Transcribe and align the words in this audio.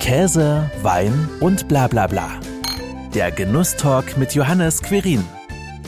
Käse, 0.00 0.68
Wein 0.82 1.28
und 1.40 1.68
bla 1.68 1.86
bla 1.86 2.06
bla. 2.06 2.30
Der 3.14 3.30
Genusstalk 3.30 4.16
mit 4.16 4.34
Johannes 4.34 4.82
Querin. 4.82 5.22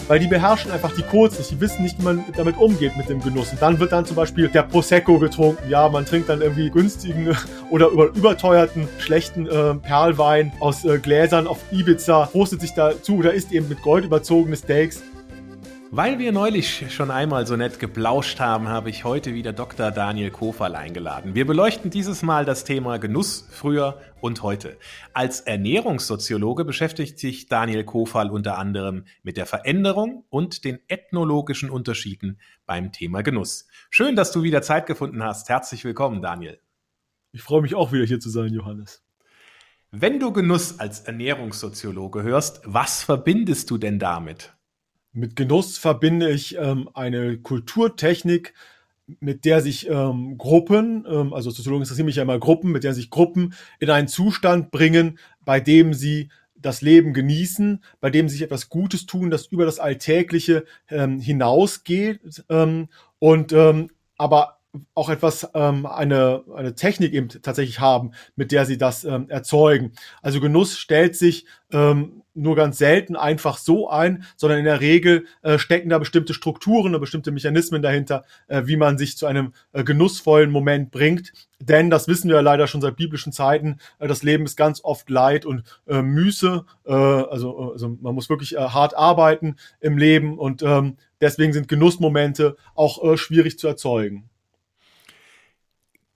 Weil 0.06 0.18
die 0.18 0.26
beherrschen 0.26 0.70
einfach 0.70 0.94
die 0.94 1.02
Codes 1.02 1.38
nicht, 1.38 1.50
die 1.50 1.60
wissen 1.60 1.82
nicht, 1.82 1.98
wie 1.98 2.04
man 2.04 2.24
damit 2.36 2.58
umgeht 2.58 2.96
mit 2.96 3.08
dem 3.08 3.22
Genuss. 3.22 3.50
Und 3.52 3.62
dann 3.62 3.80
wird 3.80 3.90
dann 3.92 4.04
zum 4.04 4.14
Beispiel 4.14 4.48
der 4.48 4.64
Prosecco 4.64 5.18
getrunken. 5.18 5.68
Ja, 5.70 5.88
man 5.88 6.04
trinkt 6.04 6.28
dann 6.28 6.42
irgendwie 6.42 6.70
günstigen 6.70 7.34
oder 7.70 7.88
über, 7.88 8.08
überteuerten, 8.08 8.86
schlechten 8.98 9.46
äh, 9.46 9.74
Perlwein 9.76 10.52
aus 10.60 10.84
äh, 10.84 10.98
Gläsern 10.98 11.46
auf 11.46 11.58
Ibiza, 11.72 12.26
prostet 12.26 12.60
sich 12.60 12.74
dazu 12.74 13.16
oder 13.16 13.32
isst 13.32 13.50
eben 13.50 13.68
mit 13.68 13.80
Gold 13.82 14.04
überzogene 14.04 14.56
Steaks. 14.56 15.02
Weil 15.94 16.18
wir 16.18 16.32
neulich 16.32 16.90
schon 16.90 17.10
einmal 17.10 17.46
so 17.46 17.54
nett 17.54 17.78
geplauscht 17.78 18.40
haben, 18.40 18.68
habe 18.68 18.88
ich 18.88 19.04
heute 19.04 19.34
wieder 19.34 19.52
Dr. 19.52 19.90
Daniel 19.90 20.30
Kofal 20.30 20.74
eingeladen. 20.74 21.34
Wir 21.34 21.46
beleuchten 21.46 21.90
dieses 21.90 22.22
Mal 22.22 22.46
das 22.46 22.64
Thema 22.64 22.96
Genuss 22.96 23.46
früher 23.50 24.00
und 24.22 24.42
heute. 24.42 24.78
Als 25.12 25.40
Ernährungssoziologe 25.40 26.64
beschäftigt 26.64 27.18
sich 27.18 27.46
Daniel 27.46 27.84
Kofal 27.84 28.30
unter 28.30 28.56
anderem 28.56 29.04
mit 29.22 29.36
der 29.36 29.44
Veränderung 29.44 30.24
und 30.30 30.64
den 30.64 30.78
ethnologischen 30.88 31.68
Unterschieden 31.68 32.40
beim 32.64 32.90
Thema 32.90 33.20
Genuss. 33.20 33.66
Schön, 33.90 34.16
dass 34.16 34.32
du 34.32 34.42
wieder 34.42 34.62
Zeit 34.62 34.86
gefunden 34.86 35.22
hast. 35.22 35.50
Herzlich 35.50 35.84
willkommen, 35.84 36.22
Daniel. 36.22 36.58
Ich 37.32 37.42
freue 37.42 37.60
mich 37.60 37.74
auch 37.74 37.92
wieder 37.92 38.06
hier 38.06 38.18
zu 38.18 38.30
sein, 38.30 38.54
Johannes. 38.54 39.04
Wenn 39.90 40.20
du 40.20 40.32
Genuss 40.32 40.80
als 40.80 41.00
Ernährungssoziologe 41.00 42.22
hörst, 42.22 42.62
was 42.64 43.02
verbindest 43.02 43.70
du 43.70 43.76
denn 43.76 43.98
damit? 43.98 44.54
Mit 45.12 45.36
Genuss 45.36 45.76
verbinde 45.76 46.30
ich 46.30 46.56
ähm, 46.56 46.88
eine 46.94 47.36
Kulturtechnik, 47.36 48.54
mit 49.20 49.44
der 49.44 49.60
sich 49.60 49.88
ähm, 49.88 50.38
Gruppen, 50.38 51.04
ähm, 51.06 51.34
also 51.34 51.50
Soziologen 51.50 51.82
interessieren 51.82 52.06
mich 52.06 52.16
ja 52.16 52.22
immer 52.22 52.38
Gruppen, 52.38 52.72
mit 52.72 52.82
der 52.82 52.94
sich 52.94 53.10
Gruppen 53.10 53.52
in 53.78 53.90
einen 53.90 54.08
Zustand 54.08 54.70
bringen, 54.70 55.18
bei 55.44 55.60
dem 55.60 55.92
sie 55.92 56.30
das 56.54 56.80
Leben 56.80 57.12
genießen, 57.12 57.82
bei 58.00 58.08
dem 58.08 58.28
sie 58.28 58.36
sich 58.36 58.44
etwas 58.44 58.70
Gutes 58.70 59.04
tun, 59.04 59.30
das 59.30 59.46
über 59.46 59.66
das 59.66 59.80
Alltägliche 59.80 60.64
ähm, 60.88 61.20
hinausgeht 61.20 62.44
ähm, 62.48 62.88
und 63.18 63.52
ähm, 63.52 63.90
aber 64.16 64.60
auch 64.94 65.10
etwas, 65.10 65.50
ähm, 65.54 65.84
eine, 65.84 66.44
eine 66.54 66.74
Technik 66.74 67.12
eben 67.12 67.28
tatsächlich 67.28 67.80
haben, 67.80 68.12
mit 68.36 68.52
der 68.52 68.64
sie 68.64 68.78
das 68.78 69.04
ähm, 69.04 69.28
erzeugen. 69.28 69.92
Also 70.22 70.40
Genuss 70.40 70.78
stellt 70.78 71.16
sich 71.16 71.44
ähm, 71.70 72.21
nur 72.34 72.56
ganz 72.56 72.78
selten 72.78 73.16
einfach 73.16 73.58
so 73.58 73.88
ein, 73.88 74.24
sondern 74.36 74.58
in 74.58 74.64
der 74.64 74.80
Regel 74.80 75.26
äh, 75.42 75.58
stecken 75.58 75.88
da 75.90 75.98
bestimmte 75.98 76.34
Strukturen 76.34 76.92
oder 76.92 77.00
bestimmte 77.00 77.30
Mechanismen 77.30 77.82
dahinter, 77.82 78.24
äh, 78.48 78.62
wie 78.66 78.76
man 78.76 78.98
sich 78.98 79.16
zu 79.16 79.26
einem 79.26 79.52
äh, 79.72 79.84
genussvollen 79.84 80.50
Moment 80.50 80.90
bringt. 80.90 81.32
Denn 81.60 81.90
das 81.90 82.08
wissen 82.08 82.28
wir 82.28 82.36
ja 82.36 82.42
leider 82.42 82.66
schon 82.66 82.80
seit 82.80 82.96
biblischen 82.96 83.32
Zeiten, 83.32 83.78
äh, 83.98 84.08
das 84.08 84.22
Leben 84.22 84.44
ist 84.44 84.56
ganz 84.56 84.82
oft 84.82 85.10
Leid 85.10 85.44
und 85.44 85.62
äh, 85.86 86.02
Müße. 86.02 86.64
Äh, 86.86 86.92
also, 86.92 87.72
also 87.72 87.96
man 88.00 88.14
muss 88.14 88.30
wirklich 88.30 88.56
äh, 88.56 88.60
hart 88.60 88.96
arbeiten 88.96 89.56
im 89.80 89.98
Leben 89.98 90.38
und 90.38 90.62
ähm, 90.62 90.96
deswegen 91.20 91.52
sind 91.52 91.68
Genussmomente 91.68 92.56
auch 92.74 93.02
äh, 93.04 93.16
schwierig 93.16 93.58
zu 93.58 93.68
erzeugen. 93.68 94.28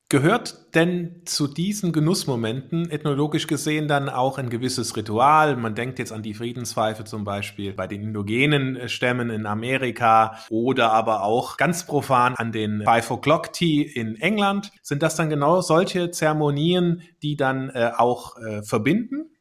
Gehört 0.09 0.73
denn 0.77 1.23
zu 1.25 1.49
diesen 1.49 1.91
Genussmomenten 1.91 2.89
ethnologisch 2.93 3.49
gesehen 3.49 3.89
dann 3.89 4.09
auch 4.09 4.39
ein 4.39 4.51
gewisses 4.51 4.97
Ritual? 4.97 5.57
Man 5.57 5.75
denkt 5.75 5.99
jetzt 5.99 6.12
an 6.12 6.23
die 6.23 6.35
Friedenspfeife 6.35 7.03
zum 7.03 7.25
Beispiel 7.25 7.73
bei 7.73 7.89
den 7.89 8.03
indogenen 8.03 8.77
äh, 8.77 8.89
Stämmen 8.89 9.31
in 9.31 9.47
Amerika 9.47 10.39
oder 10.49 10.93
aber 10.93 11.25
auch 11.25 11.57
ganz 11.57 11.87
profan 11.87 12.37
an 12.37 12.53
den 12.53 12.84
Five 12.84 13.11
O'Clock 13.11 13.53
Tea 13.53 13.83
in 13.83 14.15
England. 14.15 14.71
Sind 14.81 15.03
das 15.03 15.17
dann 15.17 15.29
genau 15.29 15.61
solche 15.61 16.12
Zeremonien, 16.12 17.03
die 17.25 17.37
dann 17.37 17.71
äh, 17.71 17.91
auch 17.97 18.37
äh, 18.37 18.62
verbinden? 18.62 19.33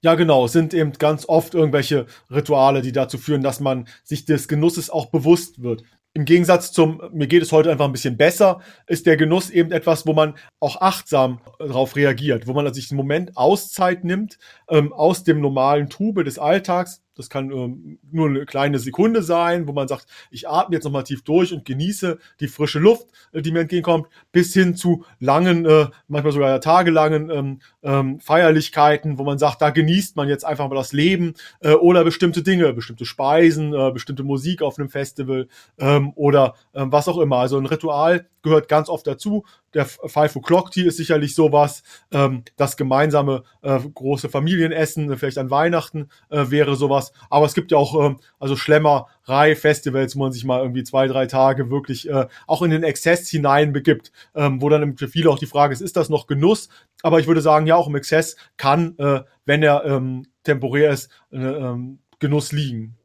Ja, 0.00 0.14
genau. 0.14 0.46
Es 0.46 0.52
sind 0.52 0.72
eben 0.72 0.92
ganz 0.92 1.28
oft 1.28 1.52
irgendwelche 1.52 2.06
Rituale, 2.30 2.80
die 2.80 2.92
dazu 2.92 3.18
führen, 3.18 3.42
dass 3.42 3.60
man 3.60 3.88
sich 4.04 4.24
des 4.24 4.48
Genusses 4.48 4.88
auch 4.88 5.10
bewusst 5.10 5.62
wird 5.62 5.82
im 6.14 6.24
Gegensatz 6.24 6.72
zum, 6.72 7.02
mir 7.12 7.26
geht 7.26 7.42
es 7.42 7.50
heute 7.50 7.70
einfach 7.70 7.86
ein 7.86 7.92
bisschen 7.92 8.16
besser, 8.16 8.60
ist 8.86 9.04
der 9.04 9.16
Genuss 9.16 9.50
eben 9.50 9.72
etwas, 9.72 10.06
wo 10.06 10.12
man 10.12 10.34
auch 10.60 10.80
achtsam 10.80 11.40
darauf 11.58 11.96
reagiert, 11.96 12.46
wo 12.46 12.52
man 12.52 12.72
sich 12.72 12.90
einen 12.90 12.98
Moment 12.98 13.36
Auszeit 13.36 14.04
nimmt 14.04 14.38
ähm, 14.68 14.92
aus 14.92 15.24
dem 15.24 15.40
normalen 15.40 15.90
Trube 15.90 16.22
des 16.22 16.38
Alltags 16.38 17.03
das 17.14 17.30
kann 17.30 17.50
ähm, 17.50 17.98
nur 18.10 18.28
eine 18.28 18.46
kleine 18.46 18.78
Sekunde 18.78 19.22
sein, 19.22 19.68
wo 19.68 19.72
man 19.72 19.88
sagt, 19.88 20.06
ich 20.30 20.48
atme 20.48 20.74
jetzt 20.74 20.84
nochmal 20.84 21.04
tief 21.04 21.22
durch 21.22 21.52
und 21.52 21.64
genieße 21.64 22.18
die 22.40 22.48
frische 22.48 22.78
Luft, 22.78 23.06
äh, 23.32 23.42
die 23.42 23.52
mir 23.52 23.60
entgegenkommt, 23.60 24.08
bis 24.32 24.52
hin 24.52 24.74
zu 24.74 25.04
langen, 25.20 25.64
äh, 25.64 25.86
manchmal 26.08 26.32
sogar 26.32 26.60
tagelangen 26.60 27.30
ähm, 27.30 27.60
ähm, 27.82 28.20
Feierlichkeiten, 28.20 29.18
wo 29.18 29.24
man 29.24 29.38
sagt, 29.38 29.62
da 29.62 29.70
genießt 29.70 30.16
man 30.16 30.28
jetzt 30.28 30.44
einfach 30.44 30.68
mal 30.68 30.74
das 30.74 30.92
Leben 30.92 31.34
äh, 31.60 31.72
oder 31.72 32.04
bestimmte 32.04 32.42
Dinge, 32.42 32.72
bestimmte 32.72 33.04
Speisen, 33.04 33.72
äh, 33.72 33.92
bestimmte 33.92 34.24
Musik 34.24 34.62
auf 34.62 34.78
einem 34.78 34.88
Festival 34.88 35.48
ähm, 35.78 36.12
oder 36.14 36.54
ähm, 36.74 36.90
was 36.90 37.08
auch 37.08 37.18
immer. 37.18 37.38
Also 37.38 37.58
ein 37.58 37.66
Ritual 37.66 38.26
gehört 38.42 38.68
ganz 38.68 38.88
oft 38.88 39.06
dazu. 39.06 39.44
Der 39.74 39.86
Five 39.86 40.36
O'Clock 40.36 40.70
Tea 40.70 40.86
ist 40.86 40.96
sicherlich 40.96 41.34
sowas. 41.34 41.82
Ähm, 42.12 42.44
das 42.56 42.76
gemeinsame 42.76 43.42
äh, 43.62 43.78
große 43.78 44.28
Familienessen, 44.28 45.16
vielleicht 45.18 45.38
an 45.38 45.50
Weihnachten 45.50 46.08
äh, 46.30 46.50
wäre 46.50 46.76
sowas. 46.76 47.12
Aber 47.28 47.46
es 47.46 47.54
gibt 47.54 47.72
ja 47.72 47.78
auch 47.78 48.06
ähm, 48.06 48.20
also 48.38 48.56
Schlemmerei, 48.56 49.56
Festivals, 49.56 50.16
wo 50.16 50.20
man 50.20 50.32
sich 50.32 50.44
mal 50.44 50.62
irgendwie 50.62 50.84
zwei, 50.84 51.06
drei 51.08 51.26
Tage 51.26 51.70
wirklich 51.70 52.08
äh, 52.08 52.26
auch 52.46 52.62
in 52.62 52.70
den 52.70 52.84
Exzess 52.84 53.28
hinein 53.28 53.72
begibt, 53.72 54.12
ähm, 54.34 54.62
wo 54.62 54.68
dann 54.68 54.96
für 54.96 55.08
viele 55.08 55.30
auch 55.30 55.38
die 55.38 55.46
Frage 55.46 55.72
ist, 55.72 55.80
ist 55.80 55.96
das 55.96 56.08
noch 56.08 56.26
Genuss? 56.26 56.68
Aber 57.02 57.20
ich 57.20 57.26
würde 57.26 57.40
sagen, 57.40 57.66
ja, 57.66 57.76
auch 57.76 57.88
im 57.88 57.96
Exzess 57.96 58.36
kann, 58.56 58.96
äh, 58.98 59.22
wenn 59.44 59.62
er 59.62 59.84
ähm, 59.84 60.26
temporär 60.44 60.90
ist, 60.90 61.10
äh, 61.32 61.38
ähm, 61.38 61.98
Genuss 62.18 62.52
liegen. 62.52 62.96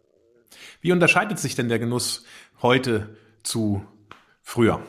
Wie 0.82 0.92
unterscheidet 0.92 1.40
sich 1.40 1.56
denn 1.56 1.70
der 1.70 1.80
Genuss 1.80 2.24
heute 2.62 3.16
zu 3.44 3.84
früher? 4.42 4.82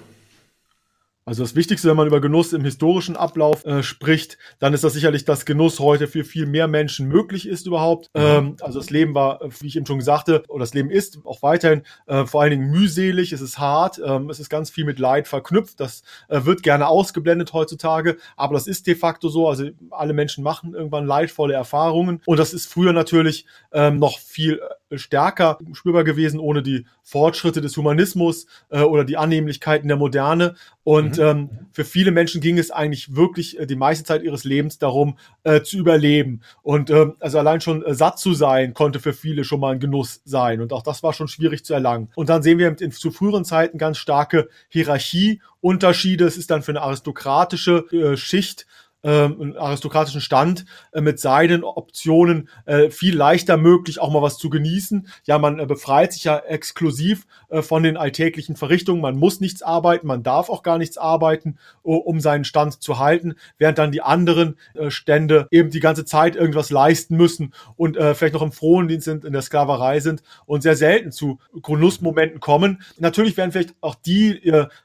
Also 1.31 1.45
das 1.45 1.55
Wichtigste, 1.55 1.89
wenn 1.89 1.97
man 1.97 2.09
über 2.09 2.21
Genuss 2.21 2.53
im 2.53 2.65
historischen 2.65 3.15
Ablauf 3.15 3.65
äh, 3.65 3.85
spricht, 3.85 4.37
dann 4.59 4.75
ist 4.75 4.83
das 4.83 4.95
sicherlich, 4.95 5.25
dass 5.25 5.45
Genuss 5.45 5.79
heute 5.79 6.09
für 6.09 6.25
viel 6.25 6.45
mehr 6.45 6.67
Menschen 6.67 7.07
möglich 7.07 7.47
ist 7.47 7.69
überhaupt. 7.69 8.11
Mhm. 8.17 8.21
Ähm, 8.21 8.57
also 8.63 8.81
das 8.81 8.91
Leben 8.91 9.15
war, 9.15 9.39
wie 9.61 9.69
ich 9.69 9.77
eben 9.77 9.87
schon 9.87 10.01
sagte, 10.01 10.43
oder 10.49 10.65
das 10.65 10.75
Leben 10.75 10.91
ist 10.91 11.21
auch 11.25 11.41
weiterhin 11.43 11.83
äh, 12.09 12.27
vor 12.27 12.43
allen 12.43 12.51
Dingen 12.51 12.71
mühselig, 12.73 13.33
es 13.33 13.43
ist 13.43 13.61
hart, 13.61 14.03
ähm, 14.05 14.29
es 14.29 14.41
ist 14.41 14.49
ganz 14.49 14.71
viel 14.71 14.85
mit 14.85 14.99
Leid 14.99 15.29
verknüpft. 15.29 15.79
Das 15.79 16.03
äh, 16.27 16.45
wird 16.47 16.65
gerne 16.65 16.89
ausgeblendet 16.89 17.53
heutzutage, 17.53 18.17
aber 18.37 18.55
das 18.55 18.67
ist 18.67 18.89
de 18.89 18.97
facto 18.97 19.29
so. 19.29 19.49
Also 19.49 19.69
alle 19.93 20.15
Menschen 20.15 20.43
machen 20.43 20.75
irgendwann 20.75 21.07
leidvolle 21.07 21.55
Erfahrungen 21.55 22.23
und 22.27 22.41
das 22.41 22.53
ist 22.53 22.67
früher 22.67 22.93
natürlich 22.93 23.47
ähm, 23.71 24.01
noch 24.01 24.19
viel 24.19 24.55
äh, 24.55 24.80
stärker 24.97 25.59
spürbar 25.73 26.05
gewesen 26.05 26.41
ohne 26.41 26.63
die 26.63 26.87
Fortschritte 27.03 27.61
des 27.61 27.77
Humanismus 27.77 28.47
äh, 28.71 28.81
oder 28.81 29.05
die 29.05 29.17
Annehmlichkeiten 29.17 29.89
der 29.89 29.97
Moderne. 29.97 30.55
Und 30.83 31.19
mhm. 31.19 31.25
ähm, 31.25 31.51
für 31.73 31.85
viele 31.85 32.11
Menschen 32.11 32.41
ging 32.41 32.59
es 32.59 32.71
eigentlich 32.71 33.15
wirklich 33.15 33.59
äh, 33.59 33.67
die 33.67 33.77
meiste 33.77 34.05
Zeit 34.05 34.23
ihres 34.23 34.45
Lebens 34.45 34.79
darum, 34.79 35.17
äh, 35.45 35.63
zu 35.63 35.77
überleben. 35.79 36.41
Und 36.63 36.91
ähm, 36.91 37.15
also 37.21 37.39
allein 37.39 37.61
schon 37.61 37.85
äh, 37.85 37.95
satt 37.95 38.19
zu 38.19 38.35
sein, 38.35 38.75
konnte 38.75 39.01
für 39.01 39.13
viele 39.13 39.45
schon 39.45 39.61
mal 39.61 39.75
ein 39.75 39.81
Genuss 39.81 40.21
sein. 40.25 40.61
Und 40.61 40.73
auch 40.73 40.83
das 40.83 41.03
war 41.03 41.13
schon 41.13 41.29
schwierig 41.29 41.65
zu 41.65 41.75
erlangen. 41.75 42.09
Und 42.15 42.29
dann 42.29 42.43
sehen 42.43 42.59
wir 42.59 42.75
in, 42.81 42.93
zu 42.93 43.11
früheren 43.11 43.45
Zeiten 43.45 43.79
ganz 43.79 43.99
starke 43.99 44.49
Hierarchieunterschiede. 44.69 46.25
Es 46.25 46.37
ist 46.37 46.51
dann 46.51 46.63
für 46.63 46.73
eine 46.73 46.83
aristokratische 46.83 47.85
äh, 47.93 48.17
Schicht 48.17 48.67
ähm, 49.03 49.55
aristokratischen 49.59 50.21
Stand 50.21 50.65
äh, 50.93 51.01
mit 51.01 51.21
seinen 51.21 51.65
Optionen 51.65 52.49
äh, 52.67 52.91
viel 52.91 53.17
leichter 53.17 53.57
möglich, 53.57 54.01
auch 54.01 54.11
mal 54.11 54.23
was 54.23 54.39
zu 54.39 54.51
genießen. 54.51 55.09
Ja, 55.25 55.39
man 55.39 55.59
äh, 55.59 55.67
befreit 55.67 56.13
sich 56.13 56.25
ja 56.25 56.39
exklusiv 56.39 57.27
äh, 57.51 57.63
von 57.63 57.83
den 57.83 57.97
alltäglichen 57.97 58.57
Verrichtungen. 58.57 59.01
Man 59.01 59.17
muss 59.17 59.41
nichts 59.41 59.63
arbeiten, 59.63 60.07
man 60.07 60.23
darf 60.23 60.49
auch 60.49 60.63
gar 60.63 60.79
nichts 60.79 60.97
arbeiten, 60.97 61.59
um 61.83 62.21
seinen 62.21 62.45
Stand 62.45 62.81
zu 62.81 62.99
halten, 62.99 63.35
während 63.59 63.79
dann 63.79 63.91
die 63.91 64.03
anderen 64.03 64.57
äh, 64.75 64.91
Stände 64.91 65.49
eben 65.51 65.71
die 65.71 65.81
ganze 65.81 66.05
Zeit 66.05 66.37
irgendwas 66.37 66.71
leisten 66.71 67.17
müssen 67.17 67.53
und 67.77 67.97
äh, 67.97 68.15
vielleicht 68.15 68.35
noch 68.35 68.43
im 68.43 68.53
Frondienst 68.53 69.05
sind, 69.05 69.25
in 69.25 69.33
der 69.33 69.43
Sklaverei 69.43 70.01
sind 70.01 70.23
und 70.47 70.63
sehr 70.63 70.77
selten 70.77 71.11
zu 71.11 71.39
Genussmomenten 71.63 72.41
kommen. 72.41 72.83
Natürlich 72.99 73.37
werden 73.37 73.53
vielleicht 73.53 73.75
auch 73.81 73.97
die 73.97 74.37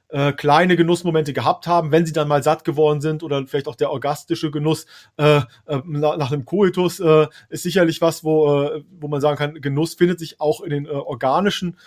äh, 0.10 0.32
kleine 0.34 0.76
Genussmomente 0.76 1.34
gehabt 1.34 1.68
haben, 1.68 1.92
wenn 1.92 2.06
sie 2.06 2.14
dann 2.14 2.28
mal 2.28 2.42
satt 2.42 2.64
geworden 2.64 3.02
sind 3.02 3.22
oder 3.22 3.46
vielleicht 3.48 3.68
auch 3.68 3.76
der 3.76 3.92
orgastische 3.92 4.50
Genuss 4.50 4.86
äh, 5.18 5.42
nach, 5.86 6.32
einem 6.32 6.46
Koitus 6.46 7.02
ist 7.50 7.64
sicherlich 7.64 8.02
was, 8.02 8.24
wo, 8.24 8.64
äh, 8.64 8.84
wo 9.00 9.08
man 9.08 9.22
sagen 9.22 9.38
kann, 9.38 9.62
Genuss 9.62 9.96
findet 9.96 10.20
sich 10.20 10.40
auch 10.40 10.62
in 10.62 10.70
den 10.70 10.88
organischen, 10.88 11.78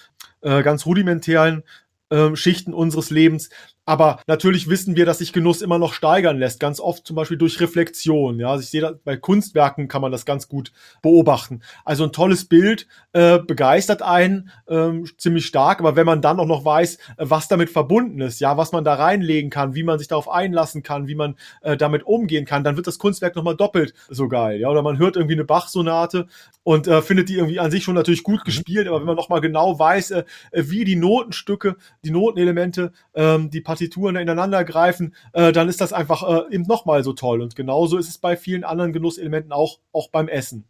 äh, 0.43 0.63
ganz 0.63 0.87
rudimentären 0.87 1.63
äh, 2.11 2.35
Schichten 2.37 2.73
unseres 2.73 3.11
Lebens. 3.11 3.51
Aber 3.89 4.21
natürlich 4.27 4.69
wissen 4.69 4.97
wir, 4.97 5.07
dass 5.07 5.17
sich 5.17 5.33
Genuss 5.33 5.63
immer 5.63 5.79
noch 5.79 5.95
steigern 5.95 6.37
lässt, 6.37 6.61
ganz 6.61 6.79
oft 6.79 7.07
zum 7.07 7.17
Beispiel 7.17 7.39
durch 7.39 7.59
Reflexion. 7.59 8.39
Ja, 8.39 8.51
also 8.51 8.63
ich 8.63 8.69
sehe 8.69 9.01
bei 9.03 9.17
Kunstwerken 9.17 9.89
kann 9.89 10.03
man 10.03 10.13
das 10.13 10.27
ganz 10.27 10.47
gut 10.47 10.73
beobachten. 11.01 11.63
Also 11.87 12.05
ein 12.05 12.13
tolles 12.13 12.45
Bild 12.45 12.87
äh, 13.15 13.39
begeistert 13.39 14.03
einen 14.03 14.51
ähm, 14.69 15.07
ziemlich 15.17 15.47
stark, 15.47 15.81
aber 15.81 15.97
wenn 15.97 16.05
man 16.05 16.21
dann 16.21 16.39
auch 16.39 16.45
noch 16.45 16.67
weiß, 16.67 16.97
äh, 16.97 16.99
was 17.21 17.49
damit 17.49 17.71
verbunden 17.71 18.21
ist, 18.21 18.41
ja, 18.41 18.59
was 18.59 18.73
man 18.73 18.85
da 18.85 18.93
reinlegen 18.93 19.49
kann, 19.49 19.75
wie 19.75 19.85
man 19.85 19.99
sich 19.99 20.09
darauf 20.09 20.29
einlassen 20.29 20.83
kann, 20.83 21.09
wie 21.09 21.15
man 21.15 21.37
äh, 21.63 21.79
damit 21.79 22.03
umgehen 22.03 22.45
kann, 22.45 22.65
dann 22.65 22.77
wird 22.77 22.87
das 22.87 22.99
Kunstwerk 22.99 23.37
nochmal 23.37 23.57
doppelt 23.57 23.95
so 24.11 24.29
geil. 24.29 24.61
Ja, 24.61 24.69
oder 24.69 24.83
man 24.83 24.99
hört 24.99 25.17
irgendwie 25.17 25.37
eine 25.37 25.45
Bach-Sonate 25.45 26.27
und 26.63 26.87
äh, 26.89 27.01
findet 27.01 27.31
die 27.31 27.37
irgendwie 27.37 27.59
an 27.59 27.71
sich 27.71 27.85
schon 27.85 27.95
natürlich 27.95 28.23
gut 28.23 28.41
mhm. 28.41 28.45
gespielt, 28.45 28.87
aber 28.87 28.99
wenn 28.99 29.07
man 29.07 29.17
nochmal 29.17 29.41
genau 29.41 29.79
weiß, 29.79 30.11
äh, 30.11 30.25
wie 30.53 30.85
die 30.85 30.97
Notenstücke, 30.97 31.77
die 32.05 32.11
Notenelemente, 32.11 32.93
ähm, 33.15 33.49
die 33.49 33.63
Partituren 33.79 34.17
ineinander 34.17 34.65
greifen, 34.65 35.15
äh, 35.33 35.53
dann 35.53 35.69
ist 35.69 35.81
das 35.81 35.93
einfach 35.93 36.25
äh, 36.29 36.53
eben 36.53 36.65
nochmal 36.65 37.05
so 37.05 37.13
toll. 37.13 37.41
Und 37.41 37.55
genauso 37.55 37.97
ist 37.97 38.09
es 38.09 38.19
bei 38.19 38.37
vielen 38.37 38.65
anderen 38.65 38.93
Genusselementen 38.93 39.53
auch, 39.53 39.79
auch 39.93 40.09
beim 40.11 40.27
Essen. 40.27 40.65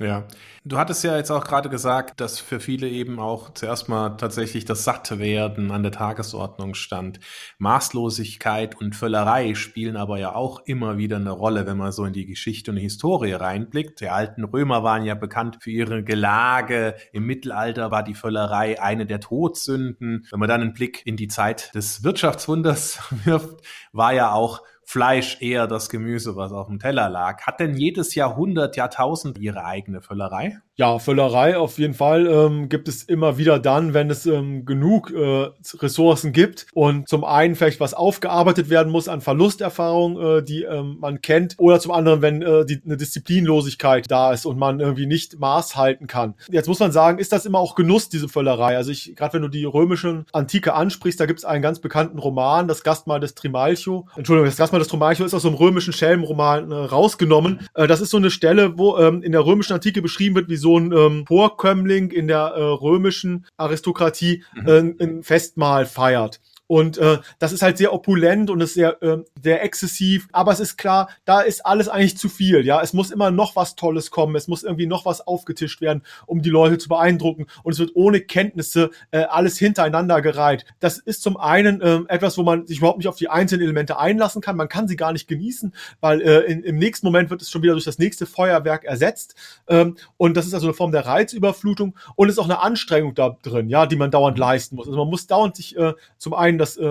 Ja. 0.00 0.28
Du 0.64 0.78
hattest 0.78 1.02
ja 1.02 1.16
jetzt 1.16 1.32
auch 1.32 1.44
gerade 1.44 1.68
gesagt, 1.68 2.20
dass 2.20 2.38
für 2.38 2.60
viele 2.60 2.88
eben 2.88 3.18
auch 3.18 3.52
zuerst 3.54 3.88
mal 3.88 4.10
tatsächlich 4.10 4.64
das 4.64 4.84
Sattwerden 4.84 5.72
an 5.72 5.82
der 5.82 5.90
Tagesordnung 5.90 6.74
stand. 6.74 7.18
Maßlosigkeit 7.58 8.80
und 8.80 8.94
Völlerei 8.94 9.54
spielen 9.54 9.96
aber 9.96 10.18
ja 10.18 10.36
auch 10.36 10.60
immer 10.66 10.98
wieder 10.98 11.16
eine 11.16 11.32
Rolle, 11.32 11.66
wenn 11.66 11.78
man 11.78 11.90
so 11.90 12.04
in 12.04 12.12
die 12.12 12.26
Geschichte 12.26 12.70
und 12.70 12.76
die 12.76 12.82
Historie 12.82 13.32
reinblickt. 13.32 14.00
Die 14.00 14.08
alten 14.08 14.44
Römer 14.44 14.84
waren 14.84 15.04
ja 15.04 15.16
bekannt 15.16 15.58
für 15.60 15.72
ihre 15.72 16.04
Gelage. 16.04 16.94
Im 17.12 17.26
Mittelalter 17.26 17.90
war 17.90 18.04
die 18.04 18.14
Völlerei 18.14 18.80
eine 18.80 19.04
der 19.04 19.18
Todsünden. 19.18 20.28
Wenn 20.30 20.38
man 20.38 20.48
dann 20.48 20.60
einen 20.60 20.74
Blick 20.74 21.04
in 21.06 21.16
die 21.16 21.28
Zeit 21.28 21.74
des 21.74 22.04
Wirtschaftswunders 22.04 23.00
wirft, 23.24 23.62
war 23.92 24.12
ja 24.12 24.30
auch 24.30 24.60
Fleisch 24.90 25.42
eher 25.42 25.66
das 25.66 25.90
Gemüse, 25.90 26.34
was 26.34 26.50
auf 26.50 26.68
dem 26.68 26.78
Teller 26.78 27.10
lag. 27.10 27.42
Hat 27.42 27.60
denn 27.60 27.74
jedes 27.74 28.14
Jahrhundert, 28.14 28.74
Jahrtausend 28.74 29.36
ihre 29.36 29.66
eigene 29.66 30.00
Völlerei? 30.00 30.62
Ja, 30.78 31.00
Völlerei 31.00 31.58
auf 31.58 31.76
jeden 31.80 31.94
Fall 31.94 32.28
ähm, 32.28 32.68
gibt 32.68 32.86
es 32.86 33.02
immer 33.02 33.36
wieder 33.36 33.58
dann, 33.58 33.94
wenn 33.94 34.10
es 34.10 34.26
ähm, 34.26 34.64
genug 34.64 35.10
äh, 35.10 35.48
Ressourcen 35.80 36.30
gibt 36.32 36.66
und 36.72 37.08
zum 37.08 37.24
einen 37.24 37.56
vielleicht 37.56 37.80
was 37.80 37.94
aufgearbeitet 37.94 38.70
werden 38.70 38.92
muss 38.92 39.08
an 39.08 39.20
Verlusterfahrung, 39.20 40.20
äh, 40.20 40.42
die 40.44 40.62
ähm, 40.62 40.98
man 41.00 41.20
kennt, 41.20 41.56
oder 41.58 41.80
zum 41.80 41.90
anderen, 41.90 42.22
wenn 42.22 42.42
äh, 42.42 42.64
die, 42.64 42.80
eine 42.84 42.96
Disziplinlosigkeit 42.96 44.08
da 44.08 44.32
ist 44.32 44.46
und 44.46 44.56
man 44.56 44.78
irgendwie 44.78 45.06
nicht 45.06 45.40
Maß 45.40 45.74
halten 45.74 46.06
kann. 46.06 46.34
Jetzt 46.48 46.68
muss 46.68 46.78
man 46.78 46.92
sagen, 46.92 47.18
ist 47.18 47.32
das 47.32 47.44
immer 47.44 47.58
auch 47.58 47.74
Genuss, 47.74 48.08
diese 48.08 48.28
Völlerei? 48.28 48.76
Also 48.76 48.92
ich, 48.92 49.16
gerade 49.16 49.32
wenn 49.32 49.42
du 49.42 49.48
die 49.48 49.64
römischen 49.64 50.26
Antike 50.32 50.74
ansprichst, 50.74 51.18
da 51.18 51.26
gibt 51.26 51.40
es 51.40 51.44
einen 51.44 51.60
ganz 51.60 51.80
bekannten 51.80 52.20
Roman, 52.20 52.68
das 52.68 52.84
Gastmahl 52.84 53.18
des 53.18 53.34
Trimalchio. 53.34 54.06
Entschuldigung, 54.14 54.46
das 54.46 54.56
Gastmahl 54.56 54.78
des 54.78 54.86
Trimalchio 54.86 55.26
ist 55.26 55.34
aus 55.34 55.42
so 55.42 55.48
einem 55.48 55.56
römischen 55.56 55.92
Schelmenroman 55.92 56.70
äh, 56.70 56.74
rausgenommen. 56.76 57.68
Äh, 57.74 57.88
das 57.88 58.00
ist 58.00 58.10
so 58.10 58.16
eine 58.16 58.30
Stelle, 58.30 58.78
wo 58.78 58.96
ähm, 58.98 59.24
in 59.24 59.32
der 59.32 59.44
römischen 59.44 59.72
Antike 59.72 60.02
beschrieben 60.02 60.36
wird, 60.36 60.48
wie 60.48 60.67
so 60.68 60.78
ein 60.78 60.92
ähm, 60.92 61.24
Vorkömmling 61.26 62.10
in 62.10 62.28
der 62.28 62.40
äh, 62.40 62.62
römischen 62.62 63.46
Aristokratie 63.56 64.44
mhm. 64.54 64.68
äh, 64.68 65.04
ein 65.04 65.22
Festmahl 65.22 65.86
feiert. 65.86 66.40
Und 66.68 66.98
äh, 66.98 67.18
das 67.40 67.52
ist 67.52 67.62
halt 67.62 67.78
sehr 67.78 67.92
opulent 67.92 68.50
und 68.50 68.60
ist 68.60 68.74
sehr, 68.74 69.02
äh, 69.02 69.18
sehr 69.42 69.64
exzessiv. 69.64 70.28
Aber 70.32 70.52
es 70.52 70.60
ist 70.60 70.76
klar, 70.76 71.08
da 71.24 71.40
ist 71.40 71.66
alles 71.66 71.88
eigentlich 71.88 72.16
zu 72.18 72.28
viel. 72.28 72.64
Ja, 72.64 72.80
es 72.82 72.92
muss 72.92 73.10
immer 73.10 73.30
noch 73.30 73.56
was 73.56 73.74
Tolles 73.74 74.10
kommen. 74.10 74.36
Es 74.36 74.46
muss 74.48 74.62
irgendwie 74.62 74.86
noch 74.86 75.06
was 75.06 75.26
aufgetischt 75.26 75.80
werden, 75.80 76.02
um 76.26 76.42
die 76.42 76.50
Leute 76.50 76.78
zu 76.78 76.88
beeindrucken. 76.88 77.46
Und 77.62 77.72
es 77.72 77.78
wird 77.78 77.92
ohne 77.94 78.20
Kenntnisse 78.20 78.90
äh, 79.10 79.20
alles 79.22 79.58
hintereinander 79.58 80.20
gereiht. 80.20 80.66
Das 80.78 80.98
ist 80.98 81.22
zum 81.22 81.38
einen 81.38 81.80
äh, 81.80 82.00
etwas, 82.08 82.36
wo 82.36 82.42
man 82.42 82.66
sich 82.66 82.78
überhaupt 82.78 82.98
nicht 82.98 83.08
auf 83.08 83.16
die 83.16 83.30
einzelnen 83.30 83.64
Elemente 83.64 83.98
einlassen 83.98 84.42
kann. 84.42 84.56
Man 84.56 84.68
kann 84.68 84.88
sie 84.88 84.96
gar 84.96 85.12
nicht 85.12 85.26
genießen, 85.26 85.72
weil 86.00 86.20
äh, 86.20 86.40
in, 86.40 86.62
im 86.62 86.76
nächsten 86.76 87.06
Moment 87.06 87.30
wird 87.30 87.40
es 87.40 87.50
schon 87.50 87.62
wieder 87.62 87.72
durch 87.72 87.84
das 87.84 87.98
nächste 87.98 88.26
Feuerwerk 88.26 88.84
ersetzt. 88.84 89.34
Ähm, 89.68 89.96
und 90.18 90.36
das 90.36 90.46
ist 90.46 90.52
also 90.52 90.66
eine 90.66 90.74
Form 90.74 90.92
der 90.92 91.06
Reizüberflutung 91.06 91.96
und 92.14 92.28
ist 92.28 92.38
auch 92.38 92.44
eine 92.44 92.60
Anstrengung 92.60 93.14
da 93.14 93.38
drin, 93.42 93.70
ja, 93.70 93.86
die 93.86 93.96
man 93.96 94.10
dauernd 94.10 94.36
leisten 94.36 94.76
muss. 94.76 94.86
Also 94.86 94.98
man 94.98 95.08
muss 95.08 95.26
dauernd 95.26 95.56
sich 95.56 95.74
äh, 95.78 95.94
zum 96.18 96.34
einen 96.34 96.57
das 96.58 96.76
äh, 96.76 96.82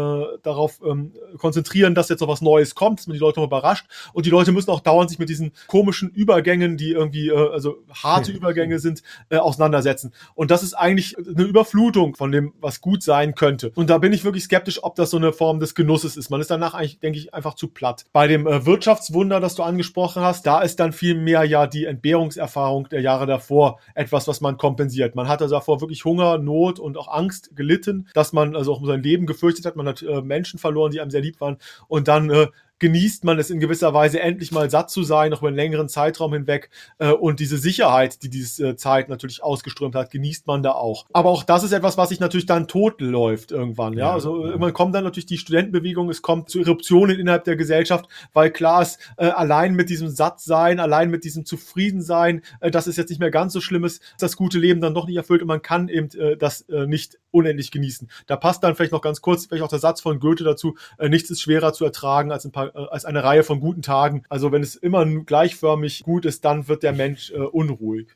darauf 0.44 0.80
ähm, 0.86 1.14
konzentrieren, 1.38 1.96
dass 1.96 2.10
jetzt 2.10 2.22
noch 2.22 2.28
was 2.28 2.42
Neues 2.42 2.76
kommt, 2.76 3.00
dass 3.00 3.08
man 3.08 3.14
die 3.14 3.20
Leute 3.20 3.40
noch 3.40 3.48
überrascht. 3.48 3.86
Und 4.14 4.26
die 4.26 4.30
Leute 4.30 4.52
müssen 4.52 4.72
auch 4.72 4.80
dauernd 4.80 5.10
sich 5.10 5.20
mit 5.20 5.30
diesen 5.30 5.52
komischen 5.68 6.10
Übergängen, 6.10 6.78
die 6.78 6.92
irgendwie, 6.92 7.30
äh, 7.30 7.52
also 7.52 7.78
harte 7.92 8.32
Übergänge 8.38 8.80
sind, 8.80 9.04
äh, 9.30 9.38
auseinandersetzen. 9.38 10.14
Und 10.36 10.52
das 10.52 10.64
ist 10.64 10.74
eigentlich 10.74 11.18
eine 11.18 11.44
Überflutung 11.44 12.16
von 12.16 12.32
dem, 12.32 12.54
was 12.60 12.82
gut 12.82 13.04
sein 13.04 13.36
könnte. 13.36 13.72
Und 13.76 13.90
da 13.90 13.98
bin 13.98 14.14
ich 14.14 14.24
wirklich 14.24 14.44
skeptisch, 14.44 14.84
ob 14.84 14.96
das 14.96 15.10
so 15.10 15.18
eine 15.18 15.34
Form 15.34 15.60
des 15.60 15.76
Genusses 15.76 16.18
ist. 16.18 16.30
Man 16.30 16.42
ist 16.42 16.52
danach 16.52 16.74
eigentlich, 16.74 17.00
denke 17.00 17.20
ich, 17.20 17.34
einfach 17.34 17.56
zu 17.56 17.68
platt. 17.68 18.06
Bei 18.14 18.28
dem 18.28 18.48
äh, 18.48 18.66
Wirtschaftswunder, 18.66 19.40
das 19.40 19.56
du 19.56 19.64
angesprochen 19.64 20.22
hast, 20.22 20.46
da 20.46 20.62
ist 20.62 20.80
dann 20.80 20.94
viel 20.94 21.16
mehr 21.16 21.44
ja 21.44 21.68
die 21.68 21.86
Entbehrungserfahrung 21.86 22.90
der 22.90 23.02
Jahre 23.02 23.26
davor 23.26 23.80
etwas, 23.96 24.28
was 24.28 24.42
man 24.42 24.58
kompensiert. 24.58 25.16
Man 25.16 25.28
hat 25.28 25.42
also 25.42 25.56
davor 25.56 25.82
wirklich 25.82 26.06
Hunger, 26.06 26.38
Not 26.38 26.80
und 26.80 26.98
auch 26.98 27.08
Angst 27.08 27.56
gelitten, 27.56 28.08
dass 28.14 28.34
man 28.34 28.56
also 28.56 28.74
auch 28.74 28.80
um 28.80 28.86
sein 28.86 29.04
Leben 29.04 29.26
gefürchtet 29.26 29.57
gefürchtet 29.58 29.66
hat. 29.66 29.76
Man 29.76 29.88
hat 29.88 30.02
äh, 30.02 30.22
Menschen 30.22 30.60
verloren, 30.60 30.92
die 30.92 31.02
einem 31.02 31.12
sehr 31.12 31.22
lieb 31.22 31.40
waren. 31.42 31.58
Und 31.88 32.08
dann 32.08 32.30
äh, 32.30 32.48
genießt 32.80 33.24
man 33.24 33.40
es 33.40 33.50
in 33.50 33.60
gewisser 33.60 33.94
Weise 33.94 34.20
endlich 34.20 34.52
mal 34.52 34.70
satt 34.70 34.90
zu 34.90 35.04
sein, 35.04 35.32
noch 35.32 35.40
über 35.40 35.48
einen 35.48 35.58
längeren 35.58 35.90
Zeitraum 35.90 36.34
hinweg. 36.34 36.70
Äh, 37.00 37.12
und 37.12 37.40
diese 37.40 37.58
Sicherheit, 37.58 38.24
die 38.24 38.30
diese 38.30 38.70
äh, 38.70 38.76
Zeit 38.76 39.10
natürlich 39.10 39.44
ausgeströmt 39.44 39.96
hat, 39.96 40.12
genießt 40.12 40.48
man 40.48 40.64
da 40.64 40.72
auch. 40.72 41.06
Aber 41.14 41.30
auch 41.30 41.44
das 41.44 41.64
ist 41.64 41.72
etwas, 41.72 41.98
was 41.98 42.10
sich 42.10 42.20
natürlich 42.20 42.46
dann 42.46 42.68
totläuft 42.68 43.52
irgendwann. 43.52 43.94
Ja, 43.94 44.08
ja 44.08 44.14
also 44.14 44.42
ja. 44.42 44.48
irgendwann 44.48 44.74
kommt 44.74 44.96
dann 44.96 45.04
natürlich 45.04 45.26
die 45.26 45.38
Studentenbewegung, 45.38 46.10
es 46.10 46.22
kommt 46.22 46.50
zu 46.50 46.60
Eruptionen 46.60 47.20
innerhalb 47.20 47.44
der 47.46 47.56
Gesellschaft, 47.56 48.08
weil 48.34 48.52
klar 48.52 48.82
ist, 48.82 49.00
äh, 49.18 49.26
allein 49.26 49.74
mit 49.74 49.90
diesem 49.90 50.10
Sattsein, 50.10 50.80
allein 50.80 51.10
mit 51.10 51.24
diesem 51.24 51.46
Zufriedensein, 51.46 52.42
äh, 52.60 52.72
dass 52.72 52.88
es 52.88 52.98
jetzt 52.98 53.10
nicht 53.10 53.20
mehr 53.20 53.32
ganz 53.32 53.54
so 53.54 53.62
schlimm 53.62 53.84
ist, 53.84 54.02
das 54.20 54.36
gute 54.36 54.60
Leben 54.60 54.82
dann 54.82 54.94
doch 54.94 55.08
nicht 55.08 55.18
erfüllt 55.18 55.42
und 55.42 55.48
man 55.48 55.62
kann 55.62 55.90
eben 55.90 56.10
äh, 56.20 56.38
das 56.38 56.62
äh, 56.62 56.86
nicht 56.86 57.18
unendlich 57.32 57.72
genießen. 57.72 58.10
Da 58.26 58.36
passt 58.36 58.64
dann 58.64 58.76
vielleicht 58.76 58.92
noch 58.92 59.02
ganz 59.02 59.22
kurz 59.22 59.46
vielleicht 59.46 59.64
auch 59.64 59.70
der 59.70 59.80
Satz 59.80 60.02
von 60.02 60.20
Goethe 60.20 60.44
dazu, 60.44 60.76
äh, 60.98 61.10
nichts 61.10 61.30
ist 61.30 61.42
schwerer 61.42 61.74
zu 61.74 61.86
ertragen 61.86 62.32
als 62.32 62.46
ein 62.46 62.52
paar 62.52 62.67
äh, 62.74 62.86
als 62.90 63.06
eine 63.06 63.24
Reihe 63.24 63.44
von 63.44 63.60
guten 63.60 63.82
Tagen. 63.82 64.24
Also 64.30 64.52
wenn 64.52 64.64
es 64.64 64.76
immer 64.76 65.06
gleichförmig 65.06 66.04
gut 66.04 66.26
ist, 66.26 66.46
dann 66.46 66.68
wird 66.68 66.84
der 66.84 66.94
Mensch 66.94 67.32
äh, 67.32 67.38
unruhig. 67.38 68.16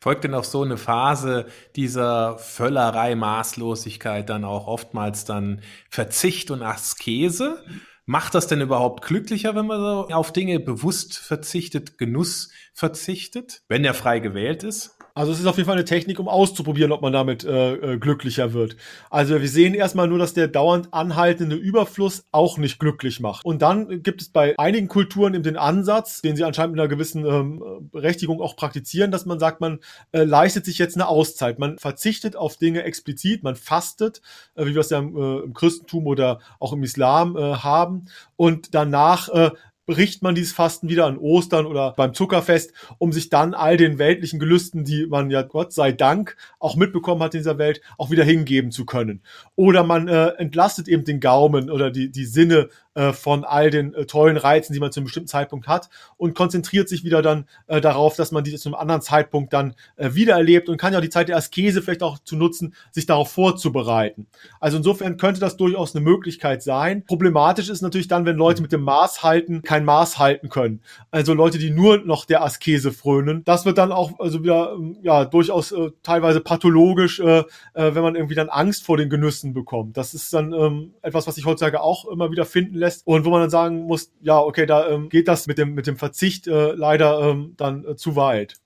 Folgt 0.00 0.24
denn 0.24 0.34
auf 0.34 0.46
so 0.46 0.62
eine 0.62 0.76
Phase 0.76 1.46
dieser 1.76 2.36
Völlerei, 2.38 3.14
Maßlosigkeit 3.14 4.28
dann 4.28 4.44
auch 4.44 4.66
oftmals 4.66 5.24
dann 5.24 5.60
Verzicht 5.88 6.50
und 6.50 6.62
Askese? 6.62 7.62
Macht 8.04 8.34
das 8.34 8.48
denn 8.48 8.60
überhaupt 8.60 9.04
glücklicher, 9.04 9.54
wenn 9.54 9.66
man 9.66 9.80
so 9.80 10.08
auf 10.08 10.32
Dinge 10.32 10.58
bewusst 10.58 11.16
verzichtet, 11.16 11.98
Genuss 11.98 12.50
verzichtet, 12.74 13.62
wenn 13.68 13.84
er 13.84 13.94
frei 13.94 14.18
gewählt 14.18 14.64
ist? 14.64 14.98
Also 15.14 15.32
es 15.32 15.40
ist 15.40 15.46
auf 15.46 15.56
jeden 15.56 15.66
Fall 15.66 15.76
eine 15.76 15.84
Technik, 15.84 16.18
um 16.18 16.28
auszuprobieren, 16.28 16.92
ob 16.92 17.02
man 17.02 17.12
damit 17.12 17.44
äh, 17.44 17.74
äh, 17.74 17.98
glücklicher 17.98 18.52
wird. 18.52 18.76
Also 19.10 19.40
wir 19.40 19.48
sehen 19.48 19.74
erstmal 19.74 20.08
nur, 20.08 20.18
dass 20.18 20.34
der 20.34 20.48
dauernd 20.48 20.92
anhaltende 20.92 21.56
Überfluss 21.56 22.24
auch 22.32 22.58
nicht 22.58 22.78
glücklich 22.78 23.20
macht. 23.20 23.44
Und 23.44 23.62
dann 23.62 24.02
gibt 24.02 24.22
es 24.22 24.28
bei 24.30 24.58
einigen 24.58 24.88
Kulturen 24.88 25.34
eben 25.34 25.42
den 25.42 25.56
Ansatz, 25.56 26.22
den 26.22 26.36
sie 26.36 26.44
anscheinend 26.44 26.72
mit 26.72 26.80
einer 26.80 26.88
gewissen 26.88 27.26
ähm, 27.26 27.90
Berechtigung 27.92 28.40
auch 28.40 28.56
praktizieren, 28.56 29.10
dass 29.10 29.26
man 29.26 29.38
sagt, 29.38 29.60
man 29.60 29.80
äh, 30.12 30.24
leistet 30.24 30.64
sich 30.64 30.78
jetzt 30.78 30.96
eine 30.96 31.08
Auszeit. 31.08 31.58
Man 31.58 31.78
verzichtet 31.78 32.36
auf 32.36 32.56
Dinge 32.56 32.82
explizit, 32.84 33.42
man 33.42 33.56
fastet, 33.56 34.22
äh, 34.54 34.64
wie 34.64 34.74
wir 34.74 34.80
es 34.80 34.90
ja 34.90 34.98
im, 34.98 35.16
äh, 35.16 35.44
im 35.44 35.52
Christentum 35.52 36.06
oder 36.06 36.40
auch 36.58 36.72
im 36.72 36.82
Islam 36.82 37.36
äh, 37.36 37.56
haben. 37.56 38.06
Und 38.36 38.74
danach 38.74 39.28
äh, 39.28 39.50
bricht 39.86 40.22
man 40.22 40.34
dieses 40.34 40.52
Fasten 40.52 40.88
wieder 40.88 41.06
an 41.06 41.18
Ostern 41.18 41.66
oder 41.66 41.92
beim 41.92 42.14
Zuckerfest, 42.14 42.72
um 42.98 43.12
sich 43.12 43.30
dann 43.30 43.54
all 43.54 43.76
den 43.76 43.98
weltlichen 43.98 44.38
Gelüsten, 44.38 44.84
die 44.84 45.06
man 45.06 45.30
ja 45.30 45.42
Gott 45.42 45.72
sei 45.72 45.92
Dank 45.92 46.36
auch 46.58 46.76
mitbekommen 46.76 47.22
hat 47.22 47.34
in 47.34 47.40
dieser 47.40 47.58
Welt, 47.58 47.80
auch 47.98 48.10
wieder 48.10 48.24
hingeben 48.24 48.70
zu 48.70 48.84
können. 48.86 49.22
Oder 49.56 49.82
man 49.82 50.08
äh, 50.08 50.28
entlastet 50.38 50.88
eben 50.88 51.04
den 51.04 51.20
Gaumen 51.20 51.70
oder 51.70 51.90
die, 51.90 52.10
die 52.10 52.26
Sinne 52.26 52.68
äh, 52.94 53.12
von 53.12 53.44
all 53.44 53.70
den 53.70 53.94
äh, 53.94 54.06
tollen 54.06 54.36
Reizen, 54.36 54.72
die 54.72 54.80
man 54.80 54.92
zu 54.92 55.00
einem 55.00 55.06
bestimmten 55.06 55.28
Zeitpunkt 55.28 55.68
hat 55.68 55.88
und 56.16 56.34
konzentriert 56.34 56.88
sich 56.88 57.04
wieder 57.04 57.22
dann 57.22 57.46
äh, 57.66 57.80
darauf, 57.80 58.16
dass 58.16 58.32
man 58.32 58.44
diese 58.44 58.58
zu 58.58 58.68
einem 58.68 58.76
anderen 58.76 59.02
Zeitpunkt 59.02 59.52
dann 59.52 59.74
äh, 59.96 60.14
wieder 60.14 60.34
erlebt 60.34 60.68
und 60.68 60.76
kann 60.76 60.92
ja 60.92 61.00
die 61.00 61.10
Zeit 61.10 61.28
der 61.28 61.36
Askese 61.36 61.82
vielleicht 61.82 62.02
auch 62.02 62.18
zu 62.18 62.36
nutzen, 62.36 62.74
sich 62.90 63.06
darauf 63.06 63.30
vorzubereiten. 63.30 64.26
Also 64.60 64.76
insofern 64.76 65.16
könnte 65.16 65.40
das 65.40 65.56
durchaus 65.56 65.94
eine 65.94 66.04
Möglichkeit 66.04 66.62
sein. 66.62 67.04
Problematisch 67.04 67.68
ist 67.68 67.82
natürlich 67.82 68.08
dann, 68.08 68.26
wenn 68.26 68.36
Leute 68.36 68.62
mit 68.62 68.72
dem 68.72 68.82
Maß 68.82 69.22
halten 69.22 69.62
kein 69.62 69.84
Maß 69.84 70.18
halten 70.18 70.48
können. 70.48 70.80
Also 71.10 71.34
Leute, 71.34 71.58
die 71.58 71.70
nur 71.70 71.98
noch 71.98 72.24
der 72.24 72.42
Askese 72.44 72.92
frönen. 72.92 73.44
Das 73.44 73.64
wird 73.64 73.78
dann 73.78 73.92
auch 73.92 74.18
also 74.18 74.42
wieder 74.42 74.72
ähm, 74.74 74.98
ja 75.02 75.24
durchaus 75.24 75.72
äh, 75.72 75.90
teilweise 76.02 76.40
pathologisch, 76.40 77.20
äh, 77.20 77.38
äh, 77.38 77.44
wenn 77.74 78.02
man 78.02 78.14
irgendwie 78.14 78.34
dann 78.34 78.48
Angst 78.48 78.84
vor 78.84 78.96
den 78.96 79.10
Genüssen 79.10 79.54
bekommt. 79.54 79.96
Das 79.96 80.14
ist 80.14 80.32
dann 80.32 80.52
ähm, 80.52 80.94
etwas, 81.02 81.26
was 81.26 81.36
sich 81.36 81.46
heutzutage 81.46 81.80
auch 81.80 82.06
immer 82.06 82.30
wieder 82.30 82.44
finden 82.44 82.81
lässt 82.82 83.06
und 83.06 83.24
wo 83.24 83.30
man 83.30 83.40
dann 83.40 83.50
sagen 83.50 83.82
muss, 83.86 84.12
ja, 84.20 84.38
okay, 84.38 84.66
da 84.66 84.88
ähm, 84.88 85.08
geht 85.08 85.28
das 85.28 85.46
mit 85.46 85.56
dem, 85.56 85.74
mit 85.74 85.86
dem 85.86 85.96
Verzicht 85.96 86.46
äh, 86.46 86.72
leider 86.72 87.20
ähm, 87.20 87.54
dann 87.56 87.84
äh, 87.86 87.96
zu 87.96 88.16
weit. 88.16 88.56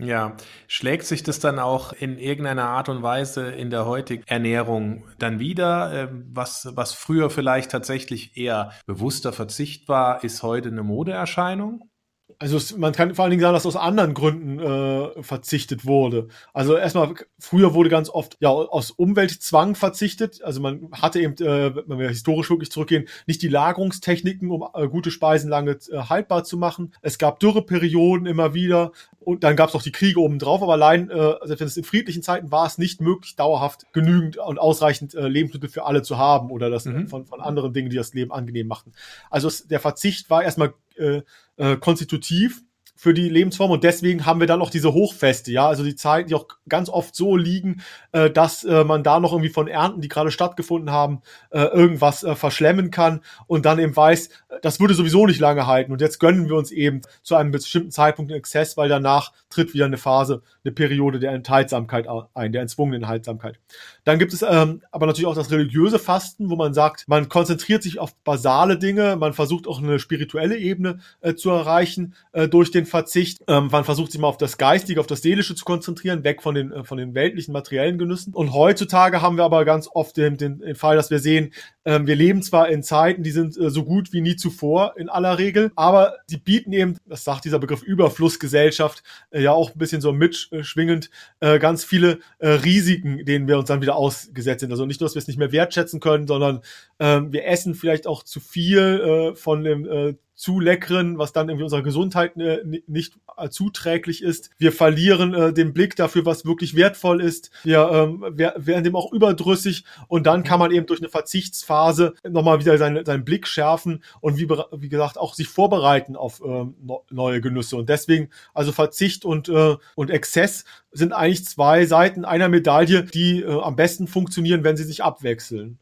Ja, 0.00 0.36
schlägt 0.68 1.06
sich 1.06 1.24
das 1.24 1.40
dann 1.40 1.58
auch 1.58 1.92
in 1.92 2.18
irgendeiner 2.18 2.66
Art 2.66 2.88
und 2.88 3.02
Weise 3.02 3.50
in 3.50 3.68
der 3.70 3.84
heutigen 3.84 4.22
Ernährung 4.28 5.02
dann 5.18 5.40
wieder? 5.40 5.92
Ähm, 5.92 6.24
was, 6.32 6.68
was 6.76 6.92
früher 6.92 7.30
vielleicht 7.30 7.72
tatsächlich 7.72 8.36
eher 8.36 8.70
bewusster 8.86 9.32
Verzicht 9.32 9.88
war, 9.88 10.22
ist 10.22 10.44
heute 10.44 10.68
eine 10.68 10.84
Modeerscheinung? 10.84 11.90
Also 12.38 12.76
man 12.76 12.92
kann 12.92 13.14
vor 13.14 13.24
allen 13.24 13.30
Dingen 13.30 13.40
sagen, 13.40 13.54
dass 13.54 13.66
aus 13.66 13.74
anderen 13.74 14.14
Gründen 14.14 14.60
äh, 14.60 15.22
verzichtet 15.22 15.86
wurde. 15.86 16.28
Also 16.52 16.76
erstmal, 16.76 17.14
früher 17.38 17.74
wurde 17.74 17.88
ganz 17.88 18.10
oft 18.10 18.36
ja 18.40 18.50
aus 18.50 18.90
Umweltzwang 18.90 19.74
verzichtet. 19.74 20.42
Also 20.44 20.60
man 20.60 20.88
hatte 20.92 21.20
eben, 21.20 21.34
äh, 21.34 21.74
wenn 21.88 21.98
wir 21.98 22.08
historisch 22.08 22.50
wirklich 22.50 22.70
zurückgehen, 22.70 23.08
nicht 23.26 23.42
die 23.42 23.48
Lagerungstechniken, 23.48 24.50
um 24.50 24.68
äh, 24.74 24.86
gute 24.88 25.10
Speisen 25.10 25.50
lange 25.50 25.78
äh, 25.90 25.96
haltbar 26.08 26.44
zu 26.44 26.58
machen. 26.58 26.92
Es 27.02 27.18
gab 27.18 27.40
Dürreperioden 27.40 28.26
immer 28.26 28.54
wieder 28.54 28.92
und 29.20 29.42
dann 29.42 29.56
gab 29.56 29.70
es 29.70 29.74
auch 29.74 29.82
die 29.82 29.92
Kriege 29.92 30.20
obendrauf, 30.20 30.62
aber 30.62 30.74
allein, 30.74 31.10
äh, 31.10 31.34
selbst 31.44 31.60
wenn 31.60 31.66
es 31.66 31.76
in 31.76 31.84
friedlichen 31.84 32.22
Zeiten 32.22 32.50
war, 32.52 32.66
es 32.66 32.78
nicht 32.78 33.00
möglich, 33.00 33.36
dauerhaft 33.36 33.92
genügend 33.92 34.36
und 34.38 34.58
ausreichend 34.58 35.14
äh, 35.14 35.28
Lebensmittel 35.28 35.68
für 35.68 35.86
alle 35.86 36.02
zu 36.02 36.18
haben 36.18 36.50
oder 36.50 36.70
das 36.70 36.84
mhm. 36.84 37.08
von, 37.08 37.26
von 37.26 37.40
anderen 37.40 37.72
Dingen, 37.72 37.90
die 37.90 37.96
das 37.96 38.14
Leben 38.14 38.32
angenehm 38.32 38.68
machten. 38.68 38.92
Also 39.28 39.48
es, 39.48 39.66
der 39.66 39.80
Verzicht 39.80 40.30
war 40.30 40.42
erstmal 40.42 40.72
äh, 40.98 41.22
äh, 41.56 41.76
konstitutiv 41.76 42.62
für 42.98 43.14
die 43.14 43.28
Lebensform 43.28 43.70
und 43.70 43.84
deswegen 43.84 44.26
haben 44.26 44.40
wir 44.40 44.48
dann 44.48 44.60
auch 44.60 44.70
diese 44.70 44.92
Hochfeste, 44.92 45.52
ja, 45.52 45.68
also 45.68 45.84
die 45.84 45.94
Zeiten, 45.94 46.28
die 46.28 46.34
auch 46.34 46.48
ganz 46.68 46.88
oft 46.88 47.14
so 47.14 47.36
liegen, 47.36 47.80
äh, 48.10 48.28
dass 48.28 48.64
äh, 48.64 48.82
man 48.82 49.04
da 49.04 49.20
noch 49.20 49.30
irgendwie 49.30 49.50
von 49.50 49.68
Ernten, 49.68 50.00
die 50.00 50.08
gerade 50.08 50.32
stattgefunden 50.32 50.90
haben, 50.90 51.22
äh, 51.50 51.60
irgendwas 51.60 52.24
äh, 52.24 52.34
verschlemmen 52.34 52.90
kann 52.90 53.20
und 53.46 53.66
dann 53.66 53.78
eben 53.78 53.94
weiß, 53.94 54.30
das 54.62 54.80
würde 54.80 54.94
sowieso 54.94 55.26
nicht 55.26 55.38
lange 55.38 55.68
halten 55.68 55.92
und 55.92 56.00
jetzt 56.00 56.18
gönnen 56.18 56.48
wir 56.48 56.56
uns 56.56 56.72
eben 56.72 57.02
zu 57.22 57.36
einem 57.36 57.52
bestimmten 57.52 57.92
Zeitpunkt 57.92 58.32
einen 58.32 58.40
Exzess, 58.40 58.76
weil 58.76 58.88
danach 58.88 59.32
tritt 59.48 59.74
wieder 59.74 59.84
eine 59.84 59.96
Phase, 59.96 60.42
eine 60.64 60.72
Periode 60.72 61.20
der 61.20 61.30
Enthaltsamkeit 61.30 62.08
ein, 62.34 62.50
der 62.50 62.62
entzwungenen 62.62 63.02
Enthaltsamkeit. 63.02 63.60
Dann 64.02 64.18
gibt 64.18 64.32
es 64.32 64.42
ähm, 64.42 64.82
aber 64.90 65.06
natürlich 65.06 65.26
auch 65.26 65.36
das 65.36 65.52
religiöse 65.52 66.00
Fasten, 66.00 66.50
wo 66.50 66.56
man 66.56 66.74
sagt, 66.74 67.06
man 67.06 67.28
konzentriert 67.28 67.84
sich 67.84 68.00
auf 68.00 68.16
basale 68.24 68.76
Dinge, 68.76 69.14
man 69.14 69.34
versucht 69.34 69.68
auch 69.68 69.80
eine 69.80 70.00
spirituelle 70.00 70.56
Ebene 70.56 70.98
äh, 71.20 71.34
zu 71.34 71.50
erreichen 71.50 72.14
äh, 72.32 72.48
durch 72.48 72.72
den 72.72 72.87
Verzicht. 72.88 73.38
Ähm, 73.46 73.68
man 73.70 73.84
versucht 73.84 74.12
sich 74.12 74.20
mal 74.20 74.28
auf 74.28 74.36
das 74.36 74.58
Geistige, 74.58 75.00
auf 75.00 75.06
das 75.06 75.22
Seelische 75.22 75.54
zu 75.54 75.64
konzentrieren, 75.64 76.24
weg 76.24 76.42
von 76.42 76.54
den, 76.54 76.72
äh, 76.72 76.84
von 76.84 76.98
den 76.98 77.14
weltlichen, 77.14 77.52
materiellen 77.52 77.98
Genüssen. 77.98 78.34
Und 78.34 78.52
heutzutage 78.52 79.22
haben 79.22 79.36
wir 79.36 79.44
aber 79.44 79.64
ganz 79.64 79.88
oft 79.92 80.16
den, 80.16 80.36
den, 80.36 80.58
den 80.58 80.74
Fall, 80.74 80.96
dass 80.96 81.10
wir 81.10 81.18
sehen, 81.18 81.52
ähm, 81.84 82.06
wir 82.06 82.16
leben 82.16 82.42
zwar 82.42 82.68
in 82.68 82.82
Zeiten, 82.82 83.22
die 83.22 83.30
sind 83.30 83.56
äh, 83.56 83.70
so 83.70 83.84
gut 83.84 84.12
wie 84.12 84.20
nie 84.20 84.36
zuvor 84.36 84.94
in 84.96 85.08
aller 85.08 85.38
Regel, 85.38 85.72
aber 85.76 86.16
die 86.28 86.36
bieten 86.36 86.72
eben, 86.72 86.96
das 87.06 87.24
sagt 87.24 87.44
dieser 87.44 87.58
Begriff 87.58 87.82
Überflussgesellschaft, 87.82 89.02
äh, 89.30 89.42
ja 89.42 89.52
auch 89.52 89.74
ein 89.74 89.78
bisschen 89.78 90.00
so 90.00 90.12
mitschwingend, 90.12 91.10
äh, 91.40 91.58
ganz 91.58 91.84
viele 91.84 92.18
äh, 92.38 92.48
Risiken, 92.48 93.24
denen 93.24 93.48
wir 93.48 93.58
uns 93.58 93.68
dann 93.68 93.80
wieder 93.80 93.96
ausgesetzt 93.96 94.60
sind. 94.60 94.70
Also 94.70 94.86
nicht 94.86 95.00
nur, 95.00 95.08
dass 95.08 95.14
wir 95.14 95.20
es 95.20 95.28
nicht 95.28 95.38
mehr 95.38 95.52
wertschätzen 95.52 96.00
können, 96.00 96.26
sondern 96.26 96.60
ähm, 96.98 97.32
wir 97.32 97.46
essen 97.46 97.74
vielleicht 97.74 98.06
auch 98.06 98.22
zu 98.22 98.40
viel 98.40 99.32
äh, 99.32 99.36
von 99.36 99.64
dem 99.64 100.16
zu 100.38 100.60
leckeren, 100.60 101.18
was 101.18 101.32
dann 101.32 101.48
irgendwie 101.48 101.64
unserer 101.64 101.82
Gesundheit 101.82 102.36
äh, 102.36 102.62
nicht 102.86 103.14
äh, 103.36 103.48
zuträglich 103.48 104.22
ist. 104.22 104.50
Wir 104.56 104.70
verlieren 104.70 105.34
äh, 105.34 105.52
den 105.52 105.72
Blick 105.72 105.96
dafür, 105.96 106.24
was 106.24 106.46
wirklich 106.46 106.76
wertvoll 106.76 107.20
ist. 107.20 107.50
Wir 107.64 107.90
ähm, 107.90 108.24
werden 108.36 108.84
dem 108.84 108.94
auch 108.94 109.12
überdrüssig 109.12 109.84
und 110.06 110.28
dann 110.28 110.44
kann 110.44 110.60
man 110.60 110.70
eben 110.70 110.86
durch 110.86 111.00
eine 111.00 111.08
Verzichtsphase 111.08 112.14
nochmal 112.22 112.60
wieder 112.60 112.78
seinen, 112.78 113.04
seinen 113.04 113.24
Blick 113.24 113.48
schärfen 113.48 114.04
und 114.20 114.38
wie, 114.38 114.48
wie 114.48 114.88
gesagt 114.88 115.18
auch 115.18 115.34
sich 115.34 115.48
vorbereiten 115.48 116.14
auf 116.14 116.40
ähm, 116.44 116.76
neue 117.10 117.40
Genüsse. 117.40 117.76
Und 117.76 117.88
deswegen, 117.88 118.30
also 118.54 118.70
Verzicht 118.70 119.24
und, 119.24 119.48
äh, 119.48 119.76
und 119.96 120.10
Exzess 120.10 120.64
sind 120.92 121.12
eigentlich 121.12 121.46
zwei 121.46 121.84
Seiten 121.84 122.24
einer 122.24 122.48
Medaille, 122.48 123.02
die 123.02 123.42
äh, 123.42 123.60
am 123.60 123.74
besten 123.74 124.06
funktionieren, 124.06 124.62
wenn 124.62 124.76
sie 124.76 124.84
sich 124.84 125.02
abwechseln. 125.02 125.80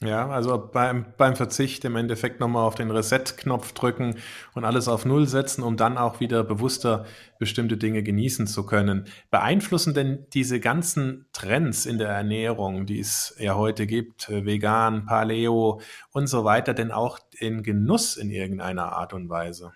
Ja, 0.00 0.28
also 0.28 0.58
beim, 0.58 1.06
beim 1.16 1.34
Verzicht 1.34 1.84
im 1.84 1.96
Endeffekt 1.96 2.38
nochmal 2.38 2.64
auf 2.64 2.76
den 2.76 2.92
Reset-Knopf 2.92 3.72
drücken 3.72 4.14
und 4.54 4.64
alles 4.64 4.86
auf 4.86 5.04
Null 5.04 5.26
setzen, 5.26 5.64
um 5.64 5.76
dann 5.76 5.98
auch 5.98 6.20
wieder 6.20 6.44
bewusster 6.44 7.04
bestimmte 7.40 7.76
Dinge 7.76 8.04
genießen 8.04 8.46
zu 8.46 8.64
können. 8.64 9.06
Beeinflussen 9.32 9.94
denn 9.94 10.24
diese 10.32 10.60
ganzen 10.60 11.26
Trends 11.32 11.84
in 11.84 11.98
der 11.98 12.10
Ernährung, 12.10 12.86
die 12.86 13.00
es 13.00 13.34
ja 13.40 13.56
heute 13.56 13.88
gibt, 13.88 14.28
äh, 14.28 14.46
vegan, 14.46 15.04
Paleo 15.04 15.80
und 16.12 16.28
so 16.28 16.44
weiter, 16.44 16.74
denn 16.74 16.92
auch 16.92 17.18
den 17.40 17.64
Genuss 17.64 18.16
in 18.16 18.30
irgendeiner 18.30 18.92
Art 18.92 19.12
und 19.14 19.28
Weise? 19.28 19.72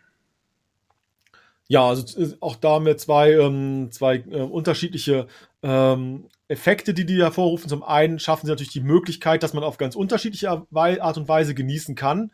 Ja, 1.66 1.88
also 1.88 2.20
äh, 2.20 2.36
auch 2.40 2.54
da 2.54 2.74
haben 2.74 2.86
wir 2.86 2.96
zwei, 2.96 3.32
ähm, 3.32 3.88
zwei 3.90 4.18
äh, 4.18 4.40
unterschiedliche 4.42 5.26
ähm, 5.64 6.28
Effekte, 6.48 6.94
die 6.94 7.06
die 7.06 7.22
hervorrufen. 7.22 7.68
Zum 7.68 7.82
einen 7.82 8.18
schaffen 8.18 8.46
sie 8.46 8.52
natürlich 8.52 8.72
die 8.72 8.80
Möglichkeit, 8.80 9.42
dass 9.42 9.54
man 9.54 9.64
auf 9.64 9.78
ganz 9.78 9.96
unterschiedliche 9.96 10.50
Art 10.50 11.16
und 11.16 11.28
Weise 11.28 11.54
genießen 11.54 11.94
kann. 11.94 12.30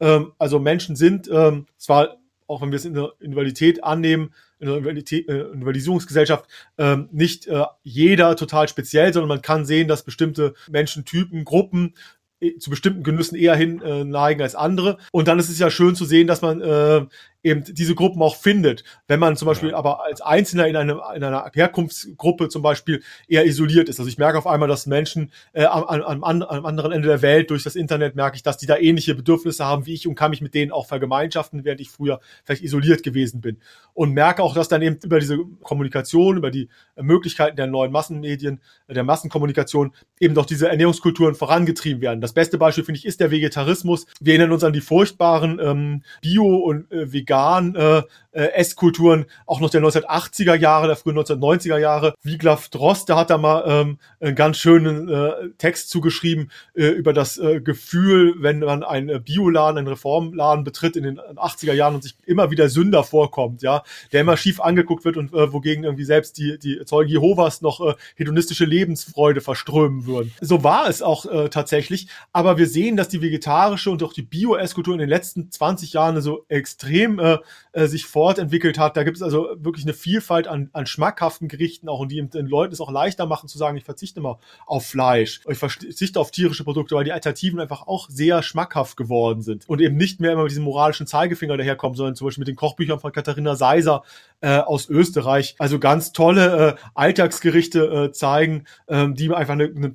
Ähm, 0.00 0.32
also 0.38 0.58
Menschen 0.58 0.96
sind 0.96 1.28
ähm, 1.32 1.66
zwar, 1.76 2.18
auch 2.46 2.60
wenn 2.60 2.70
wir 2.70 2.76
es 2.76 2.84
in 2.84 2.94
der 2.94 3.12
Individualität 3.20 3.82
annehmen, 3.84 4.34
in 4.58 4.68
der 4.68 4.76
Individualisierungsgesellschaft 4.76 6.46
ähm, 6.78 7.08
nicht 7.12 7.46
äh, 7.46 7.64
jeder 7.82 8.36
total 8.36 8.68
speziell, 8.68 9.12
sondern 9.12 9.28
man 9.28 9.42
kann 9.42 9.64
sehen, 9.64 9.88
dass 9.88 10.04
bestimmte 10.04 10.54
Menschentypen, 10.70 11.44
Gruppen 11.44 11.94
äh, 12.40 12.58
zu 12.58 12.70
bestimmten 12.70 13.02
Genüssen 13.02 13.36
eher 13.36 13.56
hin 13.56 13.80
äh, 13.82 14.04
neigen 14.04 14.42
als 14.42 14.54
andere. 14.54 14.98
Und 15.12 15.28
dann 15.28 15.38
ist 15.38 15.48
es 15.48 15.58
ja 15.58 15.70
schön 15.70 15.94
zu 15.94 16.04
sehen, 16.04 16.26
dass 16.26 16.42
man 16.42 16.60
äh, 16.60 17.06
eben 17.42 17.64
diese 17.64 17.94
Gruppen 17.94 18.22
auch 18.22 18.36
findet. 18.36 18.84
Wenn 19.08 19.20
man 19.20 19.36
zum 19.36 19.46
Beispiel 19.46 19.70
ja. 19.70 19.76
aber 19.76 20.04
als 20.04 20.20
Einzelner 20.20 20.66
in, 20.68 20.76
einem, 20.76 21.00
in 21.14 21.24
einer 21.24 21.50
Herkunftsgruppe 21.52 22.48
zum 22.48 22.62
Beispiel 22.62 23.02
eher 23.26 23.44
isoliert 23.44 23.88
ist. 23.88 23.98
Also 23.98 24.08
ich 24.08 24.18
merke 24.18 24.38
auf 24.38 24.46
einmal, 24.46 24.68
dass 24.68 24.86
Menschen 24.86 25.32
äh, 25.52 25.64
am, 25.64 25.84
am, 25.84 26.42
am 26.42 26.66
anderen 26.66 26.92
Ende 26.92 27.08
der 27.08 27.22
Welt 27.22 27.50
durch 27.50 27.62
das 27.62 27.76
Internet 27.76 28.14
merke 28.14 28.36
ich, 28.36 28.42
dass 28.42 28.58
die 28.58 28.66
da 28.66 28.76
ähnliche 28.76 29.14
Bedürfnisse 29.14 29.64
haben 29.64 29.86
wie 29.86 29.94
ich 29.94 30.06
und 30.06 30.14
kann 30.14 30.30
mich 30.30 30.40
mit 30.40 30.54
denen 30.54 30.72
auch 30.72 30.86
vergemeinschaften, 30.86 31.64
während 31.64 31.80
ich 31.80 31.90
früher 31.90 32.20
vielleicht 32.44 32.62
isoliert 32.62 33.02
gewesen 33.02 33.40
bin. 33.40 33.58
Und 33.94 34.12
merke 34.12 34.42
auch, 34.42 34.54
dass 34.54 34.68
dann 34.68 34.82
eben 34.82 34.98
über 35.02 35.18
diese 35.18 35.38
Kommunikation, 35.62 36.36
über 36.36 36.50
die 36.50 36.68
Möglichkeiten 36.96 37.56
der 37.56 37.66
neuen 37.66 37.92
Massenmedien, 37.92 38.60
der 38.88 39.04
Massenkommunikation 39.04 39.92
eben 40.20 40.34
doch 40.34 40.46
diese 40.46 40.68
Ernährungskulturen 40.68 41.34
vorangetrieben 41.34 42.00
werden. 42.00 42.20
Das 42.20 42.32
beste 42.32 42.58
Beispiel, 42.58 42.84
finde 42.84 42.98
ich, 42.98 43.06
ist 43.06 43.20
der 43.20 43.30
Vegetarismus. 43.30 44.06
Wir 44.20 44.34
erinnern 44.34 44.52
uns 44.52 44.64
an 44.64 44.72
die 44.72 44.80
furchtbaren 44.80 45.58
ähm, 45.60 46.02
Bio- 46.20 46.58
und 46.58 46.90
äh, 46.92 47.12
vegan 47.12 47.31
äh, 47.32 48.02
äh, 48.32 48.46
Esskulturen 48.54 49.26
auch 49.46 49.60
noch 49.60 49.70
der 49.70 49.82
1980er 49.82 50.54
Jahre, 50.54 50.86
der 50.86 50.96
frühen 50.96 51.18
1990er 51.18 51.78
Jahre. 51.78 52.14
Wiglaf 52.22 52.68
Drost, 52.68 53.08
der 53.08 53.16
hat 53.16 53.30
da 53.30 53.38
mal 53.38 53.64
ähm, 53.66 53.98
einen 54.20 54.34
ganz 54.34 54.58
schönen 54.58 55.08
äh, 55.08 55.50
Text 55.58 55.90
zugeschrieben 55.90 56.50
äh, 56.74 56.86
über 56.86 57.12
das 57.12 57.38
äh, 57.38 57.60
Gefühl, 57.60 58.34
wenn 58.38 58.60
man 58.60 58.82
einen 58.82 59.08
äh, 59.08 59.20
Bioladen, 59.20 59.78
einen 59.78 59.88
Reformladen 59.88 60.64
betritt 60.64 60.96
in 60.96 61.04
den 61.04 61.20
80er 61.20 61.74
Jahren 61.74 61.94
und 61.94 62.02
sich 62.02 62.16
immer 62.24 62.50
wieder 62.50 62.68
Sünder 62.68 63.04
vorkommt, 63.04 63.62
ja, 63.62 63.82
der 64.12 64.22
immer 64.22 64.36
schief 64.36 64.60
angeguckt 64.60 65.04
wird 65.04 65.16
und 65.16 65.32
äh, 65.34 65.52
wogegen 65.52 65.84
irgendwie 65.84 66.04
selbst 66.04 66.38
die, 66.38 66.58
die 66.58 66.84
Zeugen 66.84 67.10
Jehovas 67.10 67.60
noch 67.60 67.80
äh, 67.80 67.94
hedonistische 68.16 68.64
Lebensfreude 68.64 69.40
verströmen 69.40 70.06
würden. 70.06 70.32
So 70.40 70.64
war 70.64 70.88
es 70.88 71.02
auch 71.02 71.26
äh, 71.26 71.48
tatsächlich, 71.50 72.08
aber 72.32 72.56
wir 72.56 72.66
sehen, 72.66 72.96
dass 72.96 73.08
die 73.08 73.20
vegetarische 73.20 73.90
und 73.90 74.02
auch 74.02 74.12
die 74.12 74.22
Bio-Esskultur 74.22 74.94
in 74.94 75.00
den 75.00 75.08
letzten 75.08 75.50
20 75.50 75.92
Jahren 75.92 76.20
so 76.22 76.44
extrem 76.48 77.18
äh, 77.22 77.38
äh, 77.72 77.86
sich 77.86 78.06
fortentwickelt 78.06 78.78
hat. 78.78 78.96
Da 78.96 79.04
gibt 79.04 79.16
es 79.16 79.22
also 79.22 79.48
wirklich 79.56 79.84
eine 79.84 79.94
Vielfalt 79.94 80.48
an, 80.48 80.70
an 80.72 80.86
schmackhaften 80.86 81.46
Gerichten 81.46 81.88
auch 81.88 82.00
und 82.00 82.10
die 82.10 82.20
den 82.20 82.46
Leuten 82.46 82.72
es 82.72 82.80
auch 82.80 82.90
leichter 82.90 83.26
machen 83.26 83.48
zu 83.48 83.58
sagen, 83.58 83.76
ich 83.76 83.84
verzichte 83.84 84.20
mal 84.20 84.38
auf 84.66 84.86
Fleisch, 84.86 85.40
ich 85.48 85.58
verzichte 85.58 86.18
auf 86.18 86.32
tierische 86.32 86.64
Produkte, 86.64 86.96
weil 86.96 87.04
die 87.04 87.12
Alternativen 87.12 87.60
einfach 87.60 87.86
auch 87.86 88.08
sehr 88.10 88.42
schmackhaft 88.42 88.96
geworden 88.96 89.42
sind 89.42 89.68
und 89.68 89.80
eben 89.80 89.96
nicht 89.96 90.20
mehr 90.20 90.32
immer 90.32 90.42
mit 90.42 90.50
diesem 90.50 90.64
moralischen 90.64 91.06
Zeigefinger 91.06 91.56
daherkommen, 91.56 91.96
sondern 91.96 92.16
zum 92.16 92.26
Beispiel 92.26 92.42
mit 92.42 92.48
den 92.48 92.56
Kochbüchern 92.56 92.98
von 92.98 93.12
Katharina 93.12 93.54
Seiser 93.54 94.02
äh, 94.40 94.58
aus 94.58 94.88
Österreich. 94.88 95.54
Also 95.58 95.78
ganz 95.78 96.12
tolle 96.12 96.70
äh, 96.70 96.74
Alltagsgerichte 96.94 98.08
äh, 98.08 98.12
zeigen, 98.12 98.64
äh, 98.88 99.08
die 99.10 99.32
einfach 99.32 99.54
eine, 99.54 99.64
eine 99.64 99.94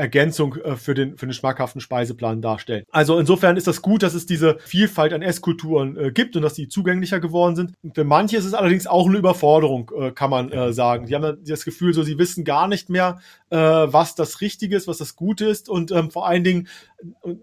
Ergänzung 0.00 0.56
äh, 0.56 0.76
für 0.76 0.94
den, 0.94 1.16
für 1.16 1.26
den 1.26 1.32
schmackhaften 1.32 1.80
Speiseplan 1.80 2.42
darstellen. 2.42 2.84
Also 2.90 3.18
insofern 3.18 3.56
ist 3.56 3.66
das 3.66 3.82
gut, 3.82 4.02
dass 4.02 4.14
es 4.14 4.26
diese 4.26 4.56
Vielfalt 4.60 5.12
an 5.12 5.22
Esskulturen 5.22 5.96
äh, 5.96 6.10
gibt 6.10 6.34
und 6.36 6.42
dass 6.42 6.54
die 6.54 6.68
zugänglicher 6.68 7.20
geworden 7.20 7.54
sind. 7.54 7.74
Und 7.82 7.94
für 7.94 8.04
manche 8.04 8.36
ist 8.36 8.46
es 8.46 8.54
allerdings 8.54 8.86
auch 8.86 9.06
eine 9.06 9.18
Überforderung, 9.18 9.90
äh, 9.96 10.10
kann 10.10 10.30
man 10.30 10.50
äh, 10.50 10.72
sagen. 10.72 11.06
Die 11.06 11.14
haben 11.14 11.38
das 11.44 11.64
Gefühl, 11.64 11.92
so 11.92 12.02
sie 12.02 12.18
wissen 12.18 12.44
gar 12.44 12.66
nicht 12.66 12.88
mehr, 12.88 13.20
äh, 13.50 13.56
was 13.58 14.14
das 14.14 14.40
Richtige 14.40 14.76
ist, 14.76 14.88
was 14.88 14.98
das 14.98 15.16
Gute 15.16 15.44
ist 15.44 15.68
und 15.68 15.92
ähm, 15.92 16.10
vor 16.10 16.26
allen 16.26 16.44
Dingen, 16.44 16.68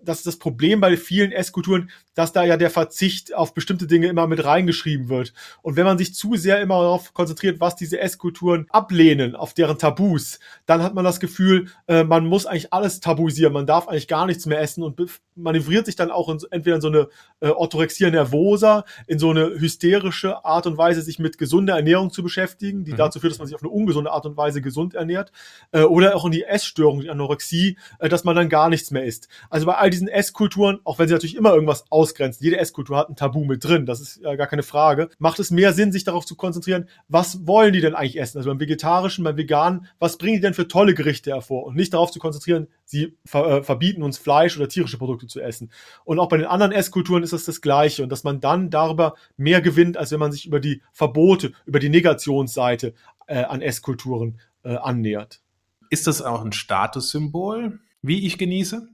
das 0.03 0.19
ist 0.19 0.27
das 0.27 0.37
Problem 0.37 0.79
bei 0.79 0.97
vielen 0.97 1.31
Esskulturen, 1.31 1.89
dass 2.15 2.31
da 2.33 2.43
ja 2.43 2.57
der 2.57 2.69
Verzicht 2.69 3.35
auf 3.35 3.53
bestimmte 3.53 3.87
Dinge 3.87 4.07
immer 4.07 4.27
mit 4.27 4.43
reingeschrieben 4.43 5.09
wird. 5.09 5.33
Und 5.61 5.75
wenn 5.75 5.85
man 5.85 5.97
sich 5.97 6.15
zu 6.15 6.35
sehr 6.35 6.61
immer 6.61 6.81
darauf 6.81 7.13
konzentriert, 7.13 7.59
was 7.59 7.75
diese 7.75 7.99
Esskulturen 7.99 8.65
ablehnen, 8.69 9.35
auf 9.35 9.53
deren 9.53 9.77
Tabus, 9.77 10.39
dann 10.65 10.81
hat 10.81 10.95
man 10.95 11.05
das 11.05 11.19
Gefühl, 11.19 11.67
äh, 11.87 12.03
man 12.03 12.25
muss 12.25 12.46
eigentlich 12.47 12.73
alles 12.73 12.99
tabuisieren, 12.99 13.53
man 13.53 13.67
darf 13.67 13.87
eigentlich 13.87 14.07
gar 14.07 14.25
nichts 14.25 14.45
mehr 14.45 14.61
essen 14.61 14.83
und 14.83 14.95
manövriert 15.37 15.85
sich 15.85 15.95
dann 15.95 16.11
auch 16.11 16.29
in, 16.29 16.39
entweder 16.51 16.75
in 16.75 16.81
so 16.81 16.87
eine 16.87 17.07
äh, 17.39 17.49
Orthorexia 17.49 18.09
nervosa, 18.09 18.85
in 19.07 19.19
so 19.19 19.29
eine 19.29 19.59
hysterische 19.59 20.43
Art 20.45 20.67
und 20.67 20.77
Weise, 20.77 21.01
sich 21.01 21.19
mit 21.19 21.37
gesunder 21.37 21.75
Ernährung 21.75 22.11
zu 22.11 22.23
beschäftigen, 22.23 22.83
die 22.83 22.93
mhm. 22.93 22.97
dazu 22.97 23.19
führt, 23.19 23.31
dass 23.31 23.39
man 23.39 23.47
sich 23.47 23.55
auf 23.55 23.63
eine 23.63 23.71
ungesunde 23.71 24.11
Art 24.11 24.25
und 24.25 24.37
Weise 24.37 24.61
gesund 24.61 24.95
ernährt, 24.95 25.31
äh, 25.71 25.81
oder 25.81 26.15
auch 26.15 26.25
in 26.25 26.31
die 26.31 26.43
Essstörung, 26.43 27.01
die 27.01 27.09
Anorexie, 27.09 27.77
äh, 27.99 28.09
dass 28.09 28.23
man 28.23 28.35
dann 28.35 28.49
gar 28.49 28.69
nichts 28.69 28.91
mehr 28.91 29.05
isst. 29.05 29.27
Also 29.49 29.65
bei 29.65 29.75
all 29.75 29.89
diesen 29.89 30.07
Esskulturen, 30.07 30.79
auch 30.83 30.99
wenn 30.99 31.07
sie 31.07 31.13
natürlich 31.13 31.35
immer 31.35 31.53
irgendwas 31.53 31.85
ausgrenzen, 31.89 32.43
jede 32.43 32.57
Esskultur 32.57 32.97
hat 32.97 33.09
ein 33.09 33.15
Tabu 33.15 33.45
mit 33.45 33.63
drin, 33.63 33.85
das 33.85 34.01
ist 34.01 34.21
ja 34.21 34.35
gar 34.35 34.47
keine 34.47 34.63
Frage, 34.63 35.09
macht 35.19 35.39
es 35.39 35.51
mehr 35.51 35.73
Sinn, 35.73 35.91
sich 35.91 36.03
darauf 36.03 36.25
zu 36.25 36.35
konzentrieren, 36.35 36.87
was 37.07 37.45
wollen 37.47 37.73
die 37.73 37.81
denn 37.81 37.95
eigentlich 37.95 38.19
essen? 38.19 38.37
Also 38.37 38.49
beim 38.49 38.59
Vegetarischen, 38.59 39.23
beim 39.23 39.37
Veganen, 39.37 39.87
was 39.99 40.17
bringen 40.17 40.35
die 40.35 40.41
denn 40.41 40.53
für 40.53 40.67
tolle 40.67 40.93
Gerichte 40.93 41.31
hervor? 41.31 41.65
Und 41.65 41.75
nicht 41.75 41.93
darauf 41.93 42.11
zu 42.11 42.19
konzentrieren, 42.19 42.67
sie 42.87 43.17
ver 43.25 43.45
äh, 43.45 43.63
verbieten 43.63 44.01
uns 44.01 44.17
Fleisch 44.17 44.57
oder 44.57 44.69
tierische 44.69 44.97
Produkte 44.97 45.27
zu 45.27 45.41
essen. 45.41 45.71
Und 46.05 46.19
auch 46.19 46.29
bei 46.29 46.37
den 46.37 46.47
anderen 46.47 46.71
Esskulturen 46.71 47.21
ist 47.21 47.33
das 47.33 47.45
das 47.45 47.61
Gleiche 47.61 48.01
und 48.01 48.09
dass 48.09 48.23
man 48.23 48.39
dann 48.39 48.69
darüber 48.69 49.15
mehr 49.35 49.61
gewinnt, 49.61 49.97
als 49.97 50.11
wenn 50.11 50.19
man 50.19 50.31
sich 50.31 50.45
über 50.45 50.59
die 50.59 50.81
Verbote, 50.93 51.51
über 51.65 51.79
die 51.79 51.89
Negationsseite 51.89 52.93
äh, 53.27 53.43
an 53.43 53.61
Esskulturen 53.61 54.39
äh, 54.63 54.75
annähert. 54.75 55.41
Ist 55.89 56.07
das 56.07 56.21
auch 56.21 56.43
ein 56.43 56.53
Statussymbol, 56.53 57.79
wie 58.01 58.25
ich 58.25 58.37
genieße? 58.37 58.87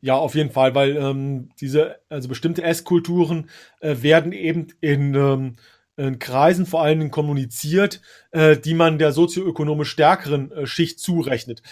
Ja, 0.00 0.16
auf 0.16 0.34
jeden 0.34 0.50
Fall, 0.50 0.74
weil 0.74 0.96
ähm, 0.96 1.50
diese, 1.60 2.00
also 2.08 2.28
bestimmte 2.28 2.62
Esskulturen 2.62 3.48
äh, 3.80 3.96
werden 4.00 4.32
eben 4.32 4.68
in, 4.80 5.14
ähm, 5.14 5.56
in 5.96 6.18
Kreisen 6.18 6.66
vor 6.66 6.82
allen 6.82 6.98
Dingen 6.98 7.10
kommuniziert, 7.10 8.00
äh, 8.32 8.56
die 8.56 8.74
man 8.74 8.98
der 8.98 9.12
sozioökonomisch 9.12 9.90
stärkeren 9.90 10.50
äh, 10.50 10.66
Schicht 10.66 10.98
zurechnet. 10.98 11.62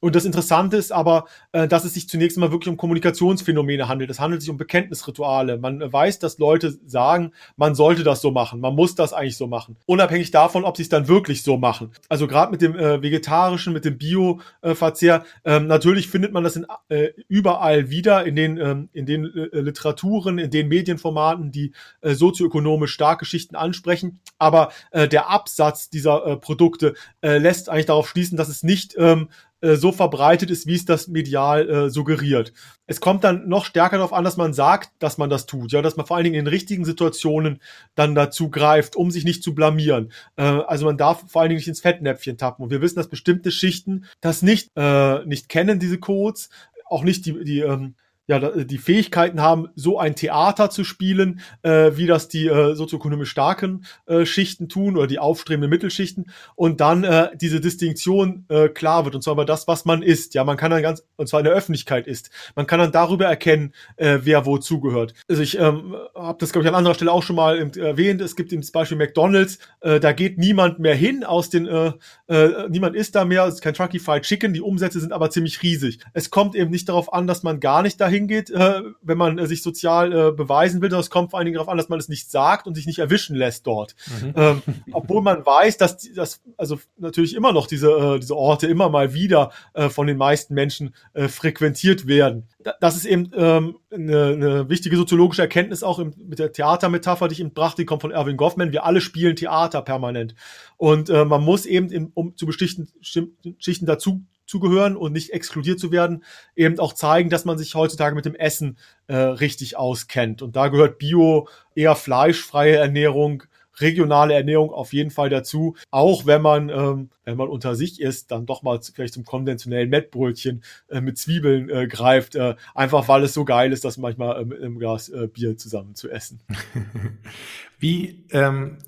Und 0.00 0.14
das 0.14 0.24
Interessante 0.24 0.76
ist 0.76 0.92
aber, 0.92 1.26
äh, 1.52 1.68
dass 1.68 1.84
es 1.84 1.94
sich 1.94 2.08
zunächst 2.08 2.38
mal 2.38 2.50
wirklich 2.50 2.68
um 2.68 2.76
Kommunikationsphänomene 2.76 3.88
handelt. 3.88 4.10
Es 4.10 4.20
handelt 4.20 4.42
sich 4.42 4.50
um 4.50 4.56
Bekenntnisrituale. 4.56 5.58
Man 5.58 5.80
weiß, 5.92 6.18
dass 6.18 6.38
Leute 6.38 6.78
sagen, 6.86 7.32
man 7.56 7.74
sollte 7.74 8.04
das 8.04 8.20
so 8.20 8.30
machen, 8.30 8.60
man 8.60 8.74
muss 8.74 8.94
das 8.94 9.12
eigentlich 9.12 9.36
so 9.36 9.46
machen. 9.46 9.76
Unabhängig 9.86 10.30
davon, 10.30 10.64
ob 10.64 10.76
sie 10.76 10.82
es 10.82 10.88
dann 10.88 11.08
wirklich 11.08 11.42
so 11.42 11.56
machen. 11.56 11.92
Also 12.08 12.26
gerade 12.26 12.50
mit 12.50 12.62
dem 12.62 12.76
äh, 12.76 13.02
vegetarischen, 13.02 13.72
mit 13.72 13.84
dem 13.84 13.98
Bio-Verzehr, 13.98 15.24
äh, 15.44 15.60
natürlich 15.60 16.08
findet 16.08 16.32
man 16.32 16.44
das 16.44 16.56
in, 16.56 16.66
äh, 16.88 17.08
überall 17.28 17.90
wieder 17.90 18.24
in 18.24 18.36
den, 18.36 18.58
ähm, 18.58 18.88
in 18.92 19.06
den 19.06 19.24
äh, 19.24 19.60
Literaturen, 19.60 20.38
in 20.38 20.50
den 20.50 20.68
Medienformaten, 20.68 21.52
die 21.52 21.72
äh, 22.00 22.14
sozioökonomisch 22.14 22.92
starke 22.92 23.24
Schichten 23.24 23.56
ansprechen. 23.56 24.20
Aber 24.38 24.70
äh, 24.90 25.08
der 25.08 25.30
Absatz 25.30 25.90
dieser 25.90 26.26
äh, 26.26 26.36
Produkte 26.36 26.94
äh, 27.22 27.38
lässt 27.38 27.68
eigentlich 27.68 27.86
darauf 27.86 28.08
schließen, 28.08 28.36
dass 28.36 28.48
es 28.48 28.62
nicht 28.62 28.94
ähm, 28.98 29.28
äh, 29.60 29.76
so 29.76 29.90
verbreitet 29.92 30.50
ist, 30.50 30.66
wie 30.66 30.74
es 30.74 30.84
das 30.84 31.08
medial 31.08 31.68
äh, 31.68 31.90
suggeriert. 31.90 32.52
Es 32.86 33.00
kommt 33.00 33.24
dann 33.24 33.48
noch 33.48 33.64
stärker 33.64 33.96
darauf 33.96 34.12
an, 34.12 34.24
dass 34.24 34.36
man 34.36 34.52
sagt, 34.52 34.90
dass 34.98 35.18
man 35.18 35.30
das 35.30 35.46
tut, 35.46 35.72
ja, 35.72 35.82
dass 35.82 35.96
man 35.96 36.06
vor 36.06 36.16
allen 36.16 36.24
Dingen 36.24 36.38
in 36.38 36.46
richtigen 36.46 36.84
Situationen 36.84 37.60
dann 37.94 38.14
dazu 38.14 38.50
greift, 38.50 38.96
um 38.96 39.10
sich 39.10 39.24
nicht 39.24 39.42
zu 39.42 39.54
blamieren. 39.54 40.12
Äh, 40.36 40.42
also 40.42 40.84
man 40.84 40.98
darf 40.98 41.24
vor 41.30 41.40
allen 41.40 41.48
Dingen 41.48 41.58
nicht 41.58 41.68
ins 41.68 41.80
Fettnäpfchen 41.80 42.36
tappen. 42.36 42.64
Und 42.64 42.70
wir 42.70 42.82
wissen, 42.82 42.96
dass 42.96 43.08
bestimmte 43.08 43.50
Schichten 43.50 44.04
das 44.20 44.42
nicht 44.42 44.70
äh, 44.76 45.24
nicht 45.24 45.48
kennen, 45.48 45.78
diese 45.78 45.98
Codes, 45.98 46.50
auch 46.84 47.02
nicht 47.02 47.26
die 47.26 47.42
die 47.44 47.60
ähm, 47.60 47.94
ja, 48.26 48.40
die 48.40 48.78
Fähigkeiten 48.78 49.40
haben, 49.40 49.68
so 49.76 49.98
ein 49.98 50.16
Theater 50.16 50.68
zu 50.70 50.82
spielen, 50.82 51.40
äh, 51.62 51.92
wie 51.94 52.06
das 52.06 52.28
die 52.28 52.46
äh, 52.46 52.74
sozioökonomisch 52.74 53.30
starken 53.30 53.84
äh, 54.06 54.26
Schichten 54.26 54.68
tun 54.68 54.96
oder 54.96 55.06
die 55.06 55.18
aufstrebenden 55.18 55.70
Mittelschichten 55.70 56.26
und 56.56 56.80
dann 56.80 57.04
äh, 57.04 57.28
diese 57.36 57.60
Distinktion 57.60 58.44
äh, 58.48 58.68
klar 58.68 59.04
wird 59.04 59.14
und 59.14 59.22
zwar 59.22 59.34
über 59.34 59.44
das, 59.44 59.68
was 59.68 59.84
man 59.84 60.02
ist. 60.02 60.34
Ja, 60.34 60.42
man 60.42 60.56
kann 60.56 60.72
dann 60.72 60.82
ganz, 60.82 61.04
und 61.16 61.28
zwar 61.28 61.40
in 61.40 61.44
der 61.44 61.54
Öffentlichkeit 61.54 62.06
ist. 62.06 62.30
Man 62.56 62.66
kann 62.66 62.80
dann 62.80 62.90
darüber 62.90 63.26
erkennen, 63.26 63.72
äh, 63.96 64.18
wer 64.22 64.44
wo 64.44 64.58
zugehört. 64.58 65.14
Also 65.28 65.42
ich 65.42 65.58
ähm, 65.58 65.94
habe 66.14 66.38
das, 66.40 66.52
glaube 66.52 66.64
ich, 66.64 66.68
an 66.68 66.74
anderer 66.74 66.94
Stelle 66.94 67.12
auch 67.12 67.22
schon 67.22 67.36
mal 67.36 67.58
erwähnt. 67.76 68.20
Es 68.20 68.34
gibt 68.34 68.50
zum 68.50 68.60
Beispiel 68.72 68.98
McDonalds, 68.98 69.58
äh, 69.80 70.00
da 70.00 70.12
geht 70.12 70.38
niemand 70.38 70.80
mehr 70.80 70.96
hin 70.96 71.22
aus 71.22 71.48
den, 71.48 71.66
äh, 71.66 71.92
äh, 72.26 72.68
niemand 72.68 72.96
isst 72.96 73.14
da 73.14 73.24
mehr, 73.24 73.44
es 73.44 73.54
ist 73.54 73.60
kein 73.60 73.74
Trucky 73.74 74.00
Fried 74.00 74.24
Chicken, 74.24 74.52
die 74.52 74.60
Umsätze 74.60 74.98
sind 74.98 75.12
aber 75.12 75.30
ziemlich 75.30 75.62
riesig. 75.62 76.00
Es 76.12 76.30
kommt 76.30 76.56
eben 76.56 76.70
nicht 76.70 76.88
darauf 76.88 77.12
an, 77.12 77.28
dass 77.28 77.44
man 77.44 77.60
gar 77.60 77.82
nicht 77.82 78.00
dahin 78.00 78.15
hingeht, 78.16 78.50
äh, 78.50 78.82
wenn 79.02 79.18
man 79.18 79.38
äh, 79.38 79.46
sich 79.46 79.62
sozial 79.62 80.12
äh, 80.12 80.32
beweisen 80.32 80.82
will. 80.82 80.88
Das 80.88 81.10
kommt 81.10 81.30
vor 81.30 81.38
allen 81.38 81.46
Dingen 81.46 81.56
darauf 81.56 81.68
an, 81.68 81.76
dass 81.76 81.88
man 81.88 81.98
es 81.98 82.08
nicht 82.08 82.30
sagt 82.30 82.66
und 82.66 82.74
sich 82.74 82.86
nicht 82.86 82.98
erwischen 82.98 83.36
lässt 83.36 83.66
dort. 83.66 83.94
Mhm. 84.20 84.32
Ähm, 84.36 84.62
obwohl 84.92 85.22
man 85.22 85.44
weiß, 85.44 85.76
dass 85.76 85.98
das 86.14 86.40
also 86.56 86.78
natürlich 86.98 87.34
immer 87.34 87.52
noch 87.52 87.66
diese 87.66 87.90
äh, 87.90 88.18
diese 88.18 88.36
Orte 88.36 88.66
immer 88.66 88.88
mal 88.88 89.14
wieder 89.14 89.52
äh, 89.74 89.88
von 89.88 90.06
den 90.06 90.16
meisten 90.16 90.54
Menschen 90.54 90.94
äh, 91.14 91.28
frequentiert 91.28 92.06
werden. 92.06 92.48
Das 92.80 92.96
ist 92.96 93.04
eben 93.04 93.30
ähm, 93.34 93.76
eine, 93.92 94.26
eine 94.26 94.68
wichtige 94.68 94.96
soziologische 94.96 95.42
Erkenntnis 95.42 95.82
auch 95.82 95.98
im, 95.98 96.14
mit 96.16 96.38
der 96.38 96.52
Theatermetapher, 96.52 97.28
die 97.28 97.34
ich 97.34 97.40
eben 97.40 97.52
brachte, 97.52 97.82
die 97.82 97.86
kommt 97.86 98.02
von 98.02 98.10
Erwin 98.10 98.36
Goffman. 98.36 98.72
Wir 98.72 98.84
alle 98.84 99.00
spielen 99.00 99.36
Theater 99.36 99.82
permanent. 99.82 100.34
Und 100.76 101.08
äh, 101.10 101.24
man 101.24 101.42
muss 101.42 101.66
eben, 101.66 101.90
in, 101.90 102.10
um 102.14 102.36
zu 102.36 102.46
bestimmten 102.46 102.88
Schichten 103.02 103.86
dazu 103.86 104.24
zugehören 104.46 104.96
und 104.96 105.12
nicht 105.12 105.32
exkludiert 105.32 105.78
zu 105.78 105.92
werden, 105.92 106.24
eben 106.54 106.78
auch 106.78 106.92
zeigen, 106.92 107.30
dass 107.30 107.44
man 107.44 107.58
sich 107.58 107.74
heutzutage 107.74 108.14
mit 108.14 108.24
dem 108.24 108.34
Essen 108.34 108.78
äh, 109.06 109.16
richtig 109.16 109.76
auskennt. 109.76 110.42
Und 110.42 110.56
da 110.56 110.68
gehört 110.68 110.98
Bio, 110.98 111.48
eher 111.74 111.96
fleischfreie 111.96 112.76
Ernährung, 112.76 113.42
regionale 113.80 114.34
Ernährung 114.34 114.70
auf 114.70 114.92
jeden 114.92 115.10
Fall 115.10 115.28
dazu. 115.28 115.76
Auch 115.90 116.26
wenn 116.26 116.42
man, 116.42 116.68
ähm, 116.68 117.10
wenn 117.24 117.36
man 117.36 117.48
unter 117.48 117.74
sich 117.74 118.00
ist, 118.00 118.30
dann 118.30 118.46
doch 118.46 118.62
mal 118.62 118.80
vielleicht 118.80 119.14
zum 119.14 119.24
konventionellen 119.24 119.90
Mettbrötchen 119.90 120.62
äh, 120.88 121.00
mit 121.00 121.18
Zwiebeln 121.18 121.68
äh, 121.68 121.86
greift, 121.86 122.34
äh, 122.34 122.56
einfach 122.74 123.08
weil 123.08 123.24
es 123.24 123.34
so 123.34 123.44
geil 123.44 123.72
ist, 123.72 123.84
das 123.84 123.98
manchmal 123.98 124.40
äh, 124.40 124.44
mit 124.44 124.60
einem 124.60 124.78
Glas 124.78 125.08
äh, 125.08 125.28
Bier 125.28 125.56
zusammen 125.56 125.94
zu 125.94 126.10
essen. 126.10 126.40
Wie 127.78 128.24
ähm, 128.30 128.78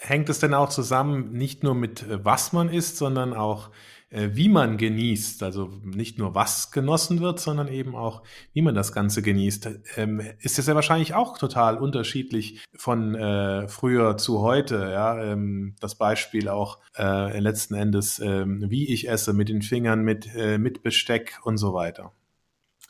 hängt 0.00 0.28
es 0.28 0.38
denn 0.38 0.54
auch 0.54 0.68
zusammen, 0.68 1.32
nicht 1.32 1.62
nur 1.62 1.74
mit 1.74 2.02
äh, 2.02 2.24
was 2.24 2.52
man 2.52 2.68
isst, 2.68 2.96
sondern 2.96 3.34
auch 3.34 3.70
wie 4.10 4.48
man 4.48 4.76
genießt, 4.76 5.42
also 5.42 5.70
nicht 5.84 6.18
nur 6.18 6.34
was 6.34 6.70
genossen 6.70 7.20
wird, 7.20 7.40
sondern 7.40 7.68
eben 7.68 7.96
auch, 7.96 8.22
wie 8.52 8.62
man 8.62 8.74
das 8.74 8.92
Ganze 8.92 9.20
genießt, 9.20 9.68
ähm, 9.96 10.20
ist 10.40 10.58
es 10.58 10.66
ja 10.66 10.74
wahrscheinlich 10.74 11.14
auch 11.14 11.38
total 11.38 11.76
unterschiedlich 11.76 12.64
von 12.76 13.14
äh, 13.14 13.68
früher 13.68 14.16
zu 14.16 14.40
heute. 14.40 14.76
Ja, 14.92 15.20
ähm, 15.22 15.74
das 15.80 15.96
Beispiel 15.96 16.48
auch 16.48 16.78
äh, 16.96 17.38
letzten 17.40 17.74
Endes, 17.74 18.20
ähm, 18.20 18.64
wie 18.68 18.92
ich 18.92 19.08
esse 19.08 19.32
mit 19.32 19.48
den 19.48 19.62
Fingern, 19.62 20.02
mit 20.02 20.28
äh, 20.34 20.58
mit 20.58 20.82
Besteck 20.82 21.40
und 21.42 21.56
so 21.58 21.74
weiter. 21.74 22.12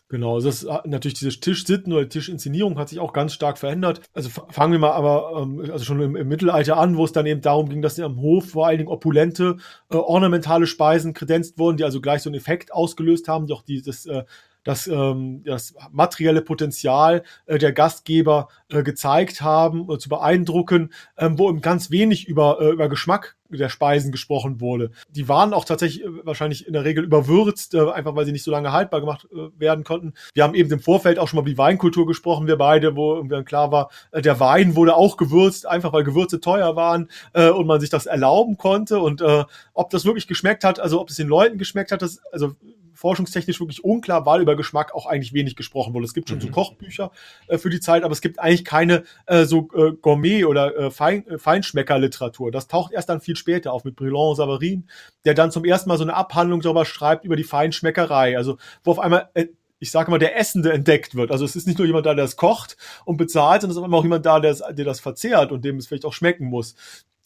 Genau, 0.08 0.38
das 0.38 0.62
ist 0.62 0.64
äh, 0.64 0.78
natürlich 0.84 1.18
diese 1.18 1.40
Tischsitten 1.40 1.92
oder 1.92 2.08
Tischinszenierung 2.08 2.78
hat 2.78 2.90
sich 2.90 3.00
auch 3.00 3.12
ganz 3.12 3.32
stark 3.32 3.58
verändert. 3.58 4.02
Also 4.14 4.28
fangen 4.28 4.70
wir 4.70 4.78
mal 4.78 4.92
aber 4.92 5.42
ähm, 5.42 5.68
also 5.72 5.84
schon 5.84 6.00
im, 6.00 6.14
im 6.14 6.28
Mittelalter 6.28 6.76
an, 6.76 6.96
wo 6.96 7.04
es 7.04 7.10
dann 7.10 7.26
eben 7.26 7.40
darum 7.40 7.68
ging, 7.68 7.82
dass 7.82 7.98
am 7.98 8.20
Hof 8.20 8.50
vor 8.50 8.68
allen 8.68 8.78
Dingen 8.78 8.90
opulente, 8.90 9.56
äh, 9.90 9.96
ornamentale 9.96 10.68
Speisen 10.68 11.12
kredenzt 11.12 11.58
wurden, 11.58 11.76
die 11.76 11.84
also 11.84 12.00
gleich 12.00 12.22
so 12.22 12.30
einen 12.30 12.36
Effekt 12.36 12.72
ausgelöst 12.72 13.26
haben, 13.26 13.48
die 13.48 13.52
auch 13.52 13.62
dieses 13.62 14.06
äh, 14.06 14.22
das, 14.66 14.88
ähm, 14.88 15.42
das 15.44 15.74
materielle 15.92 16.42
Potenzial 16.42 17.22
äh, 17.46 17.58
der 17.58 17.72
Gastgeber 17.72 18.48
äh, 18.68 18.82
gezeigt 18.82 19.40
haben, 19.40 19.88
äh, 19.88 19.98
zu 19.98 20.08
beeindrucken, 20.08 20.92
ähm, 21.16 21.38
wo 21.38 21.48
eben 21.48 21.60
ganz 21.60 21.92
wenig 21.92 22.26
über, 22.26 22.60
äh, 22.60 22.70
über 22.70 22.88
Geschmack 22.88 23.36
der 23.48 23.68
Speisen 23.68 24.10
gesprochen 24.10 24.60
wurde. 24.60 24.90
Die 25.08 25.28
waren 25.28 25.54
auch 25.54 25.64
tatsächlich 25.64 26.04
äh, 26.04 26.26
wahrscheinlich 26.26 26.66
in 26.66 26.72
der 26.72 26.84
Regel 26.84 27.04
überwürzt, 27.04 27.74
äh, 27.74 27.90
einfach 27.90 28.16
weil 28.16 28.26
sie 28.26 28.32
nicht 28.32 28.42
so 28.42 28.50
lange 28.50 28.72
haltbar 28.72 28.98
gemacht 28.98 29.28
äh, 29.32 29.48
werden 29.56 29.84
konnten. 29.84 30.14
Wir 30.34 30.42
haben 30.42 30.56
eben 30.56 30.72
im 30.72 30.80
Vorfeld 30.80 31.20
auch 31.20 31.28
schon 31.28 31.36
mal 31.36 31.42
über 31.42 31.50
die 31.50 31.58
Weinkultur 31.58 32.04
gesprochen, 32.04 32.48
wir 32.48 32.56
beide, 32.56 32.96
wo 32.96 33.14
irgendwie 33.14 33.44
klar 33.44 33.70
war, 33.70 33.90
äh, 34.10 34.20
der 34.20 34.40
Wein 34.40 34.74
wurde 34.74 34.96
auch 34.96 35.16
gewürzt, 35.16 35.66
einfach 35.66 35.92
weil 35.92 36.02
Gewürze 36.02 36.40
teuer 36.40 36.74
waren 36.74 37.08
äh, 37.34 37.50
und 37.50 37.68
man 37.68 37.80
sich 37.80 37.90
das 37.90 38.06
erlauben 38.06 38.56
konnte. 38.56 38.98
Und 38.98 39.20
äh, 39.20 39.44
ob 39.74 39.90
das 39.90 40.04
wirklich 40.04 40.26
geschmeckt 40.26 40.64
hat, 40.64 40.80
also 40.80 41.00
ob 41.00 41.10
es 41.10 41.16
den 41.16 41.28
Leuten 41.28 41.56
geschmeckt 41.56 41.92
hat, 41.92 42.02
das, 42.02 42.20
also 42.32 42.56
forschungstechnisch 42.96 43.60
wirklich 43.60 43.84
unklar, 43.84 44.26
weil 44.26 44.40
über 44.40 44.56
Geschmack 44.56 44.94
auch 44.94 45.06
eigentlich 45.06 45.32
wenig 45.32 45.54
gesprochen 45.54 45.94
wurde. 45.94 46.06
Es 46.06 46.14
gibt 46.14 46.28
schon 46.28 46.38
mhm. 46.38 46.42
so 46.42 46.48
Kochbücher 46.48 47.12
äh, 47.46 47.58
für 47.58 47.70
die 47.70 47.80
Zeit, 47.80 48.02
aber 48.02 48.12
es 48.12 48.20
gibt 48.20 48.40
eigentlich 48.40 48.64
keine 48.64 49.04
äh, 49.26 49.44
so 49.44 49.68
äh, 49.74 49.92
Gourmet- 49.92 50.44
oder 50.44 50.76
äh, 50.76 50.90
Fein, 50.90 51.26
äh, 51.28 51.38
Feinschmecker-Literatur. 51.38 52.50
Das 52.50 52.68
taucht 52.68 52.92
erst 52.92 53.08
dann 53.08 53.20
viel 53.20 53.36
später 53.36 53.72
auf 53.72 53.84
mit 53.84 53.96
Brillant 53.96 54.36
Savarin, 54.36 54.88
der 55.24 55.34
dann 55.34 55.50
zum 55.50 55.64
ersten 55.64 55.88
Mal 55.88 55.98
so 55.98 56.04
eine 56.04 56.14
Abhandlung 56.14 56.60
darüber 56.60 56.84
schreibt, 56.84 57.24
über 57.24 57.36
die 57.36 57.44
Feinschmeckerei. 57.44 58.36
Also 58.36 58.58
wo 58.82 58.92
auf 58.92 58.98
einmal 58.98 59.30
äh, 59.34 59.46
ich 59.78 59.90
sage 59.90 60.10
mal, 60.10 60.18
der 60.18 60.38
Essende 60.38 60.72
entdeckt 60.72 61.14
wird. 61.14 61.30
Also 61.30 61.44
es 61.44 61.54
ist 61.54 61.66
nicht 61.66 61.78
nur 61.78 61.86
jemand 61.86 62.06
da, 62.06 62.14
der 62.14 62.24
es 62.24 62.36
kocht 62.36 62.78
und 63.04 63.18
bezahlt, 63.18 63.60
sondern 63.60 63.72
es 63.72 63.76
ist 63.76 63.82
auch 63.82 63.86
immer 63.86 63.98
auch 63.98 64.04
jemand 64.04 64.24
da, 64.24 64.40
der, 64.40 64.54
der 64.54 64.84
das 64.86 65.00
verzehrt 65.00 65.52
und 65.52 65.66
dem 65.66 65.76
es 65.76 65.86
vielleicht 65.86 66.06
auch 66.06 66.14
schmecken 66.14 66.46
muss 66.46 66.74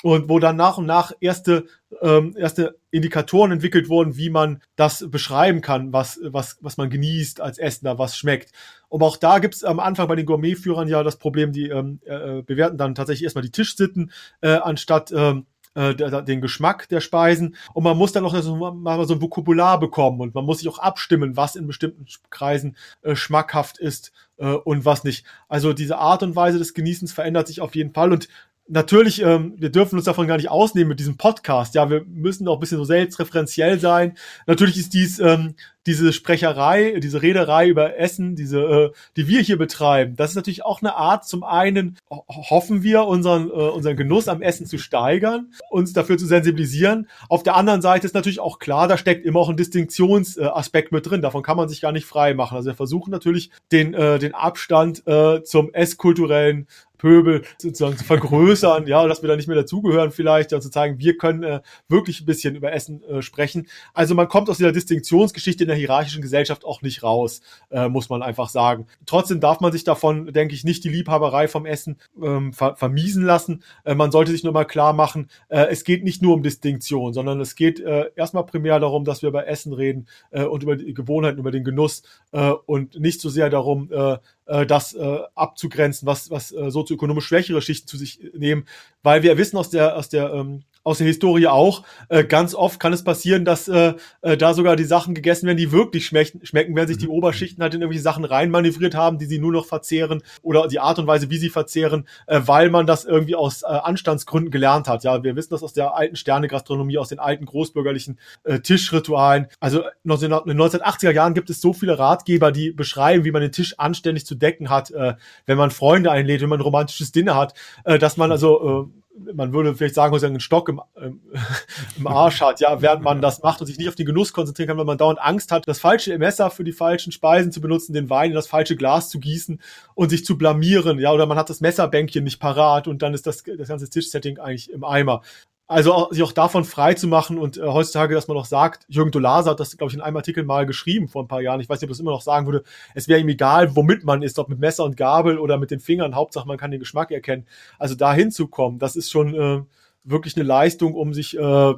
und 0.03 0.29
wo 0.29 0.39
dann 0.39 0.57
nach 0.57 0.79
und 0.79 0.87
nach 0.87 1.13
erste, 1.21 1.67
ähm, 2.01 2.35
erste 2.37 2.79
Indikatoren 2.91 3.53
entwickelt 3.53 3.89
wurden, 3.89 4.17
wie 4.17 4.31
man 4.31 4.63
das 4.77 5.07
beschreiben 5.11 5.61
kann, 5.61 5.93
was, 5.93 6.21
was, 6.23 6.59
was 6.61 6.77
man 6.77 6.91
genießt 6.91 7.41
als 7.41 7.59
Essender, 7.59 7.99
was 7.99 8.17
schmeckt. 8.17 8.53
Und 8.89 9.03
auch 9.03 9.17
da 9.17 9.39
gibt's 9.39 9.65
am 9.65 9.81
Anfang 9.81 10.09
bei 10.09 10.17
den 10.17 10.27
Gourmetführern 10.27 10.89
ja 10.89 11.03
das 11.03 11.17
Problem, 11.17 11.53
die 11.53 11.69
ähm, 11.69 12.01
äh, 12.05 12.43
bewerten 12.43 12.79
dann 12.79 12.95
tatsächlich 12.95 13.25
erstmal 13.25 13.45
die 13.45 13.53
Tischsitten, 13.53 14.11
äh, 14.41 14.55
anstatt 14.55 15.13
ähm, 15.13 15.47
äh, 15.75 15.95
den 16.25 16.41
Geschmack 16.41 16.89
der 16.89 17.01
Speisen 17.01 17.55
und 17.75 17.85
man 17.85 17.97
muss 17.97 18.13
dann 18.13 18.25
auch 18.25 18.37
so, 18.41 18.57
mal 18.57 19.05
so 19.07 19.15
ein 19.15 19.23
Vokabular 19.23 19.79
bekommen 19.79 20.21
und 20.21 20.35
man 20.35 20.45
muss 20.45 20.59
sich 20.59 20.69
auch 20.69 20.81
abstimmen, 20.81 21.37
was 21.37 21.55
in 21.55 21.69
bestimmten 21.69 22.07
Kreisen 22.29 22.77
äh, 23.03 23.15
schmackhaft 23.15 23.79
ist 23.79 24.11
äh, 24.39 24.47
und 24.47 24.85
was 24.85 25.05
nicht. 25.05 25.25
Also 25.49 25.73
diese 25.73 25.99
Art 25.99 26.25
und 26.25 26.35
Weise 26.35 26.59
des 26.59 26.75
Genießens 26.75 27.13
verändert 27.13 27.47
sich 27.47 27.61
auf 27.61 27.77
jeden 27.77 27.93
Fall 27.93 28.13
und 28.13 28.29
natürlich, 28.71 29.21
ähm, 29.23 29.55
wir 29.59 29.71
dürfen 29.71 29.97
uns 29.97 30.05
davon 30.05 30.27
gar 30.27 30.37
nicht 30.37 30.51
ausnehmen 30.51 30.89
mit 30.89 31.01
diesem 31.01 31.17
Podcast. 31.17 31.75
Ja, 31.75 31.91
wir 31.91 32.05
müssen 32.07 32.49
auch 32.49 32.55
ein 32.55 32.61
bisschen 32.61 32.79
so 32.79 32.85
selbstreferenziell 32.85 33.79
sein. 33.79 34.17
Natürlich 34.47 34.79
ist 34.79 34.95
dies 34.95 35.19
ähm, 35.19 35.55
diese 35.87 36.13
Sprecherei, 36.13 37.01
diese 37.01 37.23
Rederei 37.23 37.69
über 37.69 37.99
Essen, 37.99 38.37
diese, 38.37 38.61
äh, 38.61 38.91
die 39.17 39.29
wir 39.29 39.41
hier 39.41 39.59
betreiben. 39.59 40.15
Das 40.17 40.31
ist 40.31 40.37
natürlich 40.37 40.65
auch 40.65 40.83
eine 40.83 40.95
Art. 40.97 41.27
Zum 41.27 41.43
einen 41.43 41.99
hoffen 42.29 42.83
wir, 42.83 43.05
unseren 43.05 43.49
äh, 43.49 43.53
unseren 43.53 43.97
Genuss 43.97 44.29
am 44.29 44.43
Essen 44.43 44.67
zu 44.67 44.79
steigern, 44.79 45.53
uns 45.71 45.93
dafür 45.93 46.19
zu 46.19 46.27
sensibilisieren. 46.27 47.09
Auf 47.29 47.43
der 47.43 47.57
anderen 47.57 47.83
Seite 47.83 48.07
ist 48.07 48.15
natürlich 48.15 48.41
auch 48.41 48.59
klar, 48.59 48.89
da 48.89 48.99
steckt 48.99 49.25
immer 49.25 49.41
auch 49.41 49.49
ein 49.49 49.57
Distinktionsaspekt 49.57 50.93
mit 50.93 51.09
drin. 51.09 51.23
Davon 51.23 51.43
kann 51.43 51.57
man 51.57 51.69
sich 51.69 51.81
gar 51.81 51.93
nicht 51.93 52.07
frei 52.07 52.35
machen. 52.35 52.57
Also 52.57 52.69
wir 52.71 52.75
versuchen 52.75 53.11
natürlich 53.11 53.51
den 53.73 53.95
äh, 53.95 54.19
den 54.19 54.35
Abstand 54.35 55.07
äh, 55.07 55.43
zum 55.43 55.73
esskulturellen 55.73 56.67
Pöbel 57.01 57.43
sozusagen 57.59 57.97
zu 57.97 58.05
vergrößern, 58.05 58.87
ja, 58.87 59.07
dass 59.09 59.23
wir 59.23 59.29
da 59.29 59.37
nicht 59.37 59.49
mehr 59.49 59.57
dazugehören 59.57 60.11
vielleicht, 60.11 60.53
ja, 60.53 60.61
zu 60.61 60.71
zeigen, 60.71 60.99
wir 60.99 61.17
können 61.17 61.43
äh, 61.43 61.61
wirklich 61.89 62.21
ein 62.21 62.27
bisschen 62.27 62.55
über 62.55 62.73
Essen 62.73 63.03
äh, 63.05 63.23
sprechen. 63.23 63.67
Also 63.95 64.15
man 64.15 64.29
kommt 64.29 64.51
aus 64.51 64.59
dieser 64.59 64.73
Distinktionsgeschichte 64.73 65.65
in 65.65 65.70
der 65.71 65.79
hierarchischen 65.79 66.23
Gesellschaft 66.23 66.65
auch 66.65 66.83
nicht 66.83 67.03
raus, 67.03 67.41
äh, 67.71 67.89
muss 67.89 68.09
man 68.09 68.23
einfach 68.23 68.49
sagen. 68.49 68.87
Trotzdem 69.07 69.41
darf 69.41 69.61
man 69.61 69.73
sich 69.73 69.85
davon, 69.85 70.33
denke 70.33 70.55
ich, 70.55 70.65
nicht 70.65 70.85
die 70.85 70.89
Liebhaberei 70.89 71.49
vom 71.49 71.65
Essen 71.67 71.99
ähm, 72.23 72.53
ver 72.53 72.77
vermiesen 72.77 73.25
lassen. 73.25 73.63
Äh, 73.85 73.95
man 73.95 74.11
sollte 74.11 74.33
sich 74.33 74.45
nur 74.45 74.53
mal 74.53 74.65
klar 74.65 74.93
machen, 74.93 75.29
äh, 75.49 75.67
es 75.71 75.85
geht 75.85 76.05
nicht 76.05 76.23
nur 76.23 76.35
um 76.35 76.43
Distinktion, 76.43 77.13
sondern 77.13 77.41
es 77.41 77.55
geht 77.55 77.81
äh, 77.81 78.11
erstmal 78.17 78.45
primär 78.45 78.79
darum, 78.81 79.05
dass 79.05 79.23
wir 79.23 79.29
über 79.29 79.47
Essen 79.47 79.73
reden 79.73 80.07
äh, 80.31 80.45
und 80.45 80.63
über 80.63 80.77
die 80.77 80.93
Gewohnheiten, 80.93 81.39
über 81.39 81.51
den 81.51 81.65
Genuss 81.65 82.03
äh, 82.33 82.51
und 82.67 82.99
nicht 82.99 83.21
so 83.21 83.29
sehr 83.29 83.51
darum, 83.51 83.91
äh, 83.93 84.19
äh, 84.51 84.67
das 84.67 84.95
äh, 84.95 85.19
abzugrenzen, 85.35 86.07
was, 86.07 86.31
was 86.31 86.53
äh, 86.53 86.71
sozioökonomisch 86.71 87.27
schwächere 87.27 87.63
Schichten 87.63 87.87
zu 87.87 87.97
sich 87.97 88.21
nehmen, 88.35 88.67
weil 89.03 89.23
wir 89.23 89.39
wissen 89.39 89.57
aus 89.57 89.71
der, 89.71 89.97
aus 89.97 90.09
der 90.09 90.33
ähm, 90.33 90.65
aus 90.83 90.99
der 90.99 91.07
Historie 91.07 91.47
auch, 91.47 91.83
äh, 92.09 92.25
ganz 92.25 92.55
oft 92.55 92.81
kann 92.81 92.93
es 92.93 93.05
passieren, 93.05 93.45
dass 93.45 93.69
äh, 93.69 93.95
äh, 94.23 94.37
da 94.37 94.55
sogar 94.55 94.77
die 94.77 94.85
Sachen 94.85 95.15
gegessen 95.15 95.47
werden, 95.47 95.59
die 95.59 95.73
wirklich 95.73 96.07
schmecken, 96.07 96.45
schmecken, 96.45 96.75
wenn 96.75 96.89
sich 96.89 96.99
die 96.99 97.07
mhm. 97.07 97.13
Oberschichten 97.13 97.63
halt 97.63 97.75
in 97.75 97.83
irgendwelche 97.83 98.03
Sachen 98.03 98.25
reinmanövriert 98.25 98.95
haben, 98.95 99.19
die 99.19 99.27
sie 99.27 99.39
nur 99.39 99.53
noch 99.53 99.67
verzehren 99.67 100.23
oder 100.43 100.69
die 100.69 100.81
Art 100.81 100.99
und 100.99 101.07
Weise, 101.07 101.31
wie 101.31 101.37
sie 101.37 101.51
verzehren, 101.51 102.07
äh, 102.27 102.41
weil 102.45 102.71
man 102.71 102.87
das 102.87 103.05
irgendwie 103.05 103.35
aus 103.35 103.63
äh, 103.63 103.67
Anstandsgründen 103.67 104.51
gelernt 104.51 104.89
hat. 104.89 105.05
Ja, 105.05 105.23
wir 105.23 105.37
wissen 105.37 105.51
das 105.51 105.63
aus 105.63 105.73
der 105.73 105.95
alten 105.95 106.17
Sternegastronomie, 106.17 106.99
aus 106.99 107.09
den 107.09 107.19
alten 107.19 107.45
großbürgerlichen 107.45 108.19
äh, 108.45 108.61
Tischritualen. 108.61 109.49
Also 109.61 109.81
in 109.81 110.11
den 110.11 110.33
1980er 110.61 111.13
Jahren 111.13 111.35
gibt 111.35 111.51
es 111.51 111.61
so 111.61 111.73
viele 111.73 111.99
Ratgeber, 111.99 112.53
die 112.53 112.73
beschreiben, 112.73 113.25
wie 113.25 113.33
man 113.33 113.43
den 113.43 113.53
Tisch 113.53 113.79
anständig 113.79 114.25
zu 114.25 114.35
decken 114.35 114.71
hat, 114.71 114.91
äh, 114.91 115.15
wenn 115.47 115.59
man 115.59 115.71
Freunde 115.71 116.11
einlädt, 116.11 116.41
wenn 116.41 116.49
man 116.49 116.61
ein 116.61 116.65
romantisches 116.65 117.13
Dinner 117.13 117.37
hat, 117.37 117.55
äh, 117.85 117.99
dass 117.99 118.17
man 118.17 118.31
also 118.33 118.89
äh, 118.95 119.00
man 119.35 119.53
würde 119.53 119.75
vielleicht 119.75 119.95
sagen, 119.95 120.13
dass 120.13 120.23
er 120.23 120.29
einen 120.29 120.41
Stock 120.41 120.69
im, 120.69 120.81
ähm, 120.97 121.21
im 121.99 122.07
Arsch 122.07 122.41
hat, 122.41 122.61
ja, 122.61 122.81
während 122.83 123.03
man 123.03 123.21
das 123.21 123.43
macht 123.43 123.61
und 123.61 123.67
sich 123.67 123.79
nicht 123.79 123.89
auf 123.89 123.95
den 123.95 124.07
Genuss 124.07 124.33
konzentrieren 124.33 124.69
kann, 124.69 124.79
weil 124.79 124.85
man 124.85 124.99
dauernd 124.99 125.21
Angst 125.21 125.53
hat, 125.53 125.67
das 125.67 125.81
falsche 125.81 126.17
Messer 126.19 126.51
für 126.51 126.65
die 126.65 126.73
falschen 126.73 127.13
Speisen 127.13 127.53
zu 127.53 127.61
benutzen, 127.61 127.93
den 127.93 128.11
Wein 128.11 128.31
in 128.31 128.37
das 128.37 128.47
falsche 128.47 128.77
Glas 128.77 129.11
zu 129.11 129.21
gießen 129.21 129.61
und 129.95 130.11
sich 130.11 130.25
zu 130.25 130.39
blamieren, 130.39 130.99
ja, 130.99 131.13
oder 131.13 131.27
man 131.27 131.39
hat 131.39 131.51
das 131.51 131.61
Messerbänkchen 131.61 132.25
nicht 132.25 132.41
parat 132.41 132.89
und 132.89 133.03
dann 133.03 133.15
ist 133.15 133.27
das, 133.27 133.43
das 133.43 133.69
ganze 133.69 133.89
Tischsetting 133.89 134.39
eigentlich 134.39 134.71
im 134.71 134.85
Eimer. 134.85 135.23
Also 135.71 136.09
sich 136.11 136.25
auch 136.25 136.33
davon 136.33 136.65
frei 136.65 136.95
zu 136.95 137.07
machen 137.07 137.39
und 137.39 137.57
äh, 137.57 137.61
heutzutage, 137.61 138.13
dass 138.13 138.27
man 138.27 138.37
auch 138.37 138.45
sagt, 138.45 138.85
Jürgen 138.89 139.13
Dolase 139.13 139.51
hat 139.51 139.61
das, 139.61 139.77
glaube 139.77 139.93
ich, 139.93 139.95
in 139.95 140.01
einem 140.01 140.17
Artikel 140.17 140.43
mal 140.43 140.67
geschrieben 140.67 141.07
vor 141.07 141.23
ein 141.23 141.29
paar 141.29 141.43
Jahren. 141.43 141.61
Ich 141.61 141.69
weiß 141.69 141.81
nicht, 141.81 141.85
ob 141.85 141.91
das 141.91 142.01
immer 142.01 142.11
noch 142.11 142.23
sagen 142.23 142.47
würde, 142.47 142.65
es 142.97 143.07
wäre 143.07 143.21
ihm 143.21 143.29
egal, 143.29 143.77
womit 143.77 144.03
man 144.03 144.23
ist, 144.23 144.41
ob 144.41 144.49
mit 144.49 144.59
Messer 144.59 144.83
und 144.83 144.97
Gabel 144.97 145.39
oder 145.39 145.59
mit 145.59 145.71
den 145.71 145.79
Fingern. 145.79 146.17
Hauptsache, 146.17 146.49
man 146.49 146.59
kann 146.59 146.73
den 146.73 146.81
Geschmack 146.81 147.13
erkennen. 147.13 147.47
Also 147.79 147.95
da 147.95 148.13
hinzukommen, 148.13 148.81
das 148.81 148.97
ist 148.97 149.13
schon 149.13 149.33
äh, 149.33 149.63
wirklich 150.03 150.35
eine 150.35 150.45
Leistung, 150.45 150.95
um 150.95 151.15
sich 151.15 151.39
äh, 151.39 151.75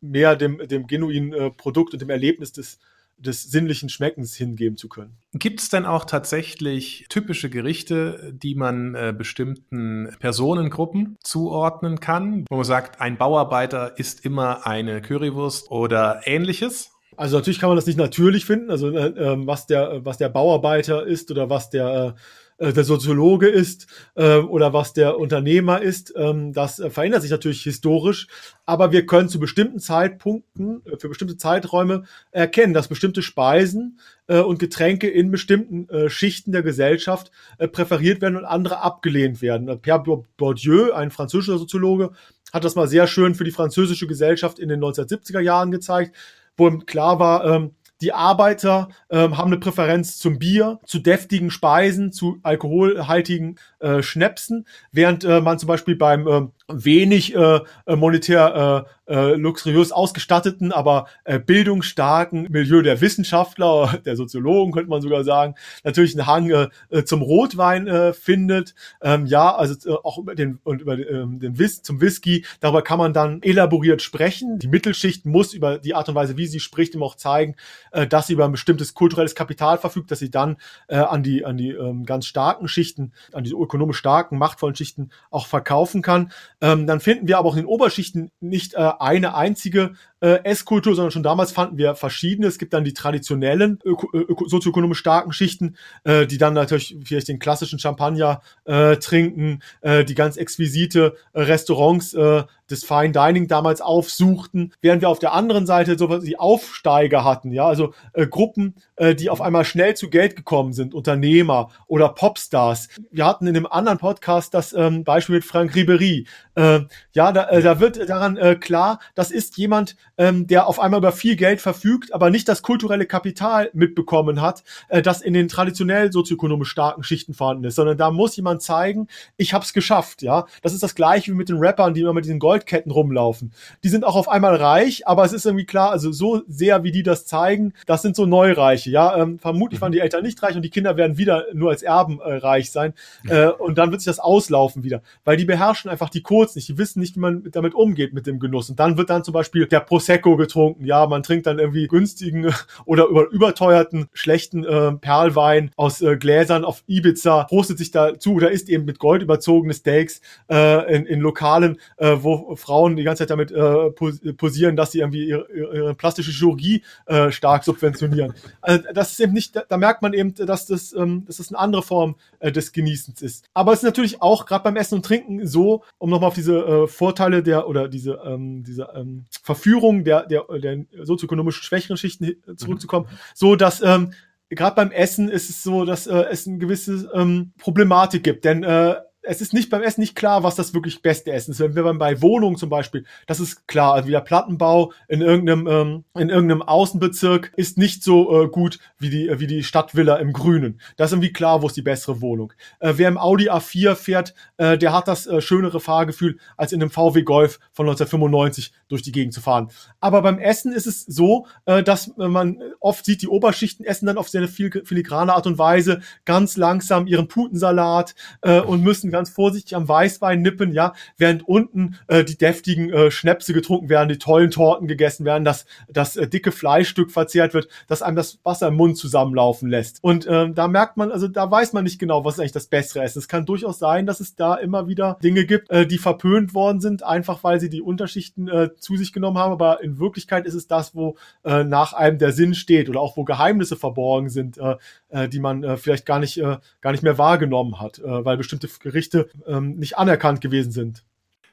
mehr 0.00 0.36
dem, 0.36 0.66
dem 0.66 0.86
genuinen 0.86 1.34
äh, 1.34 1.50
Produkt 1.50 1.92
und 1.92 2.00
dem 2.00 2.08
Erlebnis 2.08 2.52
des 2.52 2.78
des 3.18 3.44
sinnlichen 3.44 3.88
Schmeckens 3.88 4.34
hingeben 4.34 4.76
zu 4.76 4.88
können. 4.88 5.16
Gibt 5.32 5.60
es 5.60 5.68
denn 5.68 5.86
auch 5.86 6.04
tatsächlich 6.04 7.06
typische 7.08 7.50
Gerichte, 7.50 8.32
die 8.34 8.54
man 8.54 8.94
äh, 8.94 9.14
bestimmten 9.16 10.14
Personengruppen 10.20 11.16
zuordnen 11.22 12.00
kann, 12.00 12.44
wo 12.50 12.56
man 12.56 12.64
sagt, 12.64 13.00
ein 13.00 13.16
Bauarbeiter 13.16 13.98
isst 13.98 14.24
immer 14.24 14.66
eine 14.66 15.00
Currywurst 15.00 15.70
oder 15.70 16.20
ähnliches? 16.24 16.92
Also 17.16 17.38
natürlich 17.38 17.58
kann 17.58 17.70
man 17.70 17.76
das 17.76 17.86
nicht 17.86 17.98
natürlich 17.98 18.44
finden, 18.44 18.70
also 18.70 18.90
äh, 18.90 19.08
ähm, 19.08 19.46
was 19.46 19.66
der 19.66 20.04
was 20.04 20.18
der 20.18 20.28
Bauarbeiter 20.28 21.06
ist 21.06 21.30
oder 21.30 21.48
was 21.48 21.70
der 21.70 22.14
äh, 22.16 22.20
äh, 22.58 22.72
der 22.72 22.84
Soziologe 22.84 23.48
ist 23.48 23.86
äh, 24.14 24.38
oder 24.38 24.72
was 24.72 24.92
der 24.92 25.18
Unternehmer 25.18 25.82
ist. 25.82 26.12
Ähm, 26.16 26.52
das 26.52 26.78
äh, 26.78 26.90
verändert 26.90 27.22
sich 27.22 27.30
natürlich 27.30 27.62
historisch, 27.62 28.28
aber 28.64 28.92
wir 28.92 29.06
können 29.06 29.28
zu 29.28 29.38
bestimmten 29.38 29.78
Zeitpunkten, 29.78 30.82
äh, 30.86 30.96
für 30.98 31.08
bestimmte 31.08 31.36
Zeiträume 31.36 32.04
erkennen, 32.30 32.74
dass 32.74 32.88
bestimmte 32.88 33.22
Speisen 33.22 33.98
äh, 34.26 34.40
und 34.40 34.58
Getränke 34.58 35.08
in 35.08 35.30
bestimmten 35.30 35.88
äh, 35.88 36.08
Schichten 36.08 36.52
der 36.52 36.62
Gesellschaft 36.62 37.30
äh, 37.58 37.68
präferiert 37.68 38.20
werden 38.22 38.36
und 38.36 38.44
andere 38.44 38.80
abgelehnt 38.80 39.42
werden. 39.42 39.80
Pierre 39.80 40.24
Bourdieu, 40.36 40.92
ein 40.92 41.10
französischer 41.10 41.58
Soziologe, 41.58 42.10
hat 42.52 42.64
das 42.64 42.74
mal 42.74 42.88
sehr 42.88 43.06
schön 43.06 43.34
für 43.34 43.44
die 43.44 43.50
französische 43.50 44.06
Gesellschaft 44.06 44.58
in 44.58 44.68
den 44.68 44.82
1970er 44.82 45.40
Jahren 45.40 45.70
gezeigt, 45.70 46.16
wo 46.56 46.68
ihm 46.68 46.86
klar 46.86 47.18
war, 47.18 47.44
ähm, 47.44 47.75
die 48.00 48.12
Arbeiter 48.12 48.88
ähm, 49.10 49.36
haben 49.36 49.48
eine 49.48 49.58
Präferenz 49.58 50.18
zum 50.18 50.38
Bier, 50.38 50.80
zu 50.84 50.98
deftigen 50.98 51.50
Speisen, 51.50 52.12
zu 52.12 52.38
alkoholhaltigen 52.42 53.58
äh, 53.78 54.02
Schnäpsen, 54.02 54.66
während 54.92 55.24
äh, 55.24 55.40
man 55.40 55.58
zum 55.58 55.68
Beispiel 55.68 55.96
beim 55.96 56.26
äh, 56.26 56.42
wenig 56.68 57.34
äh, 57.34 57.60
äh 57.86 57.96
monetär 57.96 58.86
äh, 58.86 58.90
äh, 59.08 59.34
luxuriös 59.36 59.92
ausgestatteten, 59.92 60.72
aber 60.72 61.06
äh, 61.24 61.38
bildungsstarken 61.38 62.48
Milieu 62.50 62.82
der 62.82 63.00
Wissenschaftler, 63.00 64.00
der 64.04 64.16
Soziologen 64.16 64.72
könnte 64.72 64.90
man 64.90 65.00
sogar 65.00 65.24
sagen, 65.24 65.54
natürlich 65.84 66.18
einen 66.18 66.26
Hang 66.26 66.50
äh, 66.50 67.04
zum 67.04 67.22
Rotwein 67.22 67.86
äh, 67.86 68.12
findet. 68.12 68.74
Ähm, 69.00 69.26
ja, 69.26 69.54
also 69.54 69.74
äh, 69.88 69.94
auch 70.02 70.18
über 70.18 70.34
den 70.34 70.58
und 70.64 70.82
über 70.82 70.98
ähm, 70.98 71.38
den 71.38 71.58
Whis 71.58 71.82
zum 71.82 72.00
Whisky. 72.00 72.44
Darüber 72.60 72.82
kann 72.82 72.98
man 72.98 73.12
dann 73.12 73.42
elaboriert 73.42 74.02
sprechen. 74.02 74.58
Die 74.58 74.68
Mittelschicht 74.68 75.24
muss 75.24 75.54
über 75.54 75.78
die 75.78 75.94
Art 75.94 76.08
und 76.08 76.14
Weise, 76.14 76.36
wie 76.36 76.46
sie 76.46 76.60
spricht, 76.60 76.94
ihm 76.94 77.02
auch 77.02 77.14
zeigen, 77.14 77.54
äh, 77.92 78.06
dass 78.06 78.26
sie 78.26 78.32
über 78.32 78.44
ein 78.44 78.52
bestimmtes 78.52 78.94
kulturelles 78.94 79.34
Kapital 79.34 79.78
verfügt, 79.78 80.10
dass 80.10 80.18
sie 80.18 80.30
dann 80.30 80.56
äh, 80.88 80.96
an 80.96 81.22
die 81.22 81.44
an 81.44 81.56
die 81.56 81.70
ähm, 81.70 82.04
ganz 82.04 82.26
starken 82.26 82.68
Schichten, 82.68 83.12
an 83.32 83.44
die 83.44 83.52
ökonomisch 83.52 83.98
starken, 83.98 84.38
machtvollen 84.38 84.74
Schichten 84.74 85.10
auch 85.30 85.46
verkaufen 85.46 86.02
kann. 86.02 86.32
Ähm, 86.60 86.86
dann 86.86 87.00
finden 87.00 87.28
wir 87.28 87.38
aber 87.38 87.48
auch 87.48 87.56
in 87.56 87.62
den 87.62 87.66
Oberschichten 87.66 88.30
nicht 88.40 88.74
äh, 88.74 88.92
eine 88.98 89.34
einzige 89.34 89.94
äh, 90.26 90.42
Esskultur, 90.42 90.96
sondern 90.96 91.12
schon 91.12 91.22
damals 91.22 91.52
fanden 91.52 91.78
wir 91.78 91.94
verschiedene. 91.94 92.48
Es 92.48 92.58
gibt 92.58 92.72
dann 92.72 92.82
die 92.82 92.94
traditionellen 92.94 93.78
öko 93.84 94.48
sozioökonomisch 94.48 94.98
starken 94.98 95.32
Schichten, 95.32 95.76
äh, 96.02 96.26
die 96.26 96.38
dann 96.38 96.54
natürlich 96.54 96.96
vielleicht 97.04 97.28
den 97.28 97.38
klassischen 97.38 97.78
Champagner 97.78 98.40
äh, 98.64 98.96
trinken, 98.96 99.60
äh, 99.82 100.04
die 100.04 100.16
ganz 100.16 100.36
exquisite 100.36 101.14
äh, 101.32 101.42
Restaurants 101.42 102.12
äh, 102.14 102.42
des 102.70 102.84
Fine 102.84 103.12
Dining 103.12 103.46
damals 103.46 103.80
aufsuchten, 103.80 104.72
während 104.80 105.02
wir 105.02 105.08
auf 105.08 105.18
der 105.18 105.32
anderen 105.32 105.66
Seite 105.66 105.96
so 105.96 106.18
die 106.18 106.38
Aufsteiger 106.38 107.24
hatten, 107.24 107.52
ja, 107.52 107.66
also 107.66 107.94
äh, 108.12 108.26
Gruppen, 108.26 108.74
äh, 108.96 109.14
die 109.14 109.30
auf 109.30 109.40
einmal 109.40 109.64
schnell 109.64 109.94
zu 109.94 110.10
Geld 110.10 110.36
gekommen 110.36 110.72
sind, 110.72 110.94
Unternehmer 110.94 111.70
oder 111.86 112.08
Popstars. 112.08 112.88
Wir 113.10 113.24
hatten 113.24 113.46
in 113.46 113.56
einem 113.56 113.66
anderen 113.66 113.98
Podcast 113.98 114.54
das 114.54 114.72
ähm, 114.72 115.04
Beispiel 115.04 115.36
mit 115.36 115.44
Frank 115.44 115.74
Ribery. 115.74 116.26
Äh, 116.54 116.80
ja, 117.12 117.32
da, 117.32 117.48
äh, 117.50 117.62
da 117.62 117.78
wird 117.78 118.08
daran 118.08 118.36
äh, 118.36 118.56
klar, 118.56 118.98
das 119.14 119.30
ist 119.30 119.56
jemand, 119.56 119.96
ähm, 120.18 120.46
der 120.46 120.66
auf 120.66 120.80
einmal 120.80 120.98
über 120.98 121.12
viel 121.12 121.36
Geld 121.36 121.60
verfügt, 121.60 122.14
aber 122.14 122.30
nicht 122.30 122.48
das 122.48 122.62
kulturelle 122.62 123.06
Kapital 123.06 123.70
mitbekommen 123.72 124.40
hat, 124.40 124.62
äh, 124.88 125.02
das 125.02 125.20
in 125.20 125.34
den 125.34 125.48
traditionell 125.48 126.12
sozioökonomisch 126.12 126.70
starken 126.70 127.02
Schichten 127.02 127.34
vorhanden 127.34 127.64
ist, 127.64 127.74
sondern 127.74 127.98
da 127.98 128.10
muss 128.10 128.36
jemand 128.36 128.62
zeigen, 128.62 129.08
ich 129.36 129.52
hab's 129.52 129.72
geschafft, 129.72 130.22
ja. 130.22 130.46
Das 130.62 130.72
ist 130.72 130.82
das 130.82 130.94
gleiche 130.94 131.32
wie 131.32 131.36
mit 131.36 131.48
den 131.48 131.58
Rappern, 131.58 131.94
die 131.94 132.00
immer 132.00 132.12
mit 132.12 132.24
diesen 132.24 132.38
Goldketten 132.38 132.90
rumlaufen. 132.90 133.52
Die 133.84 133.88
sind 133.88 134.04
auch 134.04 134.16
auf 134.16 134.28
einmal 134.28 134.56
reich, 134.56 135.06
aber 135.06 135.24
es 135.24 135.32
ist 135.32 135.46
irgendwie 135.46 135.66
klar, 135.66 135.90
also 135.90 136.12
so 136.12 136.42
sehr 136.48 136.82
wie 136.82 136.92
die 136.92 137.02
das 137.02 137.26
zeigen, 137.26 137.74
das 137.86 138.02
sind 138.02 138.16
so 138.16 138.26
Neureiche, 138.26 138.90
ja. 138.90 139.16
Ähm, 139.16 139.38
vermutlich 139.38 139.80
waren 139.80 139.92
die 139.92 140.00
Eltern 140.00 140.22
nicht 140.22 140.42
reich 140.42 140.56
und 140.56 140.62
die 140.62 140.70
Kinder 140.70 140.96
werden 140.96 141.18
wieder 141.18 141.44
nur 141.52 141.70
als 141.70 141.82
Erben 141.82 142.20
äh, 142.20 142.36
reich 142.36 142.70
sein 142.70 142.94
äh, 143.28 143.48
und 143.48 143.78
dann 143.78 143.90
wird 143.90 144.00
sich 144.00 144.06
das 144.06 144.18
auslaufen 144.18 144.82
wieder, 144.82 145.02
weil 145.24 145.36
die 145.36 145.44
beherrschen 145.44 145.90
einfach 145.90 146.08
die 146.08 146.22
Codes 146.22 146.54
nicht, 146.56 146.68
die 146.68 146.78
wissen 146.78 147.00
nicht, 147.00 147.16
wie 147.16 147.20
man 147.20 147.44
damit 147.50 147.74
umgeht 147.74 148.14
mit 148.14 148.26
dem 148.26 148.38
Genuss 148.38 148.70
und 148.70 148.80
dann 148.80 148.96
wird 148.96 149.10
dann 149.10 149.24
zum 149.24 149.34
Beispiel 149.34 149.66
der 149.66 149.80
Prozess 149.80 150.05
Prosecco 150.06 150.36
getrunken. 150.36 150.84
Ja, 150.84 151.06
man 151.06 151.22
trinkt 151.22 151.46
dann 151.46 151.58
irgendwie 151.58 151.88
günstigen 151.88 152.52
oder 152.84 153.06
über, 153.06 153.28
überteuerten, 153.30 154.06
schlechten 154.12 154.64
äh, 154.64 154.92
Perlwein 154.92 155.70
aus 155.76 156.00
äh, 156.00 156.16
Gläsern 156.16 156.64
auf 156.64 156.84
Ibiza, 156.86 157.44
prostet 157.44 157.78
sich 157.78 157.90
dazu 157.90 158.34
oder 158.34 158.50
isst 158.50 158.68
eben 158.68 158.84
mit 158.84 158.98
Gold 158.98 159.22
überzogene 159.22 159.74
Steaks 159.74 160.20
äh, 160.48 160.94
in, 160.94 161.06
in 161.06 161.20
Lokalen, 161.20 161.78
äh, 161.96 162.16
wo 162.20 162.54
Frauen 162.54 162.96
die 162.96 163.02
ganze 163.02 163.22
Zeit 163.22 163.30
damit 163.30 163.50
äh, 163.50 163.90
posieren, 164.34 164.76
dass 164.76 164.92
sie 164.92 165.00
irgendwie 165.00 165.28
ihre, 165.28 165.46
ihre 165.52 165.94
plastische 165.94 166.30
Chirurgie 166.30 166.82
äh, 167.06 167.32
stark 167.32 167.64
subventionieren. 167.64 168.34
Also 168.60 168.84
das 168.94 169.12
ist 169.12 169.20
eben 169.20 169.32
nicht, 169.32 169.60
da 169.68 169.76
merkt 169.76 170.02
man 170.02 170.12
eben, 170.12 170.34
dass 170.34 170.66
das, 170.66 170.92
ähm, 170.92 171.24
dass 171.26 171.38
das 171.38 171.48
eine 171.48 171.58
andere 171.58 171.82
Form 171.82 172.14
äh, 172.38 172.52
des 172.52 172.72
Genießens 172.72 173.22
ist. 173.22 173.44
Aber 173.54 173.72
es 173.72 173.80
ist 173.80 173.84
natürlich 173.84 174.22
auch 174.22 174.46
gerade 174.46 174.62
beim 174.62 174.76
Essen 174.76 174.96
und 174.96 175.04
Trinken 175.04 175.46
so, 175.46 175.82
um 175.98 176.10
nochmal 176.10 176.28
auf 176.28 176.34
diese 176.34 176.58
äh, 176.58 176.86
Vorteile 176.86 177.42
der 177.42 177.68
oder 177.68 177.88
diese, 177.88 178.20
ähm, 178.24 178.62
diese 178.62 178.88
ähm, 178.94 179.26
Verführung 179.42 179.95
der, 180.04 180.26
der, 180.26 180.44
der 180.58 180.84
sozioökonomisch 181.02 181.62
schwächeren 181.62 181.96
Schichten 181.96 182.36
zurückzukommen, 182.56 183.06
mhm. 183.10 183.16
so 183.34 183.56
dass 183.56 183.82
ähm, 183.82 184.12
gerade 184.50 184.76
beim 184.76 184.90
Essen 184.90 185.28
ist 185.28 185.50
es 185.50 185.62
so, 185.62 185.84
dass 185.84 186.06
äh, 186.06 186.24
es 186.30 186.46
eine 186.46 186.58
gewisse 186.58 187.10
ähm, 187.14 187.52
Problematik 187.58 188.22
gibt. 188.22 188.44
Denn 188.44 188.62
äh, 188.62 188.96
es 189.26 189.40
ist 189.40 189.52
nicht 189.52 189.70
beim 189.70 189.82
Essen 189.82 190.00
nicht 190.00 190.14
klar, 190.14 190.42
was 190.42 190.54
das 190.54 190.72
wirklich 190.72 191.02
beste 191.02 191.32
Essen 191.32 191.50
ist. 191.50 191.60
Wenn 191.60 191.74
wir 191.74 191.94
bei 191.94 192.22
Wohnungen 192.22 192.56
zum 192.56 192.68
Beispiel, 192.68 193.04
das 193.26 193.40
ist 193.40 193.66
klar, 193.66 193.94
also 193.94 194.06
wie 194.06 194.12
der 194.12 194.20
Plattenbau 194.20 194.92
in 195.08 195.20
irgendeinem, 195.20 195.66
ähm, 195.66 196.04
in 196.14 196.30
irgendeinem 196.30 196.62
Außenbezirk 196.62 197.52
ist 197.56 197.76
nicht 197.76 198.02
so 198.02 198.44
äh, 198.44 198.48
gut 198.48 198.78
wie 198.98 199.10
die, 199.10 199.30
wie 199.38 199.46
die 199.46 199.64
Stadtvilla 199.64 200.16
im 200.16 200.32
Grünen. 200.32 200.80
Das 200.96 201.10
ist 201.10 201.14
irgendwie 201.14 201.32
klar, 201.32 201.62
wo 201.62 201.66
ist 201.66 201.76
die 201.76 201.82
bessere 201.82 202.20
Wohnung. 202.20 202.52
Äh, 202.78 202.94
wer 202.96 203.08
im 203.08 203.18
Audi 203.18 203.50
A4 203.50 203.96
fährt, 203.96 204.34
äh, 204.58 204.78
der 204.78 204.92
hat 204.92 205.08
das 205.08 205.26
äh, 205.26 205.40
schönere 205.40 205.80
Fahrgefühl, 205.80 206.38
als 206.56 206.72
in 206.72 206.80
einem 206.80 206.90
VW 206.90 207.22
Golf 207.22 207.58
von 207.72 207.86
1995 207.86 208.72
durch 208.88 209.02
die 209.02 209.12
Gegend 209.12 209.34
zu 209.34 209.40
fahren. 209.40 209.70
Aber 210.00 210.22
beim 210.22 210.38
Essen 210.38 210.72
ist 210.72 210.86
es 210.86 211.04
so, 211.04 211.46
äh, 211.64 211.82
dass 211.82 212.16
man 212.16 212.62
oft 212.80 213.04
sieht, 213.04 213.22
die 213.22 213.28
Oberschichten 213.28 213.84
essen 213.84 214.06
dann 214.06 214.18
auf 214.18 214.28
sehr 214.28 214.46
filigrane 214.46 215.34
Art 215.34 215.46
und 215.46 215.58
Weise 215.58 216.00
ganz 216.24 216.56
langsam 216.56 217.06
ihren 217.06 217.28
Putensalat 217.28 218.14
äh, 218.42 218.60
und 218.60 218.82
müssen 218.82 219.10
ganz 219.16 219.30
vorsichtig 219.30 219.74
am 219.74 219.88
Weißwein 219.88 220.42
nippen, 220.42 220.72
ja, 220.72 220.92
während 221.16 221.48
unten 221.48 221.96
äh, 222.06 222.22
die 222.22 222.36
deftigen 222.36 222.92
äh, 222.92 223.10
Schnäpse 223.10 223.54
getrunken 223.54 223.88
werden, 223.88 224.08
die 224.08 224.18
tollen 224.18 224.50
Torten 224.50 224.86
gegessen 224.86 225.24
werden, 225.24 225.44
dass 225.44 225.64
das 225.88 226.16
äh, 226.16 226.28
dicke 226.28 226.52
Fleischstück 226.52 227.10
verzehrt 227.10 227.54
wird, 227.54 227.68
dass 227.86 228.02
einem 228.02 228.16
das 228.16 228.38
Wasser 228.44 228.68
im 228.68 228.74
Mund 228.74 228.98
zusammenlaufen 228.98 229.70
lässt. 229.70 230.04
Und 230.04 230.26
ähm, 230.28 230.54
da 230.54 230.68
merkt 230.68 230.96
man, 230.96 231.10
also 231.10 231.28
da 231.28 231.50
weiß 231.50 231.72
man 231.72 231.84
nicht 231.84 231.98
genau, 231.98 232.24
was 232.24 232.38
eigentlich 232.38 232.52
das 232.52 232.66
bessere 232.66 233.02
Essen. 233.02 233.18
Es 233.18 233.28
kann 233.28 233.46
durchaus 233.46 233.78
sein, 233.78 234.04
dass 234.04 234.20
es 234.20 234.34
da 234.34 234.54
immer 234.54 234.86
wieder 234.86 235.18
Dinge 235.22 235.46
gibt, 235.46 235.70
äh, 235.70 235.86
die 235.86 235.98
verpönt 235.98 236.52
worden 236.52 236.80
sind, 236.80 237.02
einfach 237.02 237.42
weil 237.42 237.58
sie 237.58 237.70
die 237.70 237.82
Unterschichten 237.82 238.48
äh, 238.48 238.70
zu 238.78 238.96
sich 238.96 239.12
genommen 239.12 239.38
haben. 239.38 239.52
Aber 239.52 239.82
in 239.82 239.98
Wirklichkeit 239.98 240.44
ist 240.44 240.54
es 240.54 240.66
das, 240.66 240.94
wo 240.94 241.16
äh, 241.44 241.64
nach 241.64 241.94
einem 241.94 242.18
der 242.18 242.32
Sinn 242.32 242.54
steht 242.54 242.88
oder 242.90 243.00
auch 243.00 243.16
wo 243.16 243.24
Geheimnisse 243.24 243.76
verborgen 243.76 244.28
sind, 244.28 244.58
äh, 244.58 244.76
äh, 245.08 245.28
die 245.28 245.40
man 245.40 245.64
äh, 245.64 245.76
vielleicht 245.76 246.04
gar 246.04 246.18
nicht, 246.18 246.36
äh, 246.38 246.58
gar 246.80 246.92
nicht 246.92 247.02
mehr 247.02 247.18
wahrgenommen 247.18 247.80
hat, 247.80 247.98
äh, 247.98 248.24
weil 248.24 248.36
bestimmte 248.36 248.68
Gerichte 248.80 249.05
ähm, 249.46 249.76
nicht 249.76 249.98
anerkannt 249.98 250.40
gewesen 250.40 250.72
sind. 250.72 251.04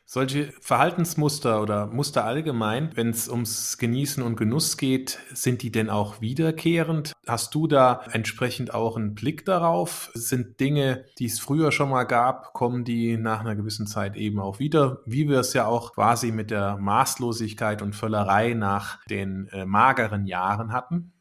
Solche 0.05 0.51
Verhaltensmuster 0.59 1.61
oder 1.61 1.87
Muster 1.87 2.25
allgemein, 2.25 2.91
wenn 2.95 3.09
es 3.09 3.29
ums 3.29 3.77
Genießen 3.77 4.21
und 4.21 4.35
Genuss 4.35 4.77
geht, 4.77 5.17
sind 5.33 5.63
die 5.63 5.71
denn 5.71 5.89
auch 5.89 6.19
wiederkehrend? 6.19 7.13
Hast 7.25 7.55
du 7.55 7.67
da 7.67 8.03
entsprechend 8.11 8.73
auch 8.73 8.97
einen 8.97 9.15
Blick 9.15 9.45
darauf? 9.45 10.11
Sind 10.13 10.59
Dinge, 10.59 11.05
die 11.19 11.25
es 11.25 11.39
früher 11.39 11.71
schon 11.71 11.89
mal 11.89 12.03
gab, 12.03 12.53
kommen 12.53 12.83
die 12.83 13.17
nach 13.17 13.39
einer 13.39 13.55
gewissen 13.55 13.87
Zeit 13.87 14.17
eben 14.17 14.39
auch 14.39 14.59
wieder? 14.59 14.99
Wie 15.05 15.29
wir 15.29 15.39
es 15.39 15.53
ja 15.53 15.65
auch 15.67 15.93
quasi 15.93 16.31
mit 16.31 16.51
der 16.51 16.77
Maßlosigkeit 16.77 17.81
und 17.81 17.95
Völlerei 17.95 18.53
nach 18.53 19.03
den 19.05 19.47
äh, 19.47 19.65
mageren 19.65 20.27
Jahren 20.27 20.73
hatten? 20.73 21.12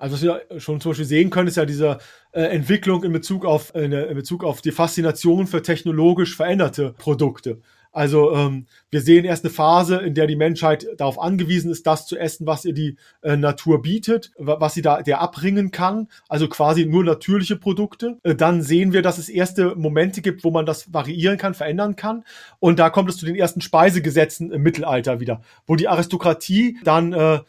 Also 0.00 0.14
was 0.14 0.22
wir 0.22 0.60
schon 0.60 0.80
zum 0.80 0.90
Beispiel 0.90 1.04
sehen 1.04 1.30
können, 1.30 1.48
ist 1.48 1.56
ja 1.56 1.66
diese 1.66 1.98
äh, 2.32 2.42
Entwicklung 2.42 3.04
in 3.04 3.12
Bezug 3.12 3.44
auf 3.44 3.74
äh, 3.74 3.84
in 3.84 4.14
Bezug 4.14 4.44
auf 4.44 4.62
die 4.62 4.72
Faszination 4.72 5.46
für 5.46 5.62
technologisch 5.62 6.34
veränderte 6.34 6.94
Produkte. 6.96 7.60
Also 7.92 8.32
ähm, 8.34 8.66
wir 8.90 9.00
sehen 9.00 9.24
erst 9.24 9.44
eine 9.44 9.52
Phase, 9.52 9.96
in 9.96 10.14
der 10.14 10.26
die 10.26 10.36
Menschheit 10.36 10.86
darauf 10.96 11.20
angewiesen 11.20 11.70
ist, 11.70 11.86
das 11.86 12.06
zu 12.06 12.16
essen, 12.16 12.46
was 12.46 12.64
ihr 12.64 12.72
die 12.72 12.96
äh, 13.22 13.36
Natur 13.36 13.82
bietet, 13.82 14.30
was 14.38 14.74
sie 14.74 14.82
da 14.82 15.02
der 15.02 15.20
abbringen 15.20 15.70
kann. 15.70 16.08
Also 16.28 16.48
quasi 16.48 16.86
nur 16.86 17.04
natürliche 17.04 17.56
Produkte. 17.56 18.18
Äh, 18.22 18.36
dann 18.36 18.62
sehen 18.62 18.92
wir, 18.92 19.02
dass 19.02 19.18
es 19.18 19.28
erste 19.28 19.74
Momente 19.74 20.22
gibt, 20.22 20.44
wo 20.44 20.50
man 20.50 20.66
das 20.66 20.94
variieren 20.94 21.36
kann, 21.36 21.54
verändern 21.54 21.96
kann. 21.96 22.24
Und 22.60 22.78
da 22.78 22.90
kommt 22.90 23.10
es 23.10 23.16
zu 23.16 23.26
den 23.26 23.36
ersten 23.36 23.60
Speisegesetzen 23.60 24.52
im 24.52 24.62
Mittelalter 24.62 25.20
wieder, 25.20 25.42
wo 25.66 25.74
die 25.74 25.88
Aristokratie 25.88 26.78
dann 26.84 27.12
äh, 27.12 27.40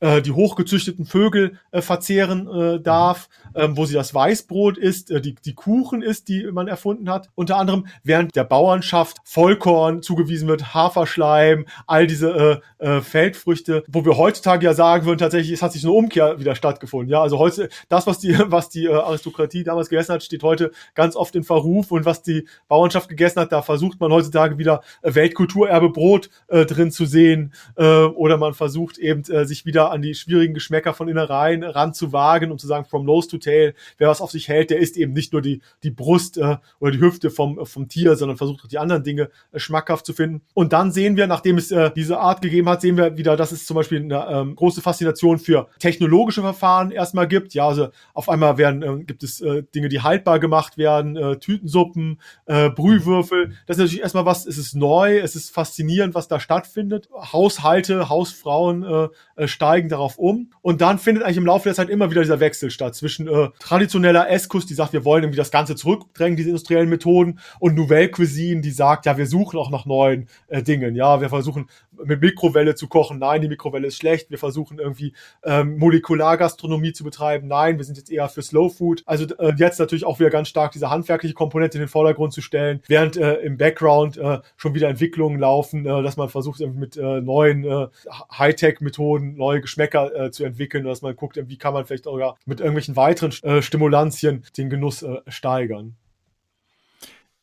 äh, 0.00 0.22
die 0.22 0.32
hochgezüchteten 0.32 1.06
Vögel 1.06 1.58
äh, 1.70 1.80
verzehren 1.80 2.48
äh, 2.48 2.80
darf, 2.80 3.28
ähm, 3.54 3.76
wo 3.76 3.86
sie 3.86 3.94
das 3.94 4.14
Weißbrot 4.14 4.76
isst, 4.78 5.10
äh, 5.10 5.20
die, 5.20 5.34
die 5.34 5.54
Kuchen 5.54 6.02
isst, 6.02 6.28
die 6.28 6.44
man 6.52 6.68
erfunden 6.68 7.10
hat. 7.10 7.30
Unter 7.34 7.56
anderem, 7.56 7.86
während 8.04 8.36
der 8.36 8.44
Bauernschaft 8.44 9.18
Vollkorn 9.24 10.02
zugewiesen 10.02 10.48
wird, 10.48 10.74
Haferschleim, 10.74 11.66
all 11.86 12.06
diese 12.06 12.62
äh, 12.78 12.86
äh, 12.86 13.00
Feldfrüchte, 13.00 13.84
wo 13.88 14.04
wir 14.04 14.16
heutzutage 14.16 14.66
ja 14.66 14.74
sagen 14.74 15.06
würden, 15.06 15.18
tatsächlich, 15.18 15.52
es 15.52 15.62
hat 15.62 15.72
sich 15.72 15.84
eine 15.84 15.92
Umkehr 15.92 16.38
wieder 16.38 16.54
stattgefunden. 16.54 17.10
Ja, 17.10 17.22
also 17.22 17.38
heute, 17.38 17.68
das, 17.88 18.06
was 18.06 18.18
die, 18.18 18.36
was 18.46 18.68
die 18.68 18.84
äh, 18.84 18.92
Aristokratie 18.92 19.64
damals 19.64 19.88
gegessen 19.88 20.12
hat, 20.12 20.22
steht 20.22 20.42
heute 20.42 20.72
ganz 20.94 21.16
oft 21.16 21.34
in 21.34 21.44
Verruf 21.44 21.90
und 21.90 22.04
was 22.04 22.22
die 22.22 22.46
Bauernschaft 22.68 23.08
gegessen 23.08 23.40
hat, 23.40 23.52
da 23.52 23.62
versucht 23.62 24.00
man 24.00 24.12
heutzutage 24.12 24.58
wieder 24.58 24.82
äh, 25.02 25.14
Weltkulturerbe 25.14 25.90
Brot 25.90 26.30
äh, 26.48 26.66
drin 26.66 26.90
zu 26.90 27.06
sehen 27.06 27.54
äh, 27.76 27.84
oder 27.84 28.36
man 28.36 28.54
versucht 28.54 28.98
eben 28.98 29.22
äh, 29.30 29.46
sich 29.46 29.64
wieder 29.64 29.85
an 29.90 30.02
die 30.02 30.14
schwierigen 30.14 30.54
Geschmäcker 30.54 30.94
von 30.94 31.08
Innereien 31.08 31.62
ranzuwagen, 31.62 32.50
um 32.50 32.58
zu 32.58 32.66
sagen, 32.66 32.84
from 32.84 33.04
nose 33.04 33.28
to 33.28 33.38
tail, 33.38 33.74
wer 33.98 34.08
was 34.08 34.20
auf 34.20 34.30
sich 34.30 34.48
hält, 34.48 34.70
der 34.70 34.78
isst 34.78 34.96
eben 34.96 35.12
nicht 35.12 35.32
nur 35.32 35.42
die, 35.42 35.60
die 35.82 35.90
Brust 35.90 36.38
äh, 36.38 36.56
oder 36.80 36.92
die 36.92 37.00
Hüfte 37.00 37.30
vom, 37.30 37.64
vom 37.66 37.88
Tier, 37.88 38.16
sondern 38.16 38.36
versucht 38.36 38.64
auch 38.64 38.68
die 38.68 38.78
anderen 38.78 39.02
Dinge 39.04 39.30
äh, 39.52 39.58
schmackhaft 39.58 40.06
zu 40.06 40.12
finden. 40.12 40.42
Und 40.54 40.72
dann 40.72 40.92
sehen 40.92 41.16
wir, 41.16 41.26
nachdem 41.26 41.58
es 41.58 41.70
äh, 41.70 41.90
diese 41.94 42.18
Art 42.18 42.42
gegeben 42.42 42.68
hat, 42.68 42.80
sehen 42.80 42.96
wir 42.96 43.16
wieder, 43.16 43.36
dass 43.36 43.52
es 43.52 43.66
zum 43.66 43.76
Beispiel 43.76 44.02
eine 44.02 44.26
ähm, 44.28 44.56
große 44.56 44.82
Faszination 44.82 45.38
für 45.38 45.68
technologische 45.78 46.42
Verfahren 46.42 46.90
erstmal 46.90 47.28
gibt. 47.28 47.54
Ja, 47.54 47.68
also 47.68 47.88
auf 48.14 48.28
einmal 48.28 48.58
werden, 48.58 48.82
äh, 48.82 49.04
gibt 49.04 49.22
es 49.22 49.40
äh, 49.40 49.62
Dinge, 49.74 49.88
die 49.88 50.00
haltbar 50.00 50.38
gemacht 50.38 50.78
werden, 50.78 51.16
äh, 51.16 51.38
Tütensuppen, 51.38 52.20
äh, 52.46 52.70
Brühwürfel. 52.70 53.52
Das 53.66 53.76
ist 53.76 53.82
natürlich 53.82 54.02
erstmal 54.02 54.26
was, 54.26 54.46
es 54.46 54.58
ist 54.58 54.74
neu, 54.74 55.18
es 55.18 55.36
ist 55.36 55.50
faszinierend, 55.50 56.14
was 56.14 56.28
da 56.28 56.40
stattfindet. 56.40 57.08
Haushalte, 57.32 58.08
Hausfrauen 58.08 58.82
äh, 58.82 59.08
äh, 59.36 59.48
steigen 59.76 59.88
darauf 59.88 60.18
um. 60.18 60.50
Und 60.62 60.80
dann 60.80 60.98
findet 60.98 61.24
eigentlich 61.24 61.36
im 61.36 61.46
Laufe 61.46 61.64
der 61.64 61.74
Zeit 61.74 61.90
immer 61.90 62.10
wieder 62.10 62.22
dieser 62.22 62.40
Wechsel 62.40 62.70
statt 62.70 62.94
zwischen 62.94 63.28
äh, 63.28 63.50
traditioneller 63.58 64.30
Eskus, 64.30 64.66
die 64.66 64.74
sagt, 64.74 64.92
wir 64.92 65.04
wollen 65.04 65.24
irgendwie 65.24 65.36
das 65.36 65.50
Ganze 65.50 65.76
zurückdrängen, 65.76 66.36
diese 66.36 66.48
industriellen 66.48 66.88
Methoden, 66.88 67.38
und 67.58 67.74
Nouvelle 67.74 68.10
Cuisine, 68.10 68.62
die 68.62 68.70
sagt, 68.70 69.06
ja, 69.06 69.18
wir 69.18 69.26
suchen 69.26 69.58
auch 69.58 69.70
nach 69.70 69.84
neuen 69.84 70.28
äh, 70.48 70.62
Dingen. 70.62 70.94
Ja, 70.94 71.20
wir 71.20 71.28
versuchen 71.28 71.68
mit 72.04 72.20
Mikrowelle 72.20 72.74
zu 72.74 72.88
kochen. 72.88 73.18
Nein, 73.18 73.42
die 73.42 73.48
Mikrowelle 73.48 73.88
ist 73.88 73.96
schlecht. 73.96 74.30
Wir 74.30 74.38
versuchen 74.38 74.78
irgendwie 74.78 75.12
ähm, 75.44 75.78
Molekulargastronomie 75.78 76.92
zu 76.92 77.04
betreiben. 77.04 77.48
Nein, 77.48 77.78
wir 77.78 77.84
sind 77.84 77.96
jetzt 77.96 78.10
eher 78.10 78.28
für 78.28 78.42
Slow 78.42 78.70
Food. 78.70 79.02
Also 79.06 79.26
äh, 79.36 79.52
jetzt 79.56 79.78
natürlich 79.78 80.04
auch 80.04 80.18
wieder 80.18 80.30
ganz 80.30 80.48
stark 80.48 80.72
diese 80.72 80.90
handwerkliche 80.90 81.34
Komponente 81.34 81.78
in 81.78 81.82
den 81.82 81.88
Vordergrund 81.88 82.32
zu 82.32 82.40
stellen, 82.40 82.82
während 82.88 83.16
äh, 83.16 83.34
im 83.36 83.56
Background 83.56 84.16
äh, 84.16 84.40
schon 84.56 84.74
wieder 84.74 84.88
Entwicklungen 84.88 85.38
laufen, 85.38 85.86
äh, 85.86 86.02
dass 86.02 86.16
man 86.16 86.28
versucht 86.28 86.60
mit 86.60 86.96
äh, 86.96 87.20
neuen 87.20 87.64
äh, 87.64 87.86
Hightech-Methoden 88.32 89.36
neue 89.36 89.60
Geschmäcker 89.60 90.14
äh, 90.14 90.30
zu 90.30 90.44
entwickeln, 90.44 90.84
dass 90.84 91.02
man 91.02 91.16
guckt, 91.16 91.38
wie 91.48 91.58
kann 91.58 91.74
man 91.74 91.86
vielleicht 91.86 92.06
auch 92.06 92.36
mit 92.46 92.60
irgendwelchen 92.60 92.96
weiteren 92.96 93.32
äh, 93.42 93.62
Stimulantien 93.62 94.44
den 94.56 94.70
Genuss 94.70 95.02
äh, 95.02 95.20
steigern. 95.28 95.96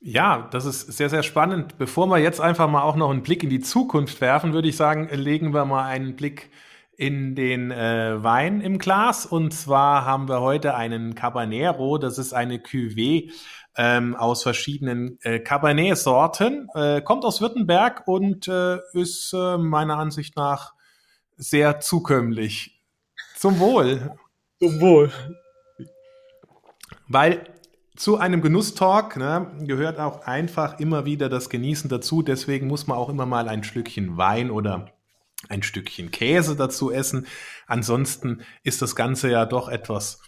Ja, 0.05 0.49
das 0.51 0.65
ist 0.65 0.91
sehr, 0.91 1.09
sehr 1.09 1.23
spannend. 1.23 1.77
Bevor 1.77 2.07
wir 2.07 2.17
jetzt 2.17 2.41
einfach 2.41 2.69
mal 2.69 2.81
auch 2.81 2.97
noch 2.97 3.09
einen 3.09 3.23
Blick 3.23 3.41
in 3.41 3.49
die 3.49 3.61
Zukunft 3.61 4.19
werfen, 4.19 4.51
würde 4.51 4.67
ich 4.67 4.75
sagen, 4.75 5.07
legen 5.09 5.53
wir 5.53 5.63
mal 5.63 5.85
einen 5.85 6.17
Blick 6.17 6.51
in 6.97 7.35
den 7.35 7.71
äh, 7.71 8.21
Wein 8.21 8.59
im 8.59 8.79
Glas. 8.79 9.25
Und 9.25 9.53
zwar 9.53 10.03
haben 10.03 10.27
wir 10.27 10.41
heute 10.41 10.75
einen 10.75 11.15
Cabanero. 11.15 11.99
Das 11.99 12.17
ist 12.17 12.33
eine 12.33 12.57
Cuvée 12.57 13.31
ähm, 13.77 14.13
aus 14.17 14.43
verschiedenen 14.43 15.19
äh, 15.21 15.39
Cabernet-Sorten. 15.39 16.67
Äh, 16.75 17.01
kommt 17.01 17.23
aus 17.23 17.39
Württemberg 17.39 18.05
und 18.05 18.49
äh, 18.49 18.79
ist 18.91 19.31
äh, 19.31 19.57
meiner 19.57 19.97
Ansicht 19.99 20.35
nach 20.35 20.73
sehr 21.37 21.79
zukömmlich. 21.79 22.83
Zum 23.37 23.57
Wohl. 23.57 24.17
Zum 24.59 24.81
Wohl. 24.81 25.13
Weil 27.07 27.52
zu 27.95 28.17
einem 28.17 28.41
Genusstalk 28.41 29.17
ne, 29.17 29.51
gehört 29.61 29.99
auch 29.99 30.25
einfach 30.25 30.79
immer 30.79 31.05
wieder 31.05 31.29
das 31.29 31.49
Genießen 31.49 31.89
dazu. 31.89 32.21
Deswegen 32.21 32.67
muss 32.67 32.87
man 32.87 32.97
auch 32.97 33.09
immer 33.09 33.25
mal 33.25 33.47
ein 33.47 33.63
Stückchen 33.63 34.17
Wein 34.17 34.49
oder 34.49 34.91
ein 35.49 35.63
Stückchen 35.63 36.11
Käse 36.11 36.55
dazu 36.55 36.91
essen. 36.91 37.27
Ansonsten 37.67 38.41
ist 38.63 38.81
das 38.81 38.95
Ganze 38.95 39.29
ja 39.29 39.45
doch 39.45 39.69
etwas 39.69 40.21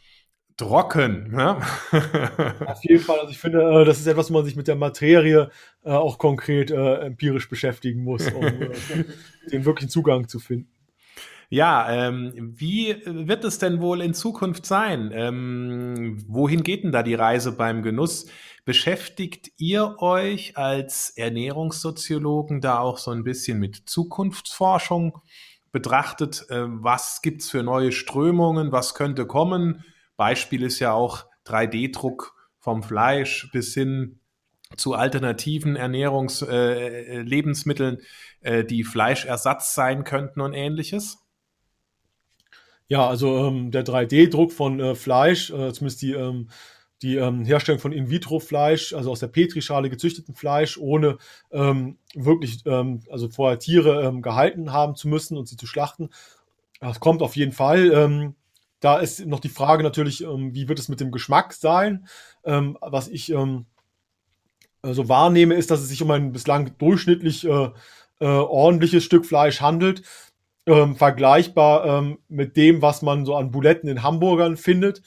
trocken. 0.58 1.34
Ja? 1.36 1.60
Auf 2.66 2.84
jeden 2.84 3.04
Fall. 3.04 3.20
Also 3.20 3.32
ich 3.32 3.40
finde, 3.40 3.62
äh, 3.62 3.86
das 3.86 4.00
ist 4.00 4.08
etwas, 4.08 4.30
wo 4.30 4.36
man 4.36 4.46
sich 4.46 4.56
mit 4.56 4.68
der 4.68 4.76
Materie 4.76 5.50
äh, 5.84 5.90
auch 5.90 6.18
konkret 6.18 6.72
äh, 6.72 6.96
empirisch 7.00 7.50
beschäftigen 7.50 8.04
muss, 8.04 8.28
um 8.32 8.46
den 9.52 9.66
wirklichen 9.66 9.90
Zugang 9.90 10.28
zu 10.28 10.40
finden. 10.40 10.75
Ja, 11.50 11.90
ähm, 11.90 12.54
wie 12.58 12.96
wird 13.06 13.44
es 13.44 13.60
denn 13.60 13.82
wohl 13.82 14.02
in 14.02 14.14
Zukunft 14.14 14.66
sein? 14.66 15.12
Ähm, 15.14 16.24
wohin 16.28 16.64
geht 16.64 16.84
denn 16.84 16.92
da 16.92 17.04
die 17.04 17.14
Reise 17.14 17.52
beim 17.52 17.84
Genuss? 17.84 18.28
Beschäftigt 18.66 19.52
ihr 19.58 19.98
euch 20.00 20.58
als 20.58 21.12
Ernährungssoziologen 21.12 22.62
da 22.62 22.80
auch 22.80 22.98
so 22.98 23.12
ein 23.12 23.24
bisschen 23.24 23.60
mit 23.60 23.88
Zukunftsforschung? 23.88 25.20
Betrachtet, 25.72 26.46
äh, 26.50 26.64
was 26.66 27.22
gibt's 27.22 27.50
für 27.50 27.62
neue 27.62 27.92
Strömungen, 27.92 28.72
was 28.72 28.96
könnte 28.96 29.28
kommen? 29.28 29.84
Beispiel 30.18 30.64
ist 30.64 30.80
ja 30.80 30.94
auch 30.94 31.26
3D-Druck 31.46 32.34
vom 32.60 32.82
Fleisch 32.82 33.50
bis 33.52 33.74
hin 33.74 34.20
zu 34.78 34.94
alternativen 34.94 35.78
Ernährungs-, 35.78 36.48
äh, 36.48 37.22
Lebensmitteln, 37.22 38.00
äh, 38.42 38.64
die 38.64 38.84
Fleischersatz 38.84 39.76
sein 39.76 40.04
könnten 40.04 40.42
und 40.42 40.54
ähnliches? 40.54 41.25
Ja, 42.88 43.08
also 43.08 43.48
ähm, 43.48 43.72
der 43.72 43.84
3D-Druck 43.84 44.52
von 44.52 44.80
äh, 44.80 44.96
Fleisch, 44.96 45.50
äh, 45.50 45.74
zumindest 45.74 46.02
die, 46.04 46.14
ähm, 46.14 46.50
die 47.02 47.16
ähm, 47.16 47.44
Herstellung 47.44 47.80
von 47.80 47.92
In-vitro-Fleisch, 47.92 48.94
also 48.94 49.12
aus 49.12 49.20
der 49.20 49.28
Petrischale 49.28 49.90
gezüchteten 49.90 50.36
Fleisch, 50.36 50.78
ohne 50.78 51.18
ähm, 51.52 51.98
wirklich, 52.14 52.64
ähm, 52.66 53.02
also 53.10 53.28
vorher 53.28 53.60
Tiere 53.60 54.04
ähm, 54.04 54.22
gehalten 54.22 54.72
haben 54.72 54.96
zu 54.96 55.08
müssen 55.08 55.38
und 55.38 55.48
sie 55.48 55.58
zu 55.58 55.66
schlachten. 55.66 56.10
Das 56.80 57.00
kommt 57.00 57.22
auf 57.22 57.36
jeden 57.36 57.54
Fall. 57.54 57.92
Ähm, 57.92 58.36
da 58.80 59.00
ist 59.00 59.26
noch 59.26 59.40
die 59.40 59.50
Frage 59.50 59.82
natürlich, 59.82 60.24
ähm, 60.24 60.54
wie 60.54 60.68
wird 60.68 60.78
es 60.78 60.90
mit 60.90 61.00
dem 61.00 61.12
Geschmack 61.12 61.54
sein? 61.54 62.08
Ähm, 62.44 62.78
was 62.82 63.08
ich 63.08 63.32
ähm, 63.32 63.66
so 64.84 64.90
also 64.90 65.10
wahrnehme, 65.10 65.56
ist, 65.56 65.72
dass 65.72 65.82
es 65.82 65.90
sich 65.90 66.04
um 66.04 66.12
ein 66.12 66.32
bislang 66.32 66.78
durchschnittlich 66.78 67.46
äh, 67.46 67.70
äh, 68.20 68.26
ordentliches 68.26 69.04
Stück 69.04 69.26
Fleisch 69.26 69.62
handelt 69.62 70.04
ähm, 70.68 70.96
vergleichbar 70.96 71.86
ähm, 71.86 72.18
mit 72.28 72.58
dem, 72.58 72.82
was 72.82 73.02
man 73.02 73.26
so 73.26 73.36
an 73.36 73.52
Buletten 73.52 73.90
in 73.90 74.04
Hamburgern 74.04 74.58
findet. 74.58 75.02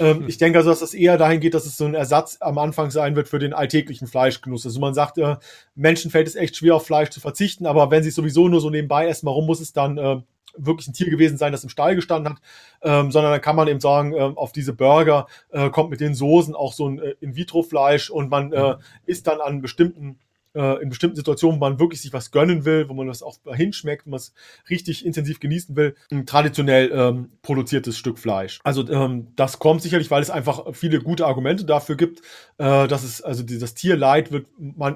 Ähm, 0.00 0.20
hm. 0.20 0.28
Ich 0.28 0.38
denke 0.38 0.58
also, 0.58 0.70
dass 0.70 0.80
das 0.80 0.94
eher 0.94 1.18
dahin 1.18 1.40
geht, 1.40 1.54
dass 1.54 1.66
es 1.66 1.76
so 1.76 1.84
ein 1.84 1.94
Ersatz 1.94 2.38
am 2.40 2.58
Anfang 2.58 2.90
sein 2.90 3.14
wird 3.14 3.28
für 3.28 3.38
den 3.38 3.52
alltäglichen 3.52 4.08
Fleischgenuss. 4.08 4.66
Also 4.66 4.80
man 4.80 4.94
sagt, 4.94 5.18
äh, 5.18 5.36
Menschen 5.74 6.10
fällt 6.10 6.26
es 6.26 6.34
echt 6.34 6.56
schwer, 6.56 6.74
auf 6.76 6.86
Fleisch 6.86 7.10
zu 7.10 7.20
verzichten, 7.20 7.66
aber 7.66 7.90
wenn 7.90 8.02
sie 8.02 8.10
sowieso 8.10 8.48
nur 8.48 8.60
so 8.60 8.70
nebenbei 8.70 9.06
essen, 9.06 9.26
warum 9.26 9.46
muss 9.46 9.60
es 9.60 9.72
dann 9.72 9.98
äh, 9.98 10.20
wirklich 10.56 10.88
ein 10.88 10.92
Tier 10.92 11.10
gewesen 11.10 11.38
sein, 11.38 11.52
das 11.52 11.64
im 11.64 11.70
Stall 11.70 11.94
gestanden 11.94 12.34
hat, 12.34 12.42
ähm, 12.82 13.10
sondern 13.10 13.32
dann 13.32 13.40
kann 13.40 13.56
man 13.56 13.68
eben 13.68 13.80
sagen, 13.80 14.12
äh, 14.12 14.18
auf 14.18 14.52
diese 14.52 14.72
Burger 14.72 15.26
äh, 15.50 15.70
kommt 15.70 15.90
mit 15.90 16.00
den 16.00 16.14
Soßen 16.14 16.54
auch 16.54 16.72
so 16.72 16.88
ein 16.88 16.98
äh, 16.98 17.14
In-vitro-Fleisch 17.20 18.10
und 18.10 18.30
man 18.30 18.52
äh, 18.52 18.58
hm. 18.58 18.76
isst 19.06 19.26
dann 19.26 19.40
an 19.40 19.62
bestimmten 19.62 20.18
äh, 20.54 20.82
in 20.82 20.88
bestimmten 20.88 21.16
Situationen, 21.16 21.60
wo 21.60 21.64
man 21.64 21.78
wirklich 21.78 22.00
sich 22.00 22.12
was 22.12 22.30
gönnen 22.30 22.64
will, 22.64 22.88
wo 22.88 22.94
man 22.94 23.06
das 23.06 23.22
auch 23.22 23.38
hinschmeckt, 23.52 24.06
wo 24.06 24.10
man 24.10 24.18
es 24.18 24.32
richtig 24.70 25.04
intensiv 25.04 25.40
genießen 25.40 25.76
will, 25.76 25.94
ein 26.10 26.26
traditionell 26.26 26.90
ähm, 26.92 27.30
produziertes 27.42 27.98
Stück 27.98 28.18
Fleisch. 28.18 28.60
Also 28.64 28.88
ähm, 28.88 29.28
das 29.36 29.58
kommt 29.58 29.82
sicherlich, 29.82 30.10
weil 30.10 30.22
es 30.22 30.30
einfach 30.30 30.74
viele 30.74 31.00
gute 31.00 31.26
Argumente 31.26 31.64
dafür 31.64 31.96
gibt, 31.96 32.20
äh, 32.58 32.86
dass 32.88 33.04
es, 33.04 33.22
also 33.22 33.42
das 33.42 33.74
Tierleid 33.74 34.32
wird 34.32 34.46